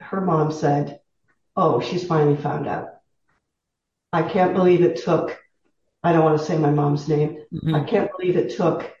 her 0.00 0.20
mom 0.20 0.52
said, 0.52 1.00
oh, 1.56 1.80
she's 1.80 2.06
finally 2.06 2.36
found 2.36 2.66
out. 2.66 2.88
I 4.12 4.22
can't 4.22 4.54
believe 4.54 4.82
it 4.82 5.02
took, 5.02 5.38
I 6.02 6.12
don't 6.12 6.24
want 6.24 6.38
to 6.38 6.44
say 6.44 6.58
my 6.58 6.70
mom's 6.70 7.08
name. 7.08 7.38
Mm-hmm. 7.54 7.74
I 7.74 7.84
can't 7.84 8.10
believe 8.14 8.36
it 8.36 8.54
took 8.54 8.92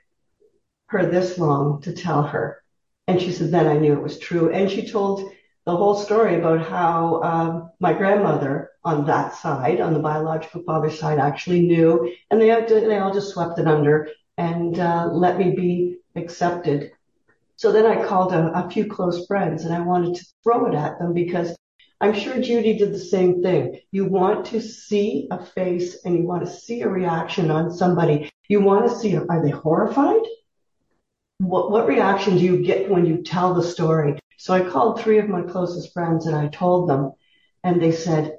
her 0.88 1.06
this 1.06 1.38
long 1.38 1.80
to 1.82 1.92
tell 1.92 2.22
her. 2.22 2.62
And 3.06 3.20
she 3.20 3.32
said, 3.32 3.50
then 3.50 3.66
I 3.66 3.78
knew 3.78 3.94
it 3.94 4.02
was 4.02 4.18
true. 4.18 4.52
And 4.52 4.70
she 4.70 4.90
told 4.90 5.32
the 5.64 5.76
whole 5.76 5.96
story 5.96 6.36
about 6.36 6.66
how 6.66 7.22
um, 7.22 7.70
my 7.78 7.92
grandmother 7.92 8.70
on 8.84 9.06
that 9.06 9.34
side, 9.34 9.80
on 9.80 9.92
the 9.92 10.00
biological 10.00 10.62
father's 10.62 10.98
side, 10.98 11.18
actually 11.18 11.60
knew, 11.60 12.12
and 12.30 12.40
they 12.40 12.48
they 12.66 12.98
all 12.98 13.12
just 13.12 13.30
swept 13.30 13.58
it 13.58 13.66
under 13.66 14.08
and 14.38 14.78
uh, 14.78 15.08
let 15.12 15.36
me 15.36 15.54
be 15.54 15.98
accepted. 16.16 16.92
So 17.56 17.72
then 17.72 17.84
I 17.84 18.06
called 18.06 18.32
a, 18.32 18.64
a 18.64 18.70
few 18.70 18.86
close 18.86 19.26
friends, 19.26 19.64
and 19.64 19.74
I 19.74 19.80
wanted 19.80 20.14
to 20.14 20.26
throw 20.42 20.66
it 20.66 20.74
at 20.74 20.98
them 20.98 21.12
because 21.12 21.54
I'm 22.00 22.14
sure 22.14 22.40
Judy 22.40 22.78
did 22.78 22.92
the 22.92 22.98
same 22.98 23.42
thing. 23.42 23.80
You 23.90 24.06
want 24.06 24.46
to 24.46 24.60
see 24.62 25.28
a 25.30 25.44
face 25.44 25.98
and 26.04 26.16
you 26.16 26.24
want 26.24 26.46
to 26.46 26.50
see 26.50 26.82
a 26.82 26.88
reaction 26.88 27.50
on 27.50 27.72
somebody. 27.72 28.30
You 28.48 28.60
want 28.60 28.88
to 28.88 28.96
see, 28.96 29.16
are 29.16 29.42
they 29.42 29.50
horrified? 29.50 30.22
What, 31.38 31.70
what 31.70 31.86
reaction 31.86 32.36
do 32.36 32.44
you 32.44 32.62
get 32.62 32.90
when 32.90 33.06
you 33.06 33.22
tell 33.22 33.54
the 33.54 33.62
story? 33.62 34.18
So 34.38 34.54
I 34.54 34.68
called 34.68 35.00
three 35.00 35.18
of 35.18 35.28
my 35.28 35.42
closest 35.42 35.92
friends 35.92 36.26
and 36.26 36.36
I 36.36 36.48
told 36.48 36.88
them 36.88 37.12
and 37.64 37.80
they 37.80 37.92
said, 37.92 38.38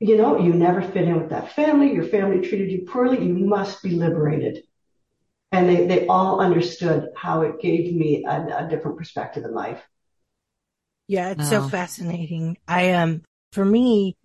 you 0.00 0.16
know, 0.16 0.38
you 0.38 0.52
never 0.52 0.80
fit 0.80 1.08
in 1.08 1.20
with 1.20 1.30
that 1.30 1.52
family. 1.52 1.92
Your 1.92 2.04
family 2.04 2.46
treated 2.46 2.70
you 2.70 2.86
poorly. 2.86 3.24
You 3.24 3.34
must 3.34 3.82
be 3.82 3.90
liberated. 3.90 4.62
And 5.50 5.68
they, 5.68 5.86
they 5.86 6.06
all 6.06 6.40
understood 6.40 7.08
how 7.16 7.42
it 7.42 7.60
gave 7.60 7.94
me 7.94 8.24
a, 8.24 8.64
a 8.64 8.68
different 8.68 8.98
perspective 8.98 9.44
in 9.44 9.54
life. 9.54 9.82
Yeah, 11.08 11.30
it's 11.30 11.50
wow. 11.50 11.62
so 11.62 11.68
fascinating. 11.68 12.58
I 12.68 12.92
um 12.92 13.22
for 13.52 13.64
me, 13.64 14.16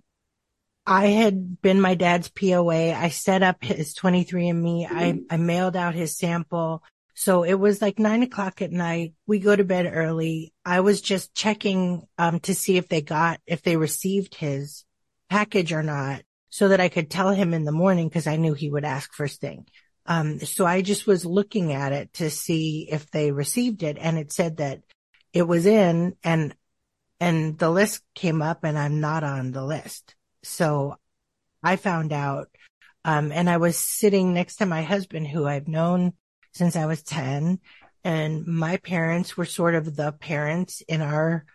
I 0.85 1.07
had 1.07 1.61
been 1.61 1.79
my 1.79 1.95
dad's 1.95 2.29
POA. 2.29 2.93
I 2.93 3.07
set 3.07 3.41
up 3.41 3.63
his 3.63 3.95
23andMe. 3.95 4.87
Mm-hmm. 4.87 4.97
I, 4.97 5.21
I 5.29 5.37
mailed 5.37 5.77
out 5.77 5.95
his 5.95 6.17
sample. 6.17 6.83
So 7.13 7.43
it 7.43 7.53
was 7.53 7.81
like 7.81 7.99
nine 7.99 8.23
o'clock 8.23 8.61
at 8.61 8.71
night. 8.71 9.13
We 9.27 9.39
go 9.39 9.55
to 9.55 9.63
bed 9.63 9.89
early. 9.91 10.53
I 10.65 10.79
was 10.79 11.01
just 11.01 11.33
checking, 11.35 12.07
um, 12.17 12.39
to 12.41 12.55
see 12.55 12.77
if 12.77 12.87
they 12.87 13.01
got, 13.01 13.39
if 13.45 13.61
they 13.61 13.77
received 13.77 14.35
his 14.35 14.83
package 15.29 15.71
or 15.73 15.83
not 15.83 16.23
so 16.49 16.67
that 16.69 16.79
I 16.79 16.89
could 16.89 17.09
tell 17.09 17.31
him 17.31 17.53
in 17.53 17.63
the 17.63 17.71
morning 17.71 18.07
because 18.07 18.27
I 18.27 18.35
knew 18.35 18.53
he 18.53 18.69
would 18.69 18.85
ask 18.85 19.13
first 19.13 19.41
thing. 19.41 19.65
Um, 20.05 20.39
so 20.39 20.65
I 20.65 20.81
just 20.81 21.07
was 21.07 21.25
looking 21.25 21.73
at 21.73 21.93
it 21.93 22.13
to 22.13 22.29
see 22.29 22.87
if 22.91 23.09
they 23.09 23.31
received 23.31 23.83
it 23.83 23.97
and 23.99 24.17
it 24.17 24.31
said 24.31 24.57
that 24.57 24.81
it 25.33 25.43
was 25.43 25.65
in 25.65 26.15
and 26.23 26.55
and 27.19 27.57
the 27.57 27.69
list 27.69 28.03
came 28.15 28.41
up 28.41 28.63
and 28.63 28.77
I'm 28.77 28.99
not 28.99 29.23
on 29.23 29.51
the 29.51 29.63
list. 29.63 30.15
So 30.43 30.97
I 31.63 31.77
found 31.77 32.11
out, 32.11 32.49
um, 33.05 33.31
and 33.31 33.49
I 33.49 33.57
was 33.57 33.77
sitting 33.77 34.33
next 34.33 34.57
to 34.57 34.65
my 34.65 34.83
husband 34.83 35.27
who 35.27 35.47
I've 35.47 35.67
known 35.67 36.13
since 36.53 36.75
I 36.75 36.85
was 36.85 37.03
10 37.03 37.59
and 38.03 38.45
my 38.45 38.77
parents 38.77 39.37
were 39.37 39.45
sort 39.45 39.75
of 39.75 39.95
the 39.95 40.11
parents 40.11 40.81
in 40.81 41.01
our 41.01 41.45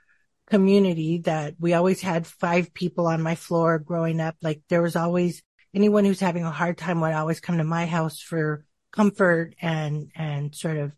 community 0.46 1.18
that 1.18 1.54
we 1.58 1.74
always 1.74 2.00
had 2.00 2.26
five 2.26 2.72
people 2.72 3.06
on 3.06 3.22
my 3.22 3.34
floor 3.34 3.78
growing 3.78 4.20
up. 4.20 4.36
Like 4.40 4.62
there 4.68 4.82
was 4.82 4.96
always 4.96 5.42
anyone 5.74 6.04
who's 6.04 6.20
having 6.20 6.44
a 6.44 6.50
hard 6.50 6.78
time 6.78 7.00
would 7.00 7.12
always 7.12 7.40
come 7.40 7.58
to 7.58 7.64
my 7.64 7.86
house 7.86 8.20
for 8.20 8.64
comfort 8.92 9.54
and, 9.60 10.10
and 10.16 10.54
sort 10.54 10.78
of, 10.78 10.92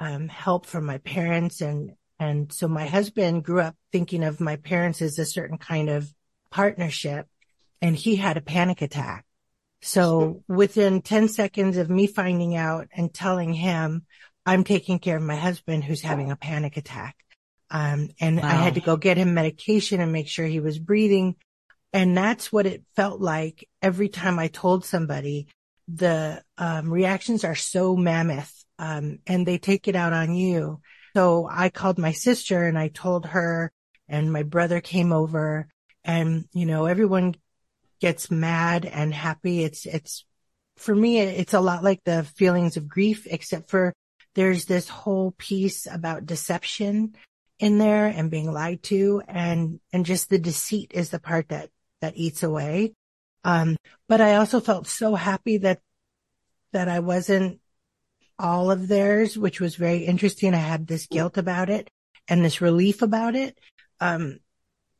um, 0.00 0.28
help 0.28 0.66
from 0.66 0.86
my 0.86 0.98
parents 0.98 1.60
and, 1.60 1.92
and 2.18 2.52
so 2.52 2.66
my 2.66 2.86
husband 2.86 3.44
grew 3.44 3.60
up 3.60 3.76
thinking 3.92 4.24
of 4.24 4.40
my 4.40 4.56
parents 4.56 5.02
as 5.02 5.18
a 5.18 5.26
certain 5.26 5.58
kind 5.58 5.90
of 5.90 6.12
partnership 6.50 7.26
and 7.82 7.94
he 7.94 8.16
had 8.16 8.36
a 8.36 8.40
panic 8.40 8.80
attack. 8.80 9.24
So 9.84 10.42
within 10.48 11.02
10 11.02 11.28
seconds 11.28 11.76
of 11.76 11.90
me 11.90 12.06
finding 12.06 12.56
out 12.56 12.88
and 12.96 13.12
telling 13.12 13.52
him, 13.52 14.06
I'm 14.46 14.64
taking 14.64 14.98
care 14.98 15.18
of 15.18 15.22
my 15.22 15.36
husband 15.36 15.84
who's 15.84 16.00
having 16.00 16.30
a 16.30 16.36
panic 16.36 16.78
attack. 16.78 17.14
Um, 17.70 18.08
and 18.18 18.38
wow. 18.38 18.48
I 18.48 18.52
had 18.52 18.76
to 18.76 18.80
go 18.80 18.96
get 18.96 19.18
him 19.18 19.34
medication 19.34 20.00
and 20.00 20.10
make 20.10 20.28
sure 20.28 20.46
he 20.46 20.60
was 20.60 20.78
breathing. 20.78 21.36
And 21.92 22.16
that's 22.16 22.50
what 22.50 22.64
it 22.64 22.82
felt 22.96 23.20
like 23.20 23.68
every 23.82 24.08
time 24.08 24.38
I 24.38 24.48
told 24.48 24.86
somebody 24.86 25.48
the, 25.86 26.42
um, 26.56 26.90
reactions 26.90 27.44
are 27.44 27.54
so 27.54 27.94
mammoth, 27.94 28.64
um, 28.78 29.18
and 29.26 29.46
they 29.46 29.58
take 29.58 29.86
it 29.86 29.96
out 29.96 30.14
on 30.14 30.34
you. 30.34 30.80
So 31.14 31.46
I 31.50 31.68
called 31.68 31.98
my 31.98 32.12
sister 32.12 32.64
and 32.64 32.78
I 32.78 32.88
told 32.88 33.26
her 33.26 33.70
and 34.08 34.32
my 34.32 34.44
brother 34.44 34.80
came 34.80 35.12
over 35.12 35.68
and, 36.04 36.46
you 36.54 36.64
know, 36.64 36.86
everyone 36.86 37.34
gets 38.04 38.30
mad 38.30 38.84
and 38.84 39.14
happy. 39.14 39.64
It's, 39.64 39.86
it's, 39.86 40.26
for 40.76 40.94
me, 40.94 41.20
it's 41.20 41.54
a 41.54 41.60
lot 41.60 41.82
like 41.82 42.02
the 42.04 42.22
feelings 42.22 42.76
of 42.76 42.86
grief, 42.86 43.26
except 43.30 43.70
for 43.70 43.94
there's 44.34 44.66
this 44.66 44.90
whole 44.90 45.30
piece 45.38 45.86
about 45.90 46.26
deception 46.26 47.14
in 47.58 47.78
there 47.78 48.04
and 48.04 48.30
being 48.30 48.52
lied 48.52 48.82
to 48.82 49.22
and, 49.26 49.80
and 49.90 50.04
just 50.04 50.28
the 50.28 50.38
deceit 50.38 50.90
is 50.92 51.08
the 51.08 51.18
part 51.18 51.48
that, 51.48 51.70
that 52.02 52.18
eats 52.18 52.42
away. 52.42 52.92
Um, 53.42 53.78
but 54.06 54.20
I 54.20 54.34
also 54.34 54.60
felt 54.60 54.86
so 54.86 55.14
happy 55.14 55.56
that, 55.58 55.80
that 56.74 56.90
I 56.90 56.98
wasn't 56.98 57.58
all 58.38 58.70
of 58.70 58.86
theirs, 58.86 59.38
which 59.38 59.62
was 59.62 59.76
very 59.76 60.04
interesting. 60.04 60.52
I 60.52 60.58
had 60.58 60.86
this 60.86 61.06
guilt 61.06 61.38
about 61.38 61.70
it 61.70 61.88
and 62.28 62.44
this 62.44 62.60
relief 62.60 63.00
about 63.00 63.34
it. 63.34 63.58
Um, 63.98 64.40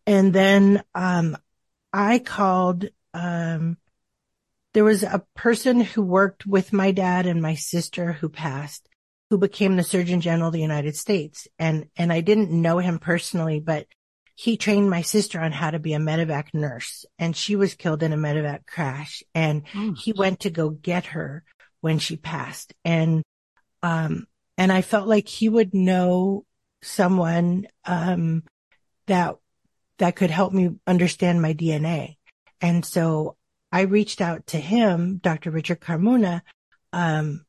and 0.06 0.32
then, 0.32 0.82
um, 0.94 1.36
I 1.94 2.18
called, 2.18 2.86
um, 3.14 3.76
there 4.72 4.82
was 4.82 5.04
a 5.04 5.24
person 5.36 5.80
who 5.80 6.02
worked 6.02 6.44
with 6.44 6.72
my 6.72 6.90
dad 6.90 7.26
and 7.26 7.40
my 7.40 7.54
sister 7.54 8.14
who 8.14 8.28
passed, 8.28 8.88
who 9.30 9.38
became 9.38 9.76
the 9.76 9.84
Surgeon 9.84 10.20
General 10.20 10.48
of 10.48 10.54
the 10.54 10.60
United 10.60 10.96
States. 10.96 11.46
And, 11.56 11.86
and 11.96 12.12
I 12.12 12.20
didn't 12.20 12.50
know 12.50 12.78
him 12.78 12.98
personally, 12.98 13.60
but 13.60 13.86
he 14.34 14.56
trained 14.56 14.90
my 14.90 15.02
sister 15.02 15.40
on 15.40 15.52
how 15.52 15.70
to 15.70 15.78
be 15.78 15.94
a 15.94 16.00
medevac 16.00 16.46
nurse 16.52 17.04
and 17.16 17.36
she 17.36 17.54
was 17.54 17.76
killed 17.76 18.02
in 18.02 18.12
a 18.12 18.16
medevac 18.16 18.66
crash 18.66 19.22
and 19.32 19.62
oh. 19.76 19.94
he 19.96 20.12
went 20.12 20.40
to 20.40 20.50
go 20.50 20.70
get 20.70 21.06
her 21.06 21.44
when 21.80 22.00
she 22.00 22.16
passed. 22.16 22.74
And, 22.84 23.22
um, 23.84 24.26
and 24.58 24.72
I 24.72 24.82
felt 24.82 25.06
like 25.06 25.28
he 25.28 25.48
would 25.48 25.72
know 25.72 26.44
someone, 26.82 27.68
um, 27.84 28.42
that, 29.06 29.36
that 29.98 30.16
could 30.16 30.30
help 30.30 30.52
me 30.52 30.76
understand 30.86 31.40
my 31.40 31.54
DNA. 31.54 32.16
And 32.60 32.84
so 32.84 33.36
I 33.70 33.82
reached 33.82 34.20
out 34.20 34.46
to 34.48 34.58
him, 34.58 35.18
Dr. 35.18 35.50
Richard 35.50 35.80
Carmona, 35.80 36.42
um, 36.92 37.44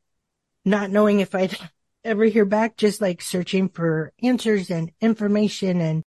not 0.64 0.90
knowing 0.90 1.20
if 1.20 1.36
I'd 1.36 1.58
ever 2.04 2.26
hear 2.26 2.46
back, 2.46 2.78
just 2.78 3.02
like 3.02 3.22
searching 3.22 3.70
for 3.70 4.14
answers 4.22 4.70
and 4.70 4.92
information. 5.02 5.82
And, 5.82 6.04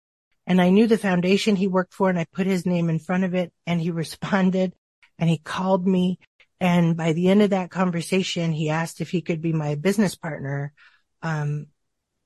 and 0.47 0.61
I 0.61 0.71
knew 0.71 0.87
the 0.87 0.99
foundation 0.99 1.57
he 1.57 1.69
worked 1.69 1.95
for 1.95 2.09
and 2.09 2.19
I 2.19 2.27
put 2.33 2.47
his 2.47 2.67
name 2.67 2.89
in 2.89 2.99
front 2.99 3.25
of 3.25 3.35
it 3.35 3.53
and 3.67 3.81
he 3.81 3.91
responded 3.93 4.75
and 5.19 5.29
he 5.29 5.39
called 5.39 5.87
me 5.87 6.19
and 6.61 6.97
by 6.97 7.13
the 7.13 7.29
end 7.29 7.43
of 7.43 7.51
that 7.51 7.71
conversation, 7.71 8.53
he 8.53 8.71
asked 8.71 9.01
if 9.01 9.11
he 9.11 9.23
could 9.23 9.41
be 9.41 9.53
my 9.53 9.77
business 9.77 10.15
partner. 10.15 10.73
Um, 11.23 11.69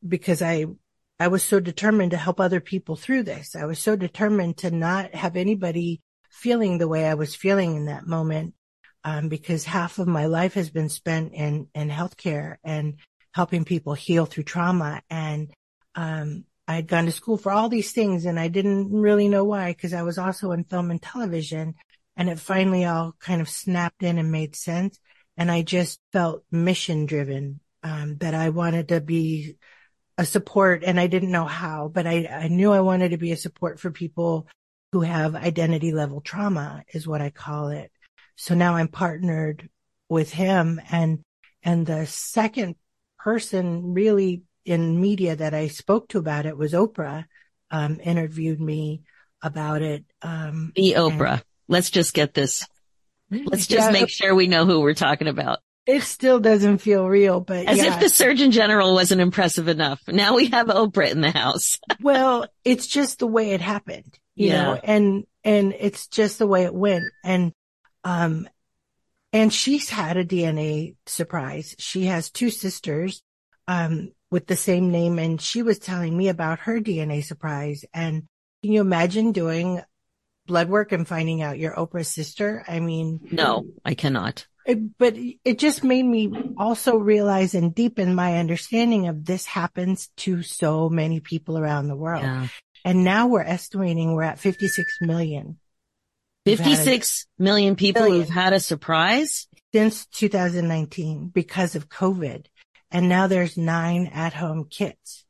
because 0.07 0.43
I, 0.43 0.67
I 1.23 1.29
was 1.29 1.45
so 1.45 1.61
determined 1.61 2.11
to 2.11 2.17
help 2.17 2.41
other 2.41 2.59
people 2.59 2.97
through 2.97 3.23
this. 3.23 3.55
I 3.55 3.65
was 3.65 3.79
so 3.79 3.95
determined 3.95 4.57
to 4.59 4.73
not 4.73 5.15
have 5.15 5.37
anybody 5.37 6.01
feeling 6.33 6.79
the 6.79 6.89
way 6.89 7.07
I 7.07 7.15
was 7.15 7.37
feeling 7.37 7.77
in 7.77 7.85
that 7.87 8.09
moment. 8.09 8.55
Um, 9.05 9.29
because 9.29 9.65
half 9.65 10.01
of 10.01 10.09
my 10.09 10.27
life 10.27 10.55
has 10.55 10.71
been 10.71 10.89
spent 10.89 11.33
in, 11.33 11.69
in 11.77 11.91
healthcare 11.91 12.57
and 12.65 12.95
helping 13.33 13.65
people 13.65 13.95
heal 13.95 14.27
through 14.27 14.45
trauma. 14.45 15.01
And, 15.09 15.53
um, 15.95 16.45
I 16.67 16.75
had 16.75 16.89
gone 16.89 17.05
to 17.05 17.13
school 17.13 17.37
for 17.37 17.53
all 17.53 17.69
these 17.69 17.93
things 17.93 18.25
and 18.25 18.39
I 18.39 18.49
didn't 18.49 18.91
really 18.93 19.29
know 19.29 19.45
why 19.45 19.71
because 19.71 19.95
I 19.95 20.03
was 20.03 20.19
also 20.19 20.51
in 20.51 20.65
film 20.65 20.91
and 20.91 21.01
television 21.01 21.75
and 22.17 22.31
it 22.31 22.41
finally 22.41 22.85
all 22.85 23.15
kind 23.21 23.41
of 23.41 23.49
snapped 23.49 24.03
in 24.03 24.19
and 24.19 24.33
made 24.33 24.57
sense. 24.57 24.99
And 25.37 25.53
I 25.53 25.63
just 25.63 26.01
felt 26.13 26.43
mission 26.51 27.07
driven, 27.07 27.61
um, 27.85 28.17
that 28.19 28.35
I 28.35 28.49
wanted 28.49 28.89
to 28.89 29.01
be 29.01 29.57
a 30.23 30.27
support 30.27 30.85
and 30.85 30.99
I 30.99 31.09
didn't 31.09 31.33
know 31.33 31.45
how, 31.45 31.89
but 31.93 32.07
I, 32.07 32.27
I 32.27 32.49
knew 32.49 32.73
I 32.73 32.81
wanted 32.81 33.11
to 33.11 33.19
be 33.19 33.33
a 33.33 33.37
support 33.37 33.79
for 33.79 33.91
people 33.91 34.47
who 34.93 35.01
have 35.03 35.35
identity 35.35 35.93
level 35.93 36.21
trauma 36.21 36.85
is 36.93 37.07
what 37.07 37.21
I 37.21 37.31
call 37.31 37.69
it. 37.69 37.91
So 38.37 38.55
now 38.55 38.77
I'm 38.77 38.89
partnered 38.89 39.69
with 40.09 40.33
him 40.33 40.81
and, 40.91 41.21
and 41.63 41.85
the 41.87 42.07
second 42.07 42.77
person 43.19 43.95
really 43.95 44.43
in 44.65 45.01
media 45.01 45.37
that 45.37 45.55
I 45.55 45.69
spoke 45.69 46.09
to 46.09 46.19
about 46.19 46.47
it 46.47 46.57
was 46.57 46.73
Oprah, 46.73 47.25
um, 47.71 47.99
interviewed 48.03 48.61
me 48.61 49.03
about 49.43 49.83
it. 49.83 50.05
Um, 50.23 50.73
the 50.77 50.93
Oprah. 50.93 51.33
And, 51.33 51.45
Let's 51.69 51.91
just 51.91 52.15
get 52.15 52.35
this. 52.35 52.67
Let's 53.31 53.67
just 53.67 53.87
yeah, 53.87 53.91
make 53.91 54.11
sure 54.11 54.35
we 54.35 54.47
know 54.47 54.67
who 54.67 54.81
we're 54.81 54.95
talking 54.95 55.29
about. 55.29 55.61
It 55.85 56.03
still 56.03 56.39
doesn't 56.39 56.79
feel 56.79 57.09
real, 57.09 57.41
but 57.41 57.67
as 57.67 57.79
yeah. 57.79 57.95
if 57.95 58.01
the 58.01 58.09
Surgeon 58.09 58.53
General 58.53 58.95
wasn't 58.95 59.21
impressive 59.21 59.69
enough. 59.69 60.01
Now 60.07 60.37
we 60.37 60.47
have 60.47 60.69
Oprah 60.69 61.11
in 61.11 61.21
the 61.21 61.31
house. 61.31 61.79
well, 62.01 62.47
it's 62.65 62.87
just 62.87 63.19
the 63.19 63.27
way 63.27 63.51
it 63.51 63.61
happened, 63.61 64.19
you 64.37 64.49
yeah. 64.49 64.63
know, 64.63 64.81
and, 64.83 65.25
and 65.43 65.75
it's 65.79 66.07
just 66.07 66.39
the 66.39 66.47
way 66.47 66.65
it 66.65 66.75
went. 66.75 67.05
And, 67.25 67.53
um, 68.05 68.49
and 69.33 69.53
she's 69.53 69.91
had 69.91 70.17
a 70.17 70.25
DNA 70.25 70.95
surprise. 71.07 71.75
She 71.79 72.05
has 72.05 72.31
two 72.31 72.51
sisters, 72.51 73.23
um, 73.67 74.13
with 74.31 74.47
the 74.47 74.57
same 74.57 74.91
name 74.91 75.19
and 75.19 75.41
she 75.41 75.63
was 75.63 75.79
telling 75.79 76.17
me 76.17 76.29
about 76.29 76.61
her 76.61 76.81
DNA 76.81 77.23
surprise. 77.23 77.85
And 77.93 78.23
can 78.63 78.73
you 78.73 78.81
imagine 78.81 79.33
doing 79.33 79.83
blood 80.47 80.69
work 80.69 80.93
and 80.93 81.07
finding 81.07 81.43
out 81.43 81.59
you're 81.59 81.75
Oprah's 81.75 82.09
sister. 82.09 82.65
I 82.67 82.81
mean, 82.81 83.21
no, 83.31 83.65
I 83.85 83.95
cannot. 83.95 84.47
It, 84.67 84.97
but 84.99 85.17
it 85.17 85.59
just 85.59 85.83
made 85.83 86.05
me 86.05 86.33
also 86.57 86.97
realize 86.97 87.55
and 87.55 87.75
deepen 87.75 88.15
my 88.15 88.39
understanding 88.39 89.09
of 89.09 89.25
this 89.25 89.45
happens 89.45 90.09
to 90.19 90.43
so 90.43 90.89
many 90.89 91.21
people 91.21 91.59
around 91.59 91.89
the 91.89 91.97
world. 91.97 92.23
Yeah. 92.23 92.49
And 92.85 93.05
now 93.05 93.29
we're 93.29 93.43
estimating 93.43 94.15
we're 94.15 94.23
at 94.23 94.39
56 94.39 94.99
million. 95.01 95.59
56 96.45 97.27
million 97.39 97.77
people 97.77 98.03
million. 98.03 98.21
who've 98.21 98.35
had 98.35 98.53
a 98.53 98.61
surprise 98.61 99.47
since 99.73 100.07
2019 100.07 101.29
because 101.29 101.77
of 101.77 101.89
COVID. 101.89 102.47
And 102.91 103.09
now 103.09 103.27
there's 103.27 103.57
nine 103.57 104.11
at 104.13 104.35
home 104.35 104.67
kits 104.69 105.25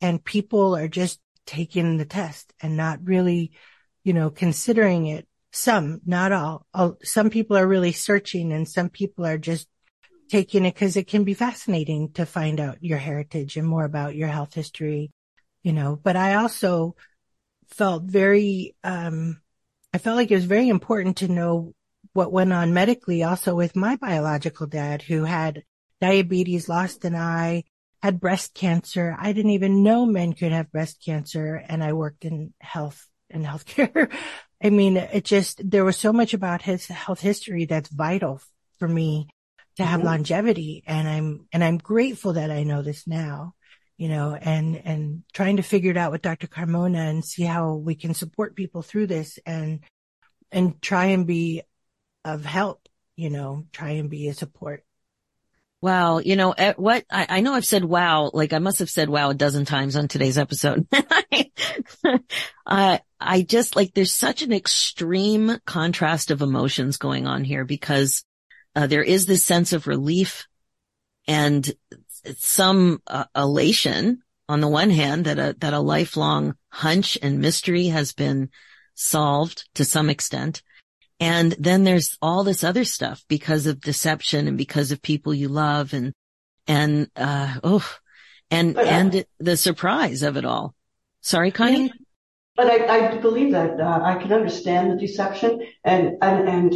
and 0.00 0.24
people 0.24 0.76
are 0.76 0.88
just 0.88 1.18
taking 1.46 1.96
the 1.96 2.04
test 2.04 2.52
and 2.60 2.76
not 2.76 3.00
really, 3.02 3.52
you 4.04 4.12
know, 4.12 4.30
considering 4.30 5.06
it. 5.06 5.26
Some, 5.52 6.00
not 6.04 6.32
all. 6.32 6.66
Some 7.02 7.30
people 7.30 7.56
are 7.56 7.66
really 7.66 7.92
searching 7.92 8.52
and 8.52 8.68
some 8.68 8.90
people 8.90 9.26
are 9.26 9.38
just 9.38 9.68
taking 10.28 10.64
it 10.64 10.74
because 10.74 10.96
it 10.96 11.06
can 11.06 11.24
be 11.24 11.34
fascinating 11.34 12.12
to 12.12 12.26
find 12.26 12.60
out 12.60 12.82
your 12.82 12.98
heritage 12.98 13.56
and 13.56 13.66
more 13.66 13.84
about 13.84 14.14
your 14.14 14.28
health 14.28 14.54
history, 14.54 15.10
you 15.62 15.72
know, 15.72 15.98
but 16.02 16.16
I 16.16 16.34
also 16.34 16.96
felt 17.68 18.04
very, 18.04 18.76
um, 18.84 19.40
I 19.92 19.98
felt 19.98 20.16
like 20.16 20.30
it 20.30 20.36
was 20.36 20.44
very 20.44 20.68
important 20.68 21.18
to 21.18 21.28
know 21.28 21.72
what 22.12 22.32
went 22.32 22.52
on 22.52 22.74
medically 22.74 23.22
also 23.22 23.54
with 23.54 23.76
my 23.76 23.96
biological 23.96 24.66
dad 24.66 25.02
who 25.02 25.24
had 25.24 25.64
diabetes, 26.00 26.68
lost 26.68 27.04
an 27.04 27.14
eye, 27.14 27.64
had 28.02 28.20
breast 28.20 28.54
cancer. 28.54 29.16
I 29.18 29.32
didn't 29.32 29.52
even 29.52 29.82
know 29.82 30.06
men 30.06 30.32
could 30.32 30.52
have 30.52 30.70
breast 30.70 31.02
cancer 31.04 31.56
and 31.56 31.82
I 31.82 31.92
worked 31.94 32.24
in 32.24 32.52
health 32.60 33.08
and 33.30 33.44
healthcare. 33.44 34.12
I 34.62 34.70
mean, 34.70 34.96
it 34.96 35.24
just, 35.24 35.60
there 35.68 35.84
was 35.84 35.96
so 35.96 36.12
much 36.12 36.34
about 36.34 36.62
his 36.62 36.86
health 36.86 37.20
history 37.20 37.64
that's 37.64 37.90
vital 37.90 38.40
for 38.78 38.88
me 38.88 39.28
to 39.76 39.84
have 39.84 40.00
mm-hmm. 40.00 40.08
longevity. 40.08 40.82
And 40.86 41.08
I'm, 41.08 41.46
and 41.52 41.62
I'm 41.62 41.78
grateful 41.78 42.32
that 42.32 42.50
I 42.50 42.64
know 42.64 42.82
this 42.82 43.06
now, 43.06 43.54
you 43.96 44.08
know, 44.08 44.34
and, 44.34 44.76
and 44.84 45.22
trying 45.32 45.58
to 45.58 45.62
figure 45.62 45.92
it 45.92 45.96
out 45.96 46.10
with 46.10 46.22
Dr. 46.22 46.48
Carmona 46.48 47.08
and 47.08 47.24
see 47.24 47.44
how 47.44 47.74
we 47.74 47.94
can 47.94 48.14
support 48.14 48.56
people 48.56 48.82
through 48.82 49.06
this 49.06 49.38
and, 49.46 49.80
and 50.50 50.80
try 50.82 51.06
and 51.06 51.26
be 51.26 51.62
of 52.24 52.44
help, 52.44 52.88
you 53.14 53.30
know, 53.30 53.66
try 53.72 53.90
and 53.90 54.10
be 54.10 54.28
a 54.28 54.34
support. 54.34 54.84
Wow. 55.80 56.18
You 56.18 56.34
know, 56.34 56.54
what 56.76 57.04
I, 57.10 57.26
I, 57.28 57.40
know 57.40 57.54
I've 57.54 57.64
said 57.64 57.84
wow, 57.84 58.30
like 58.34 58.52
I 58.52 58.58
must 58.58 58.80
have 58.80 58.90
said 58.90 59.08
wow 59.08 59.30
a 59.30 59.34
dozen 59.34 59.64
times 59.64 59.94
on 59.94 60.08
today's 60.08 60.36
episode. 60.36 60.88
uh, 62.66 62.98
I 63.20 63.42
just 63.42 63.76
like 63.76 63.94
there's 63.94 64.14
such 64.14 64.42
an 64.42 64.52
extreme 64.52 65.58
contrast 65.66 66.32
of 66.32 66.42
emotions 66.42 66.96
going 66.96 67.28
on 67.28 67.44
here 67.44 67.64
because 67.64 68.24
uh, 68.74 68.88
there 68.88 69.04
is 69.04 69.26
this 69.26 69.46
sense 69.46 69.72
of 69.72 69.86
relief 69.86 70.48
and 71.28 71.70
some 72.38 73.00
uh, 73.06 73.24
elation 73.36 74.22
on 74.48 74.60
the 74.60 74.68
one 74.68 74.90
hand 74.90 75.26
that 75.26 75.38
a, 75.38 75.54
that 75.58 75.74
a 75.74 75.80
lifelong 75.80 76.56
hunch 76.70 77.18
and 77.22 77.40
mystery 77.40 77.86
has 77.86 78.12
been 78.12 78.50
solved 78.94 79.68
to 79.74 79.84
some 79.84 80.10
extent. 80.10 80.62
And 81.20 81.52
then 81.58 81.84
there's 81.84 82.16
all 82.22 82.44
this 82.44 82.62
other 82.62 82.84
stuff 82.84 83.24
because 83.28 83.66
of 83.66 83.80
deception 83.80 84.46
and 84.46 84.56
because 84.56 84.92
of 84.92 85.02
people 85.02 85.34
you 85.34 85.48
love 85.48 85.92
and, 85.92 86.12
and, 86.66 87.10
uh, 87.16 87.58
oh, 87.64 87.88
and, 88.50 88.74
but, 88.74 88.86
uh, 88.86 88.88
and 88.88 89.24
the 89.40 89.56
surprise 89.56 90.22
of 90.22 90.36
it 90.36 90.44
all. 90.44 90.74
Sorry, 91.20 91.50
Connie? 91.50 91.92
But 92.56 92.66
I, 92.68 93.14
I 93.14 93.18
believe 93.18 93.52
that, 93.52 93.80
uh, 93.80 94.00
I 94.02 94.22
can 94.22 94.32
understand 94.32 94.92
the 94.92 94.96
deception 94.96 95.66
and, 95.82 96.18
and, 96.22 96.48
and 96.48 96.74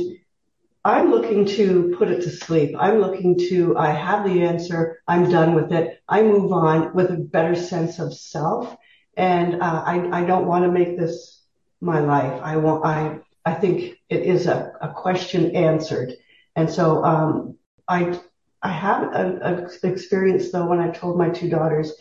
I'm 0.85 1.13
looking 1.13 1.47
to 1.47 1.95
put 1.97 2.11
it 2.11 2.23
to 2.23 2.31
sleep. 2.31 2.75
I'm 2.77 2.99
looking 2.99 3.39
to, 3.49 3.77
I 3.79 3.93
have 3.93 4.25
the 4.25 4.43
answer. 4.43 5.01
I'm 5.07 5.31
done 5.31 5.55
with 5.55 5.73
it. 5.73 6.03
I 6.09 6.23
move 6.23 6.53
on 6.53 6.95
with 6.95 7.11
a 7.11 7.17
better 7.17 7.55
sense 7.55 8.01
of 8.01 8.13
self. 8.13 8.77
And, 9.17 9.63
uh, 9.63 9.83
I, 9.87 10.23
I 10.23 10.25
don't 10.25 10.47
want 10.47 10.65
to 10.65 10.73
make 10.73 10.99
this 10.99 11.41
my 11.81 12.01
life. 12.01 12.41
I 12.43 12.57
want, 12.57 12.85
I, 12.85 13.19
I 13.45 13.55
think 13.55 13.97
it 14.09 14.23
is 14.23 14.47
a, 14.47 14.73
a 14.81 14.89
question 14.89 15.57
answered. 15.57 16.15
And 16.57 16.71
so, 16.71 17.05
um, 17.05 17.59
I, 17.89 18.19
I 18.63 18.71
have 18.71 19.13
an 19.13 19.69
experience 19.83 20.53
though 20.53 20.67
when 20.67 20.79
I 20.79 20.91
told 20.91 21.19
my 21.19 21.31
two 21.31 21.49
daughters 21.49 21.93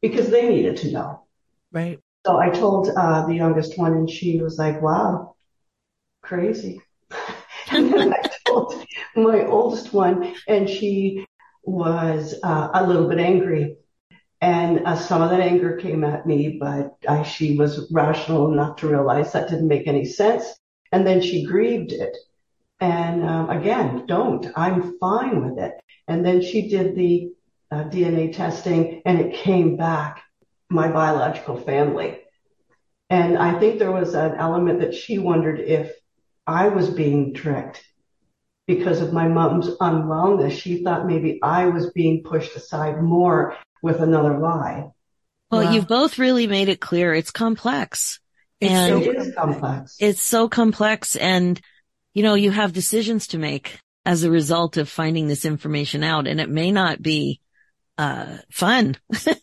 because 0.00 0.30
they 0.30 0.48
needed 0.48 0.76
to 0.78 0.92
know. 0.92 1.26
Right. 1.72 1.98
So 2.24 2.38
I 2.38 2.50
told, 2.50 2.88
uh, 2.88 3.26
the 3.26 3.34
youngest 3.34 3.78
one 3.78 3.94
and 3.94 4.08
she 4.08 4.40
was 4.40 4.58
like, 4.58 4.80
wow, 4.80 5.34
crazy. 6.22 6.80
and 7.70 7.92
then 7.92 8.12
I 8.12 8.22
told 8.46 8.86
my 9.16 9.44
oldest 9.46 9.92
one, 9.92 10.34
and 10.48 10.68
she 10.68 11.26
was 11.64 12.34
uh, 12.42 12.68
a 12.74 12.86
little 12.86 13.08
bit 13.08 13.18
angry. 13.18 13.76
And 14.42 14.84
uh, 14.84 14.96
some 14.96 15.22
of 15.22 15.30
that 15.30 15.40
anger 15.40 15.76
came 15.76 16.02
at 16.02 16.26
me, 16.26 16.58
but 16.58 16.96
I, 17.08 17.22
she 17.22 17.56
was 17.56 17.88
rational 17.92 18.52
enough 18.52 18.74
to 18.78 18.88
realize 18.88 19.32
that 19.32 19.48
didn't 19.48 19.68
make 19.68 19.86
any 19.86 20.04
sense. 20.04 20.44
And 20.90 21.06
then 21.06 21.22
she 21.22 21.46
grieved 21.46 21.92
it. 21.92 22.16
And 22.80 23.24
um, 23.24 23.50
again, 23.50 24.04
don't. 24.06 24.44
I'm 24.56 24.98
fine 24.98 25.48
with 25.48 25.62
it. 25.64 25.80
And 26.08 26.26
then 26.26 26.42
she 26.42 26.68
did 26.68 26.96
the 26.96 27.30
uh, 27.70 27.84
DNA 27.84 28.34
testing, 28.34 29.00
and 29.06 29.20
it 29.20 29.32
came 29.32 29.76
back 29.76 30.20
my 30.68 30.88
biological 30.90 31.56
family. 31.56 32.18
And 33.10 33.38
I 33.38 33.60
think 33.60 33.78
there 33.78 33.92
was 33.92 34.14
an 34.14 34.34
element 34.34 34.80
that 34.80 34.94
she 34.94 35.18
wondered 35.18 35.60
if 35.60 35.92
I 36.48 36.66
was 36.66 36.90
being 36.90 37.32
tricked 37.32 37.84
because 38.66 39.00
of 39.00 39.12
my 39.12 39.28
mom's 39.28 39.68
unwellness. 39.80 40.58
She 40.58 40.82
thought 40.82 41.06
maybe 41.06 41.38
I 41.44 41.66
was 41.66 41.92
being 41.92 42.24
pushed 42.24 42.56
aside 42.56 43.00
more 43.00 43.56
with 43.82 44.00
another 44.00 44.38
lie. 44.38 44.90
Well, 45.50 45.64
wow. 45.64 45.72
you've 45.72 45.88
both 45.88 46.18
really 46.18 46.46
made 46.46 46.70
it 46.70 46.80
clear 46.80 47.12
it's 47.12 47.30
complex. 47.30 48.20
It's 48.60 48.72
and 48.72 49.02
it 49.02 49.16
is 49.16 49.34
complex. 49.34 49.96
It's 49.98 50.22
so 50.22 50.48
complex 50.48 51.16
and 51.16 51.60
you 52.14 52.22
know, 52.22 52.34
you 52.34 52.50
have 52.50 52.72
decisions 52.72 53.28
to 53.28 53.38
make 53.38 53.78
as 54.04 54.22
a 54.22 54.30
result 54.30 54.76
of 54.76 54.88
finding 54.88 55.28
this 55.28 55.44
information 55.44 56.04
out 56.04 56.26
and 56.26 56.40
it 56.40 56.48
may 56.48 56.70
not 56.70 57.02
be 57.02 57.40
uh 57.98 58.38
fun. 58.50 58.96
well, 59.26 59.34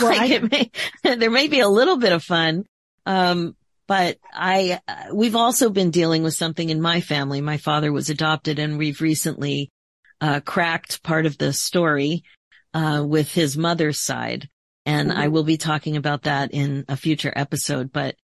like 0.00 0.20
I, 0.20 0.26
it 0.26 0.50
may, 0.50 0.70
there 1.16 1.30
may 1.30 1.48
be 1.48 1.60
a 1.60 1.68
little 1.68 1.96
bit 1.96 2.12
of 2.12 2.22
fun. 2.22 2.64
Um, 3.04 3.56
but 3.88 4.18
I, 4.32 4.80
uh, 4.86 5.14
we've 5.14 5.36
also 5.36 5.70
been 5.70 5.90
dealing 5.90 6.24
with 6.24 6.34
something 6.34 6.70
in 6.70 6.80
my 6.80 7.00
family. 7.00 7.40
My 7.40 7.56
father 7.56 7.92
was 7.92 8.10
adopted 8.10 8.58
and 8.58 8.78
we've 8.78 9.00
recently, 9.00 9.70
uh, 10.20 10.40
cracked 10.40 11.02
part 11.02 11.26
of 11.26 11.38
the 11.38 11.52
story, 11.52 12.24
uh, 12.76 13.02
with 13.02 13.32
his 13.32 13.56
mother's 13.56 13.98
side. 13.98 14.48
And 14.84 15.08
mm-hmm. 15.08 15.18
I 15.18 15.28
will 15.28 15.44
be 15.44 15.56
talking 15.56 15.96
about 15.96 16.22
that 16.22 16.52
in 16.52 16.84
a 16.88 16.96
future 16.96 17.32
episode, 17.34 17.90
but, 17.92 18.16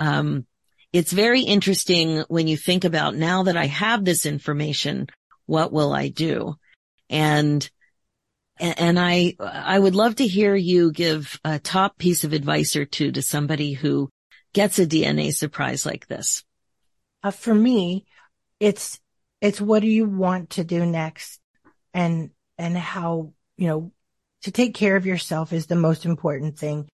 um, 0.00 0.46
it's 0.92 1.12
very 1.12 1.42
interesting 1.42 2.24
when 2.26 2.48
you 2.48 2.56
think 2.56 2.84
about 2.84 3.14
now 3.14 3.44
that 3.44 3.56
I 3.56 3.66
have 3.66 4.04
this 4.04 4.26
information, 4.26 5.06
what 5.46 5.72
will 5.72 5.92
I 5.92 6.08
do? 6.08 6.56
And 7.08 7.68
and 8.58 8.98
I, 8.98 9.36
I 9.40 9.78
would 9.78 9.94
love 9.94 10.16
to 10.16 10.26
hear 10.26 10.54
you 10.54 10.92
give 10.92 11.40
a 11.44 11.58
top 11.58 11.96
piece 11.96 12.24
of 12.24 12.32
advice 12.32 12.76
or 12.76 12.84
two 12.84 13.12
to 13.12 13.22
somebody 13.22 13.72
who 13.72 14.10
gets 14.52 14.78
a 14.78 14.86
DNA 14.86 15.32
surprise 15.32 15.86
like 15.86 16.06
this? 16.08 16.44
Uh, 17.22 17.30
for 17.30 17.54
me, 17.54 18.04
it's, 18.58 19.00
it's 19.40 19.60
what 19.60 19.80
do 19.80 19.88
you 19.88 20.06
want 20.06 20.50
to 20.50 20.64
do 20.64 20.84
next 20.84 21.40
and, 21.94 22.30
and 22.58 22.76
how, 22.76 23.32
you 23.56 23.68
know, 23.68 23.92
to 24.42 24.50
take 24.50 24.74
care 24.74 24.96
of 24.96 25.06
yourself 25.06 25.52
is 25.52 25.66
the 25.66 25.76
most 25.76 26.04
important 26.04 26.58
thing. 26.58 26.88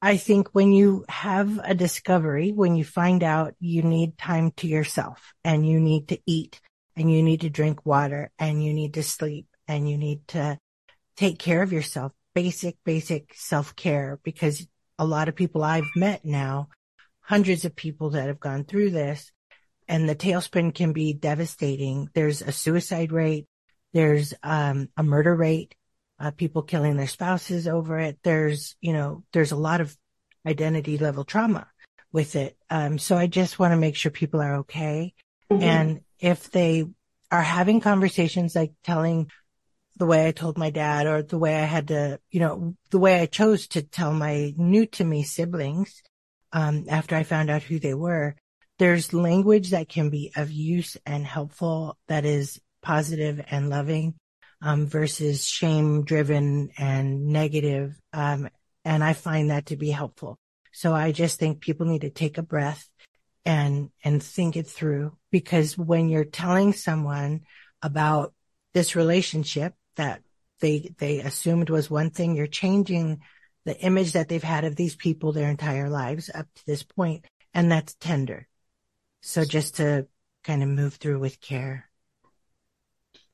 I 0.00 0.16
think 0.18 0.48
when 0.52 0.72
you 0.72 1.04
have 1.08 1.58
a 1.62 1.74
discovery, 1.74 2.52
when 2.52 2.76
you 2.76 2.84
find 2.84 3.22
out 3.22 3.54
you 3.58 3.82
need 3.82 4.18
time 4.18 4.52
to 4.58 4.66
yourself 4.66 5.32
and 5.42 5.66
you 5.66 5.80
need 5.80 6.08
to 6.08 6.18
eat 6.26 6.60
and 6.96 7.10
you 7.10 7.22
need 7.22 7.42
to 7.42 7.50
drink 7.50 7.84
water 7.84 8.30
and 8.38 8.62
you 8.62 8.74
need 8.74 8.94
to 8.94 9.02
sleep 9.02 9.46
and 9.66 9.88
you 9.88 9.98
need 9.98 10.26
to 10.28 10.58
take 11.16 11.38
care 11.38 11.62
of 11.62 11.72
yourself, 11.72 12.12
basic, 12.34 12.76
basic 12.84 13.32
self 13.34 13.74
care 13.74 14.20
because 14.22 14.66
a 14.98 15.06
lot 15.06 15.28
of 15.28 15.36
people 15.36 15.62
I've 15.62 15.88
met 15.96 16.24
now, 16.24 16.68
hundreds 17.20 17.64
of 17.64 17.74
people 17.74 18.10
that 18.10 18.28
have 18.28 18.40
gone 18.40 18.64
through 18.64 18.90
this 18.90 19.32
and 19.88 20.08
the 20.08 20.14
tailspin 20.14 20.74
can 20.74 20.92
be 20.92 21.14
devastating. 21.14 22.10
There's 22.14 22.42
a 22.42 22.52
suicide 22.52 23.12
rate. 23.12 23.46
There's, 23.92 24.34
um, 24.42 24.88
a 24.96 25.02
murder 25.02 25.34
rate, 25.34 25.74
uh, 26.18 26.30
people 26.30 26.62
killing 26.62 26.96
their 26.96 27.06
spouses 27.06 27.68
over 27.68 27.98
it. 27.98 28.18
There's, 28.22 28.76
you 28.80 28.92
know, 28.92 29.24
there's 29.32 29.52
a 29.52 29.56
lot 29.56 29.80
of 29.80 29.96
identity 30.46 30.98
level 30.98 31.24
trauma 31.24 31.66
with 32.12 32.36
it. 32.36 32.56
Um, 32.70 32.98
so 32.98 33.16
I 33.16 33.26
just 33.26 33.58
want 33.58 33.72
to 33.72 33.76
make 33.76 33.96
sure 33.96 34.10
people 34.10 34.40
are 34.40 34.56
okay. 34.56 35.14
Mm-hmm. 35.50 35.62
And 35.62 36.00
if 36.18 36.50
they 36.50 36.84
are 37.30 37.42
having 37.42 37.80
conversations 37.80 38.54
like 38.54 38.72
telling 38.84 39.30
the 39.96 40.06
way 40.06 40.26
I 40.26 40.32
told 40.32 40.58
my 40.58 40.70
dad 40.70 41.06
or 41.06 41.22
the 41.22 41.38
way 41.38 41.56
I 41.56 41.64
had 41.64 41.88
to, 41.88 42.20
you 42.30 42.40
know, 42.40 42.76
the 42.90 42.98
way 42.98 43.20
I 43.20 43.26
chose 43.26 43.66
to 43.68 43.82
tell 43.82 44.12
my 44.12 44.52
new 44.56 44.86
to 44.86 45.04
me 45.04 45.22
siblings, 45.22 46.02
um, 46.52 46.86
after 46.88 47.14
I 47.14 47.22
found 47.22 47.50
out 47.50 47.62
who 47.62 47.78
they 47.78 47.94
were. 47.94 48.34
There's 48.78 49.12
language 49.12 49.70
that 49.70 49.88
can 49.88 50.10
be 50.10 50.32
of 50.36 50.50
use 50.50 50.96
and 51.06 51.24
helpful 51.24 51.98
that 52.08 52.24
is 52.24 52.60
positive 52.82 53.44
and 53.50 53.70
loving, 53.70 54.14
um, 54.62 54.86
versus 54.86 55.44
shame 55.44 56.04
driven 56.04 56.70
and 56.78 57.26
negative. 57.26 57.98
Um, 58.12 58.48
and 58.84 59.02
I 59.02 59.12
find 59.12 59.50
that 59.50 59.66
to 59.66 59.76
be 59.76 59.90
helpful. 59.90 60.38
So 60.72 60.94
I 60.94 61.12
just 61.12 61.38
think 61.38 61.60
people 61.60 61.86
need 61.86 62.02
to 62.02 62.10
take 62.10 62.38
a 62.38 62.42
breath 62.42 62.88
and, 63.44 63.90
and 64.04 64.22
think 64.22 64.56
it 64.56 64.66
through 64.66 65.16
because 65.30 65.78
when 65.78 66.08
you're 66.08 66.24
telling 66.24 66.72
someone 66.72 67.42
about 67.82 68.34
this 68.74 68.96
relationship 68.96 69.74
that 69.96 70.22
they, 70.60 70.94
they 70.98 71.20
assumed 71.20 71.70
was 71.70 71.90
one 71.90 72.10
thing, 72.10 72.34
you're 72.36 72.46
changing 72.46 73.20
the 73.64 73.78
image 73.80 74.12
that 74.12 74.28
they've 74.28 74.42
had 74.42 74.64
of 74.64 74.76
these 74.76 74.94
people 74.94 75.32
their 75.32 75.50
entire 75.50 75.90
lives 75.90 76.30
up 76.32 76.46
to 76.54 76.66
this 76.66 76.82
point, 76.82 77.26
and 77.52 77.70
that's 77.70 77.94
tender. 77.94 78.46
So 79.22 79.44
just 79.44 79.76
to 79.76 80.06
kind 80.44 80.62
of 80.62 80.68
move 80.68 80.94
through 80.94 81.18
with 81.18 81.40
care. 81.40 81.90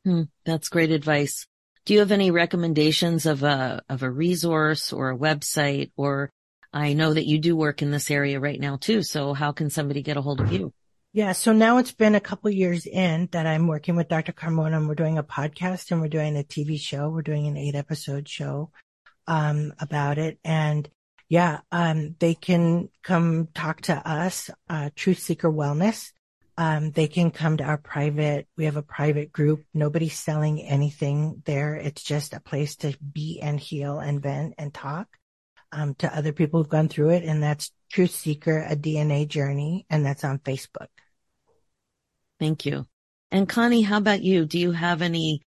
Hmm, 0.05 0.23
that's 0.45 0.69
great 0.69 0.91
advice. 0.91 1.47
Do 1.85 1.95
you 1.95 2.01
have 2.01 2.13
any 2.13 2.31
recommendations 2.31 3.27
of 3.27 3.43
a, 3.43 3.83
of 3.89 4.03
a 4.03 4.11
resource 4.11 4.93
or 4.93 5.11
a 5.11 5.19
website 5.19 5.91
or 5.97 6.31
I 6.73 6.95
know 6.95 7.13
that 7.13 7.27
you 7.27 7.39
do 7.39 7.55
work 7.55 7.83
in 7.83 7.91
this 7.91 8.11
area 8.11 8.41
right 8.41 8.59
now 8.59 8.77
too. 8.77 9.03
So 9.03 9.35
how 9.35 9.53
can 9.53 9.69
somebody 9.69 10.03
get 10.03 10.17
a 10.17 10.23
hold 10.23 10.41
of 10.41 10.53
you? 10.53 10.73
Yeah. 11.13 11.33
So 11.33 11.53
now 11.53 11.77
it's 11.77 11.93
been 11.93 12.15
a 12.15 12.21
couple 12.21 12.51
years 12.51 12.87
in 12.87 13.29
that 13.33 13.47
I'm 13.47 13.67
working 13.67 13.97
with 13.97 14.09
Dr. 14.09 14.33
Carmona 14.33 14.79
and 14.79 14.89
we're 14.89 14.95
doing 14.95 15.19
a 15.19 15.23
podcast 15.23 15.91
and 15.91 16.01
we're 16.01 16.09
doing 16.09 16.39
a 16.39 16.43
TV 16.43 16.81
show. 16.81 17.11
We're 17.11 17.21
doing 17.21 17.47
an 17.47 17.59
eight 17.59 17.75
episode 17.75 18.27
show, 18.27 18.71
um, 19.27 19.75
about 19.79 20.17
it. 20.17 20.39
And 20.43 20.89
yeah, 21.29 21.61
um, 21.71 22.17
they 22.19 22.35
can 22.35 22.89
come 23.03 23.49
talk 23.55 23.83
to 23.83 24.09
us, 24.09 24.49
uh, 24.71 24.89
Truth 24.97 25.19
Seeker 25.19 25.53
Wellness. 25.53 26.13
Um, 26.59 26.91
they 26.91 27.09
can 27.09 27.31
come 27.31 27.57
to 27.57 27.65
our 27.65 27.79
private, 27.79 28.47
we 28.57 28.67
have 28.67 28.77
a 28.77 28.83
private 28.83 29.33
group. 29.33 29.65
Nobody's 29.73 30.19
selling 30.19 30.61
anything 30.61 31.43
there. 31.47 31.75
It's 31.75 32.03
just 32.03 32.35
a 32.35 32.41
place 32.41 32.77
to 32.77 32.95
be 32.99 33.41
and 33.41 33.59
heal 33.59 33.99
and 33.99 34.23
vent 34.23 34.55
and 34.59 34.73
talk 34.73 35.09
um, 35.73 35.95
to 35.97 36.15
other 36.15 36.33
people 36.33 36.61
who've 36.61 36.69
gone 36.69 36.89
through 36.89 37.11
it. 37.11 37.25
And 37.25 37.43
that's 37.43 37.73
Truth 37.91 38.15
Seeker, 38.15 38.59
a 38.59 38.77
DNA 38.77 39.27
journey. 39.27 39.87
And 39.89 40.05
that's 40.05 40.25
on 40.25 40.39
Facebook. 40.39 40.89
Thank 42.39 42.67
you. 42.67 42.87
And 43.31 43.49
Connie, 43.49 43.83
how 43.83 43.97
about 43.97 44.23
you? 44.23 44.45
Do 44.45 44.59
you 44.59 44.73
have 44.73 45.01
any 45.01 45.41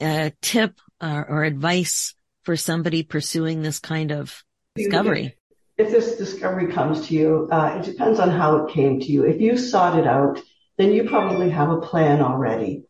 uh, 0.00 0.30
tip 0.40 0.78
or, 1.02 1.26
or 1.28 1.44
advice 1.44 2.14
for 2.44 2.56
somebody 2.56 3.02
pursuing 3.02 3.62
this 3.62 3.80
kind 3.80 4.12
of 4.12 4.44
discovery? 4.76 5.36
If, 5.76 5.90
this 5.90 6.16
discovery 6.16 6.72
comes 6.72 7.08
to 7.08 7.14
you, 7.14 7.48
uh, 7.50 7.78
it 7.78 7.84
depends 7.84 8.20
on 8.20 8.30
how 8.30 8.64
it 8.64 8.72
came 8.72 9.00
to 9.00 9.06
you. 9.06 9.24
If 9.24 9.40
you 9.40 9.56
sought 9.56 9.98
it 9.98 10.06
out, 10.06 10.40
then 10.76 10.92
you 10.92 11.08
probably 11.08 11.50
have 11.50 11.70
a 11.70 11.80
plan 11.80 12.20
already. 12.20 12.84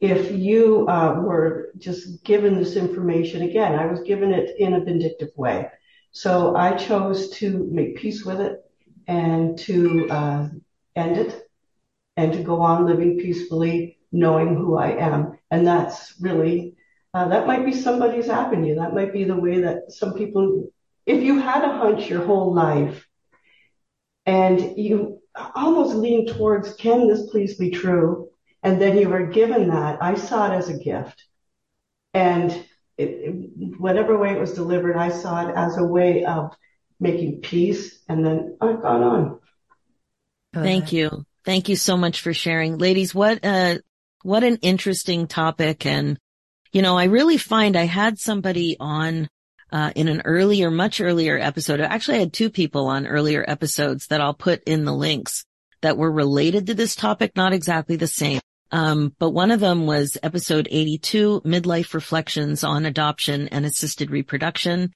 If 0.00 0.32
you 0.32 0.88
uh, 0.88 1.20
were 1.20 1.70
just 1.78 2.24
given 2.24 2.56
this 2.56 2.76
information, 2.76 3.42
again, 3.42 3.78
I 3.78 3.86
was 3.86 4.00
given 4.00 4.32
it 4.32 4.56
in 4.58 4.72
a 4.74 4.80
vindictive 4.80 5.30
way. 5.36 5.68
So 6.10 6.54
I 6.56 6.76
chose 6.76 7.30
to 7.38 7.68
make 7.72 7.96
peace 7.96 8.24
with 8.24 8.40
it 8.40 8.64
and 9.06 9.58
to 9.60 10.08
uh, 10.10 10.48
end 10.94 11.16
it 11.18 11.48
and 12.16 12.32
to 12.32 12.42
go 12.42 12.60
on 12.60 12.86
living 12.86 13.18
peacefully, 13.18 13.98
knowing 14.10 14.54
who 14.54 14.76
I 14.76 14.90
am. 14.96 15.38
And 15.50 15.66
that's 15.66 16.14
really, 16.20 16.74
uh, 17.14 17.28
that 17.28 17.46
might 17.46 17.64
be 17.64 17.72
somebody's 17.72 18.28
avenue. 18.28 18.76
That 18.76 18.94
might 18.94 19.12
be 19.12 19.24
the 19.24 19.36
way 19.36 19.60
that 19.62 19.92
some 19.92 20.14
people, 20.14 20.68
if 21.06 21.22
you 21.22 21.38
had 21.40 21.64
a 21.64 21.76
hunch 21.76 22.08
your 22.08 22.24
whole 22.24 22.54
life 22.54 23.06
and 24.26 24.78
you 24.78 25.20
almost 25.54 25.96
lean 25.96 26.26
towards, 26.26 26.74
can 26.74 27.08
this 27.08 27.30
please 27.30 27.56
be 27.56 27.70
true? 27.70 28.28
And 28.62 28.80
then 28.80 28.96
you 28.96 29.08
were 29.08 29.26
given 29.26 29.68
that. 29.70 30.02
I 30.02 30.14
saw 30.14 30.52
it 30.52 30.56
as 30.56 30.68
a 30.68 30.78
gift. 30.78 31.24
And 32.14 32.52
it, 32.96 33.08
it, 33.08 33.80
whatever 33.80 34.16
way 34.16 34.32
it 34.32 34.40
was 34.40 34.52
delivered, 34.54 34.96
I 34.96 35.10
saw 35.10 35.48
it 35.48 35.54
as 35.56 35.78
a 35.78 35.84
way 35.84 36.24
of 36.24 36.54
making 37.00 37.40
peace. 37.40 37.98
And 38.08 38.24
then 38.24 38.56
I've 38.60 38.82
gone 38.82 39.02
on. 39.02 39.38
Thank 40.54 40.92
you. 40.92 41.24
Thank 41.44 41.68
you 41.68 41.76
so 41.76 41.96
much 41.96 42.20
for 42.20 42.32
sharing. 42.32 42.78
Ladies, 42.78 43.14
what, 43.14 43.44
uh, 43.44 43.78
what 44.22 44.44
an 44.44 44.58
interesting 44.62 45.26
topic. 45.26 45.86
And, 45.86 46.18
you 46.70 46.82
know, 46.82 46.96
I 46.96 47.04
really 47.04 47.38
find 47.38 47.76
I 47.76 47.86
had 47.86 48.18
somebody 48.18 48.76
on, 48.78 49.28
uh, 49.72 49.90
in 49.96 50.08
an 50.08 50.22
earlier, 50.24 50.70
much 50.70 51.00
earlier 51.00 51.38
episode. 51.38 51.80
Actually, 51.80 52.18
I 52.18 52.20
had 52.20 52.32
two 52.32 52.50
people 52.50 52.86
on 52.86 53.06
earlier 53.06 53.44
episodes 53.46 54.08
that 54.08 54.20
I'll 54.20 54.34
put 54.34 54.62
in 54.64 54.84
the 54.84 54.92
links 54.92 55.44
that 55.80 55.96
were 55.96 56.12
related 56.12 56.66
to 56.66 56.74
this 56.74 56.94
topic, 56.94 57.34
not 57.34 57.52
exactly 57.52 57.96
the 57.96 58.06
same. 58.06 58.40
Um, 58.70 59.14
but 59.18 59.30
one 59.30 59.50
of 59.50 59.60
them 59.60 59.86
was 59.86 60.16
episode 60.22 60.68
82, 60.70 61.42
midlife 61.44 61.94
reflections 61.94 62.64
on 62.64 62.86
adoption 62.86 63.48
and 63.48 63.66
assisted 63.66 64.10
reproduction. 64.10 64.92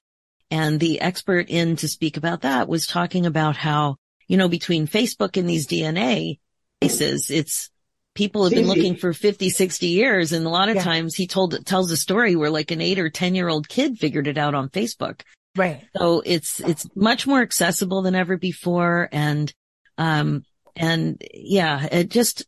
And 0.49 0.79
the 0.79 1.01
expert 1.01 1.49
in 1.49 1.75
to 1.77 1.87
speak 1.87 2.17
about 2.17 2.41
that 2.41 2.67
was 2.67 2.87
talking 2.87 3.25
about 3.25 3.57
how, 3.57 3.97
you 4.27 4.37
know, 4.37 4.47
between 4.47 4.87
Facebook 4.87 5.37
and 5.37 5.49
these 5.49 5.67
DNA 5.67 6.39
cases, 6.81 7.29
it's 7.29 7.69
people 8.17 8.43
have 8.43 8.53
been 8.53 8.65
looking 8.65 8.95
for 8.95 9.13
50, 9.13 9.51
60 9.51 9.87
years. 9.87 10.33
And 10.33 10.43
a 10.43 10.49
lot 10.49 10.69
of 10.69 10.77
yeah. 10.77 10.83
times 10.83 11.13
he 11.13 11.27
told, 11.27 11.63
tells 11.67 11.91
a 11.91 11.97
story 11.97 12.35
where 12.35 12.49
like 12.49 12.71
an 12.71 12.81
eight 12.81 12.97
or 12.97 13.11
10 13.11 13.35
year 13.35 13.47
old 13.47 13.69
kid 13.69 13.99
figured 13.99 14.27
it 14.27 14.39
out 14.39 14.55
on 14.55 14.69
Facebook. 14.69 15.21
Right. 15.55 15.83
So 15.95 16.23
it's, 16.25 16.59
it's 16.59 16.87
much 16.95 17.27
more 17.27 17.41
accessible 17.41 18.01
than 18.01 18.15
ever 18.15 18.35
before. 18.35 19.07
And, 19.11 19.53
um, 19.99 20.43
and 20.75 21.21
yeah, 21.31 21.87
it 21.91 22.09
just, 22.09 22.45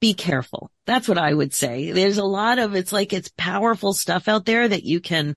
be 0.00 0.14
careful. 0.14 0.70
That's 0.86 1.06
what 1.06 1.18
I 1.18 1.34
would 1.34 1.52
say. 1.52 1.92
There's 1.92 2.16
a 2.16 2.24
lot 2.24 2.58
of, 2.58 2.74
it's 2.74 2.90
like 2.90 3.12
it's 3.12 3.30
powerful 3.36 3.92
stuff 3.92 4.28
out 4.28 4.46
there 4.46 4.66
that 4.66 4.84
you 4.84 4.98
can 4.98 5.34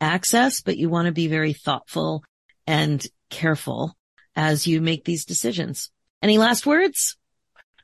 access, 0.00 0.62
but 0.62 0.76
you 0.76 0.88
want 0.88 1.06
to 1.06 1.12
be 1.12 1.28
very 1.28 1.52
thoughtful 1.52 2.24
and 2.66 3.06
careful 3.30 3.96
as 4.34 4.66
you 4.66 4.80
make 4.80 5.04
these 5.04 5.24
decisions. 5.24 5.92
Any 6.20 6.38
last 6.38 6.66
words? 6.66 7.16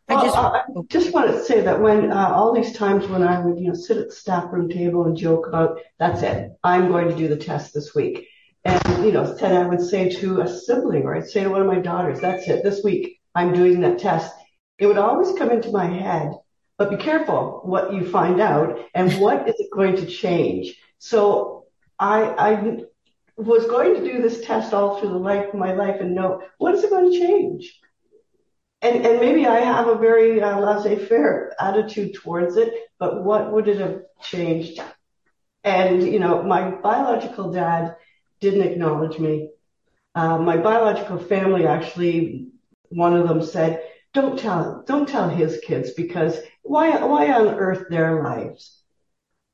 Well, 0.08 0.18
I 0.18 0.24
just, 0.24 0.36
uh, 0.36 0.50
I 0.52 0.62
just 0.88 1.12
want 1.12 1.30
to 1.30 1.44
say 1.44 1.62
that 1.62 1.80
when 1.80 2.12
uh, 2.12 2.28
all 2.28 2.52
these 2.52 2.72
times 2.72 3.06
when 3.08 3.22
I 3.22 3.40
would, 3.40 3.58
you 3.58 3.68
know, 3.68 3.74
sit 3.74 3.96
at 3.96 4.08
the 4.08 4.14
staff 4.14 4.52
room 4.52 4.68
table 4.68 5.04
and 5.04 5.16
joke 5.16 5.46
about, 5.48 5.80
that's 5.98 6.22
it, 6.22 6.52
I'm 6.62 6.88
going 6.88 7.08
to 7.08 7.16
do 7.16 7.28
the 7.28 7.36
test 7.36 7.74
this 7.74 7.94
week. 7.94 8.28
And, 8.64 9.04
you 9.04 9.12
know, 9.12 9.34
then 9.34 9.56
I 9.56 9.66
would 9.66 9.80
say 9.80 10.08
to 10.08 10.40
a 10.40 10.48
sibling 10.48 11.04
or 11.04 11.16
I'd 11.16 11.28
say 11.28 11.44
to 11.44 11.50
one 11.50 11.60
of 11.60 11.66
my 11.66 11.80
daughters, 11.80 12.20
that's 12.20 12.48
it, 12.48 12.62
this 12.62 12.82
week 12.84 13.20
I'm 13.34 13.52
doing 13.52 13.80
that 13.80 13.98
test 13.98 14.32
it 14.78 14.86
would 14.86 14.98
always 14.98 15.36
come 15.38 15.50
into 15.50 15.70
my 15.70 15.86
head, 15.86 16.32
but 16.78 16.90
be 16.90 16.96
careful 16.96 17.60
what 17.64 17.92
you 17.92 18.08
find 18.08 18.40
out 18.40 18.78
and 18.94 19.12
what 19.20 19.48
is 19.48 19.54
it 19.58 19.70
going 19.72 19.96
to 19.96 20.06
change. 20.06 20.76
So 20.98 21.64
I, 21.98 22.22
I 22.22 22.78
was 23.36 23.66
going 23.66 23.94
to 23.94 24.12
do 24.12 24.22
this 24.22 24.44
test 24.44 24.74
all 24.74 24.98
through 24.98 25.10
the 25.10 25.18
life 25.18 25.48
of 25.48 25.54
my 25.54 25.72
life 25.72 26.00
and 26.00 26.14
know 26.14 26.42
what 26.58 26.74
is 26.74 26.84
it 26.84 26.90
going 26.90 27.10
to 27.10 27.18
change? 27.18 27.80
And, 28.86 29.02
maybe 29.20 29.46
I 29.46 29.60
have 29.60 29.88
a 29.88 29.96
very 29.96 30.40
uh, 30.40 30.60
laissez-faire 30.60 31.56
attitude 31.58 32.14
towards 32.14 32.56
it, 32.56 32.72
but 33.00 33.24
what 33.24 33.52
would 33.52 33.66
it 33.66 33.80
have 33.80 34.02
changed? 34.22 34.80
And, 35.64 36.02
you 36.06 36.20
know, 36.20 36.44
my 36.44 36.70
biological 36.70 37.50
dad 37.50 37.96
didn't 38.40 38.62
acknowledge 38.62 39.18
me. 39.18 39.50
Uh, 40.14 40.38
my 40.38 40.56
biological 40.56 41.18
family 41.18 41.66
actually, 41.66 42.48
one 42.90 43.14
of 43.16 43.26
them 43.26 43.42
said, 43.42 43.82
don't 44.14 44.38
tell, 44.38 44.84
don't 44.86 45.08
tell 45.08 45.28
his 45.28 45.58
kids 45.66 45.90
because 45.90 46.38
why, 46.62 47.04
why 47.04 47.32
on 47.32 47.48
earth 47.48 47.86
their 47.90 48.22
lives? 48.22 48.80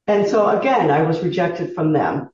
And 0.07 0.29
so 0.29 0.47
again, 0.47 0.91
I 0.91 1.03
was 1.03 1.23
rejected 1.23 1.75
from 1.75 1.95
them. 1.95 2.29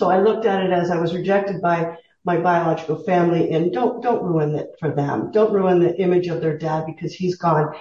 So 0.00 0.10
I 0.10 0.20
looked 0.20 0.46
at 0.46 0.64
it 0.64 0.72
as 0.72 0.90
I 0.90 0.98
was 0.98 1.14
rejected 1.14 1.62
by 1.62 1.96
my 2.24 2.36
biological 2.38 3.02
family 3.04 3.50
and 3.52 3.72
don't, 3.72 4.02
don't 4.02 4.22
ruin 4.22 4.54
it 4.54 4.70
for 4.80 4.90
them. 4.90 5.30
Don't 5.32 5.52
ruin 5.52 5.80
the 5.80 5.96
image 5.98 6.28
of 6.28 6.40
their 6.40 6.58
dad 6.58 6.84
because 6.86 7.14
he's 7.14 7.36
gone. 7.36 7.74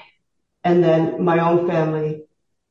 And 0.63 0.83
then 0.83 1.23
my 1.23 1.39
own 1.39 1.67
family 1.67 2.23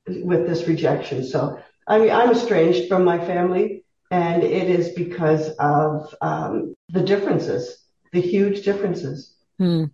with 0.06 0.46
this 0.46 0.66
rejection. 0.68 1.24
So, 1.24 1.60
I 1.86 1.98
mean, 1.98 2.10
I'm 2.10 2.30
estranged 2.30 2.88
from 2.88 3.04
my 3.04 3.18
family 3.18 3.84
and 4.10 4.42
it 4.42 4.70
is 4.70 4.90
because 4.90 5.50
of, 5.58 6.14
um, 6.20 6.74
the 6.88 7.02
differences, 7.02 7.84
the 8.12 8.20
huge 8.20 8.64
differences. 8.64 9.34
Hmm. 9.58 9.84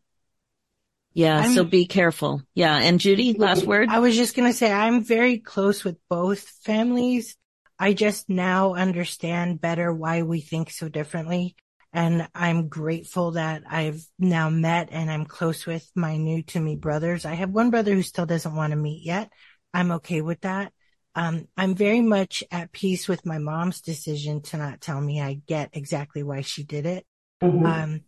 Yeah. 1.15 1.39
I'm, 1.39 1.55
so 1.55 1.65
be 1.65 1.87
careful. 1.87 2.43
Yeah. 2.55 2.77
And 2.77 3.01
Judy, 3.01 3.35
last 3.35 3.65
word. 3.65 3.89
I 3.91 3.99
was 3.99 4.17
just 4.17 4.35
going 4.37 4.51
to 4.51 4.57
say 4.57 4.73
I'm 4.73 5.03
very 5.05 5.39
close 5.39 5.85
with 5.85 5.97
both 6.09 6.41
families. 6.41 7.37
I 7.83 7.95
just 7.95 8.31
now 8.31 8.75
understand 8.75 9.61
better 9.61 9.93
why 9.93 10.23
we 10.23 10.41
think 10.41 10.71
so 10.71 10.89
differently. 10.89 11.57
And 11.93 12.29
I'm 12.33 12.69
grateful 12.69 13.33
that 13.33 13.65
I've 13.69 14.01
now 14.21 14.51
met 14.51 14.91
and 14.93 15.11
I'm 15.11 15.25
close 15.25 15.67
with 15.67 15.91
my 15.97 16.17
new 16.17 16.45
to 16.45 16.61
me 16.61 16.77
brothers. 16.77 17.25
I 17.25 17.35
have 17.35 17.51
one 17.51 17.71
brother 17.71 17.93
who 17.93 18.03
still 18.03 18.25
doesn't 18.25 18.55
want 18.55 18.71
to 18.71 18.77
meet 18.77 19.05
yet. 19.05 19.33
I'm 19.75 19.91
okay 19.95 20.21
with 20.21 20.43
that. 20.43 20.73
Um, 21.17 21.49
I'm 21.57 21.75
very 21.75 22.03
much 22.03 22.45
at 22.53 22.71
peace 22.71 23.09
with 23.09 23.27
my 23.27 23.39
mom's 23.39 23.81
decision 23.81 24.43
to 24.43 24.59
not 24.59 24.81
tell 24.81 25.01
me. 25.01 25.21
I 25.21 25.41
get 25.45 25.71
exactly 25.73 26.23
why 26.23 26.43
she 26.43 26.63
did 26.63 26.87
it. 26.87 27.05
Mm-hmm. 27.43 27.67
Um, 27.67 28.01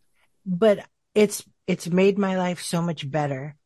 but 0.47 0.87
it's 1.16 1.45
it's 1.66 1.89
made 1.89 2.16
my 2.16 2.39
life 2.39 2.62
so 2.62 2.81
much 2.81 3.11
better. 3.11 3.57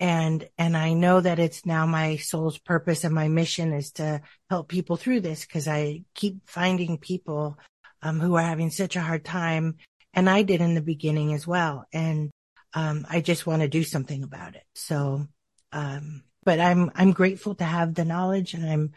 And, 0.00 0.48
and 0.56 0.76
I 0.76 0.92
know 0.92 1.20
that 1.20 1.38
it's 1.38 1.66
now 1.66 1.86
my 1.86 2.16
soul's 2.16 2.58
purpose 2.58 3.04
and 3.04 3.14
my 3.14 3.28
mission 3.28 3.72
is 3.72 3.92
to 3.92 4.20
help 4.48 4.68
people 4.68 4.96
through 4.96 5.20
this 5.20 5.44
because 5.44 5.66
I 5.66 6.04
keep 6.14 6.48
finding 6.48 6.98
people, 6.98 7.58
um, 8.02 8.20
who 8.20 8.36
are 8.36 8.42
having 8.42 8.70
such 8.70 8.96
a 8.96 9.00
hard 9.00 9.24
time 9.24 9.76
And 10.14 10.30
I 10.30 10.42
did 10.42 10.60
in 10.60 10.74
the 10.74 10.80
beginning 10.82 11.34
as 11.34 11.46
well. 11.46 11.86
And, 11.92 12.30
um, 12.74 13.06
I 13.10 13.20
just 13.20 13.46
want 13.46 13.62
to 13.62 13.68
do 13.68 13.82
something 13.82 14.22
about 14.22 14.54
it. 14.54 14.64
So, 14.74 15.26
um, 15.72 16.22
but 16.44 16.60
I'm, 16.60 16.90
I'm 16.94 17.12
grateful 17.12 17.54
to 17.56 17.64
have 17.64 17.94
the 17.94 18.04
knowledge 18.04 18.54
and 18.54 18.64
I'm, 18.64 18.92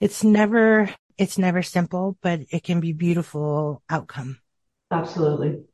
it's 0.00 0.22
never, 0.24 0.90
it's 1.18 1.38
never 1.38 1.62
simple, 1.62 2.16
but 2.22 2.40
it 2.50 2.62
can 2.62 2.80
be 2.80 2.92
beautiful 2.92 3.82
outcome. 3.88 4.40
Absolutely. 4.90 5.64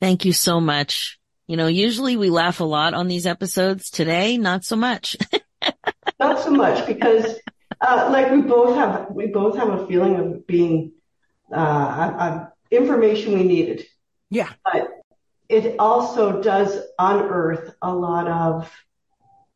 Thank 0.00 0.24
you 0.24 0.32
so 0.32 0.60
much. 0.60 1.18
You 1.46 1.56
know, 1.56 1.68
usually 1.68 2.16
we 2.16 2.30
laugh 2.30 2.60
a 2.60 2.64
lot 2.64 2.94
on 2.94 3.08
these 3.08 3.26
episodes. 3.26 3.90
Today, 3.90 4.36
not 4.36 4.64
so 4.64 4.76
much. 4.76 5.16
not 6.18 6.40
so 6.40 6.50
much 6.50 6.86
because, 6.86 7.36
uh, 7.80 8.08
like 8.10 8.32
we 8.32 8.42
both 8.42 8.76
have, 8.76 9.10
we 9.10 9.28
both 9.28 9.56
have 9.56 9.68
a 9.68 9.86
feeling 9.86 10.16
of 10.16 10.46
being, 10.46 10.92
uh, 11.54 11.58
uh, 11.58 12.46
information 12.70 13.34
we 13.34 13.44
needed. 13.44 13.86
Yeah. 14.28 14.50
But 14.64 14.88
it 15.48 15.76
also 15.78 16.42
does 16.42 16.76
unearth 16.98 17.74
a 17.80 17.94
lot 17.94 18.26
of 18.26 18.72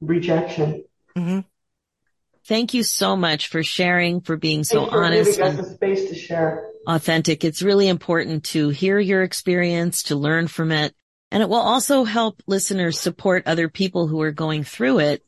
rejection. 0.01 0.85
Mm-hmm. 1.17 1.41
Thank 2.47 2.75
you 2.75 2.83
so 2.83 3.17
much 3.17 3.49
for 3.49 3.63
sharing, 3.63 4.21
for 4.21 4.37
being 4.37 4.65
so 4.65 4.87
for 4.87 5.05
honest 5.05 5.39
and 5.39 5.59
the 5.59 5.65
space 5.65 6.09
to 6.09 6.15
share. 6.17 6.69
authentic. 6.87 7.45
It's 7.45 7.63
really 7.63 7.89
important 7.89 8.45
to 8.47 8.71
hear 8.71 8.99
your 8.99 9.23
experience, 9.23 10.05
to 10.05 10.17
learn 10.17 10.49
from 10.49 10.73
it. 10.73 10.95
And 11.31 11.43
it 11.43 11.49
will 11.49 11.57
also 11.57 12.05
help 12.05 12.43
listeners 12.47 12.99
support 12.99 13.47
other 13.47 13.69
people 13.69 14.07
who 14.09 14.21
are 14.23 14.33
going 14.33 14.65
through 14.65 15.01
it. 15.01 15.25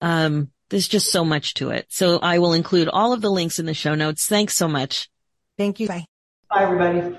Um, 0.00 0.50
there's 0.70 0.88
just 0.88 1.12
so 1.12 1.24
much 1.24 1.54
to 1.54 1.70
it. 1.70 1.86
So 1.88 2.18
I 2.18 2.38
will 2.38 2.52
include 2.52 2.88
all 2.88 3.12
of 3.12 3.20
the 3.20 3.30
links 3.30 3.58
in 3.58 3.66
the 3.66 3.74
show 3.74 3.94
notes. 3.94 4.26
Thanks 4.26 4.56
so 4.56 4.66
much. 4.66 5.08
Thank 5.56 5.78
you. 5.78 5.88
Bye. 5.88 6.06
Bye, 6.50 6.62
everybody. 6.62 7.18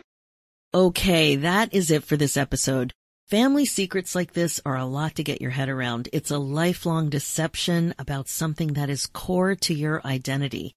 Okay, 0.74 1.38
that 1.38 1.74
is 1.74 1.92
it 1.92 2.04
for 2.04 2.18
this 2.18 2.38
episode. 2.38 2.94
Family 3.30 3.66
secrets 3.66 4.16
like 4.16 4.34
this 4.34 4.60
are 4.66 4.78
a 4.78 4.86
lot 4.86 5.16
to 5.16 5.24
get 5.24 5.42
your 5.42 5.52
head 5.52 5.70
around. 5.70 6.08
It's 6.14 6.32
a 6.32 6.38
lifelong 6.38 7.10
deception 7.10 7.94
about 8.00 8.30
something 8.30 8.74
that 8.74 8.90
is 8.90 9.08
core 9.08 9.56
to 9.56 9.74
your 9.74 10.02
identity. 10.06 10.76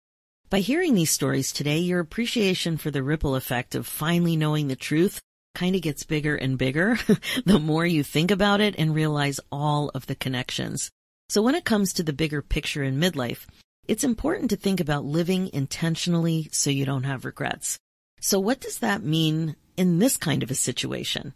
By 0.48 0.60
hearing 0.60 0.94
these 0.94 1.12
stories 1.12 1.52
today, 1.52 1.78
your 1.78 2.00
appreciation 2.00 2.76
for 2.76 2.90
the 2.90 3.04
ripple 3.04 3.36
effect 3.36 3.76
of 3.76 3.86
finally 3.86 4.36
knowing 4.36 4.66
the 4.66 4.74
truth 4.74 5.20
kind 5.54 5.74
of 5.74 5.82
gets 5.82 6.04
bigger 6.04 6.36
and 6.36 6.58
bigger 6.58 6.98
the 7.44 7.58
more 7.58 7.86
you 7.86 8.02
think 8.02 8.30
about 8.30 8.60
it 8.60 8.74
and 8.78 8.94
realize 8.94 9.40
all 9.50 9.90
of 9.94 10.06
the 10.06 10.14
connections. 10.14 10.90
So 11.28 11.42
when 11.42 11.54
it 11.54 11.64
comes 11.64 11.92
to 11.94 12.02
the 12.02 12.12
bigger 12.12 12.42
picture 12.42 12.82
in 12.82 12.98
midlife, 13.00 13.46
it's 13.86 14.04
important 14.04 14.50
to 14.50 14.56
think 14.56 14.80
about 14.80 15.04
living 15.04 15.50
intentionally 15.52 16.48
so 16.52 16.70
you 16.70 16.84
don't 16.84 17.04
have 17.04 17.24
regrets. 17.24 17.78
So 18.20 18.38
what 18.38 18.60
does 18.60 18.78
that 18.80 19.02
mean 19.02 19.56
in 19.76 19.98
this 19.98 20.16
kind 20.16 20.42
of 20.42 20.50
a 20.50 20.54
situation? 20.54 21.34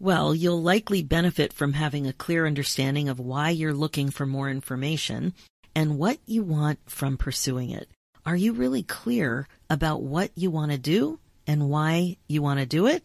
Well, 0.00 0.34
you'll 0.34 0.62
likely 0.62 1.02
benefit 1.02 1.52
from 1.52 1.72
having 1.72 2.06
a 2.06 2.12
clear 2.12 2.46
understanding 2.46 3.08
of 3.08 3.18
why 3.18 3.50
you're 3.50 3.74
looking 3.74 4.10
for 4.10 4.26
more 4.26 4.48
information 4.48 5.34
and 5.74 5.98
what 5.98 6.18
you 6.26 6.42
want 6.42 6.78
from 6.86 7.16
pursuing 7.16 7.70
it. 7.70 7.88
Are 8.24 8.36
you 8.36 8.52
really 8.52 8.82
clear 8.82 9.48
about 9.70 10.02
what 10.02 10.30
you 10.36 10.50
want 10.50 10.72
to 10.72 10.78
do 10.78 11.18
and 11.46 11.68
why 11.68 12.16
you 12.28 12.42
want 12.42 12.60
to 12.60 12.66
do 12.66 12.86
it? 12.86 13.02